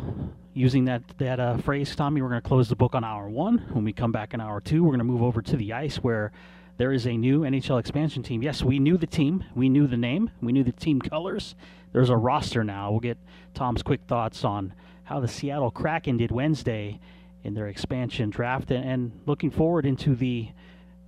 using 0.53 0.85
that 0.87 1.03
that 1.19 1.41
uh, 1.41 1.57
phrase, 1.59 1.95
Tommy, 1.95 2.21
we're 2.21 2.29
going 2.29 2.43
to 2.43 2.47
close 2.47 2.69
the 2.69 2.77
book 2.77 2.95
on 2.95 3.05
hour 3.05 3.31
one. 3.31 3.59
When 3.73 3.85
we 3.85 3.93
come 3.93 4.13
back 4.13 4.35
in 4.35 4.41
hour 4.41 4.61
two, 4.61 4.83
we're 4.83 4.91
going 4.91 4.99
to 4.99 5.05
move 5.05 5.23
over 5.23 5.41
to 5.41 5.57
the 5.57 5.73
ice 5.73 5.97
where 5.97 6.33
there 6.77 6.93
is 6.93 7.07
a 7.07 7.17
new 7.17 7.41
NHL 7.41 7.79
expansion 7.79 8.23
team. 8.23 8.43
Yes, 8.43 8.63
we 8.63 8.79
knew 8.79 8.97
the 8.97 9.07
team, 9.07 9.45
we 9.55 9.69
knew 9.69 9.87
the 9.87 9.97
name, 9.97 10.31
we 10.41 10.53
knew 10.53 10.65
the 10.65 10.73
team 10.73 11.01
colors. 11.01 11.55
There's 11.93 12.11
a 12.11 12.17
roster 12.17 12.65
now. 12.65 12.91
We'll 12.91 13.01
get 13.01 13.19
Tom's 13.55 13.83
quick 13.83 14.01
thoughts 14.09 14.45
on 14.45 14.75
how 15.05 15.21
the 15.21 15.29
Seattle 15.29 15.71
Kraken 15.71 16.17
did 16.17 16.33
Wednesday 16.33 16.99
in 17.45 17.55
their 17.55 17.69
expansion 17.69 18.31
draft 18.31 18.71
and, 18.73 18.85
and 18.85 19.21
looking 19.27 19.51
forward 19.51 19.87
into 19.87 20.17
the 20.17 20.49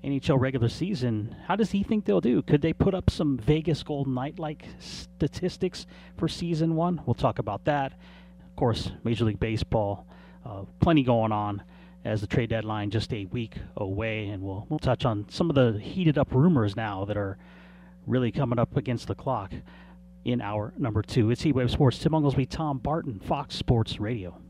NHL 0.05 0.39
regular 0.39 0.69
season. 0.69 1.35
How 1.47 1.57
does 1.57 1.73
he 1.73 1.83
think 1.83 2.05
they'll 2.05 2.21
do? 2.21 2.43
Could 2.43 2.63
they 2.63 2.73
put 2.73 2.95
up 2.95 3.11
some 3.11 3.37
Vegas 3.39 3.83
Golden 3.83 4.15
Knight 4.15 4.39
like 4.39 4.67
statistics 4.79 5.87
for 6.17 6.29
season 6.29 6.77
one? 6.77 7.03
We'll 7.07 7.15
talk 7.15 7.41
about 7.41 7.65
that. 7.65 7.93
Of 7.93 8.55
course, 8.55 8.93
Major 9.03 9.25
League 9.25 9.41
Baseball, 9.41 10.07
uh, 10.45 10.63
plenty 10.79 11.03
going 11.03 11.33
on 11.33 11.63
as 12.07 12.21
the 12.21 12.27
trade 12.27 12.51
deadline 12.51 12.91
just 12.91 13.13
a 13.13 13.27
week 13.27 13.57
away, 13.77 14.29
and 14.29 14.43
we'll 14.43 14.67
we'll 14.69 14.79
touch 14.79 15.05
on 15.05 15.27
some 15.29 15.51
of 15.51 15.57
the 15.57 15.79
heated 15.79 16.17
up 16.17 16.33
rumors 16.33 16.77
now 16.77 17.05
that 17.05 17.17
are 17.17 17.37
really 18.07 18.31
coming 18.31 18.59
up 18.59 18.77
against 18.77 19.09
the 19.09 19.15
clock 19.15 19.53
in 20.25 20.41
our 20.41 20.73
number 20.79 21.03
two. 21.03 21.31
It's 21.31 21.43
Heatwave 21.43 21.71
Sports. 21.71 21.99
Tim 21.99 22.13
Unglesby, 22.13 22.49
Tom 22.49 22.79
Barton, 22.79 23.19
Fox 23.19 23.57
Sports 23.57 23.99
Radio. 23.99 24.41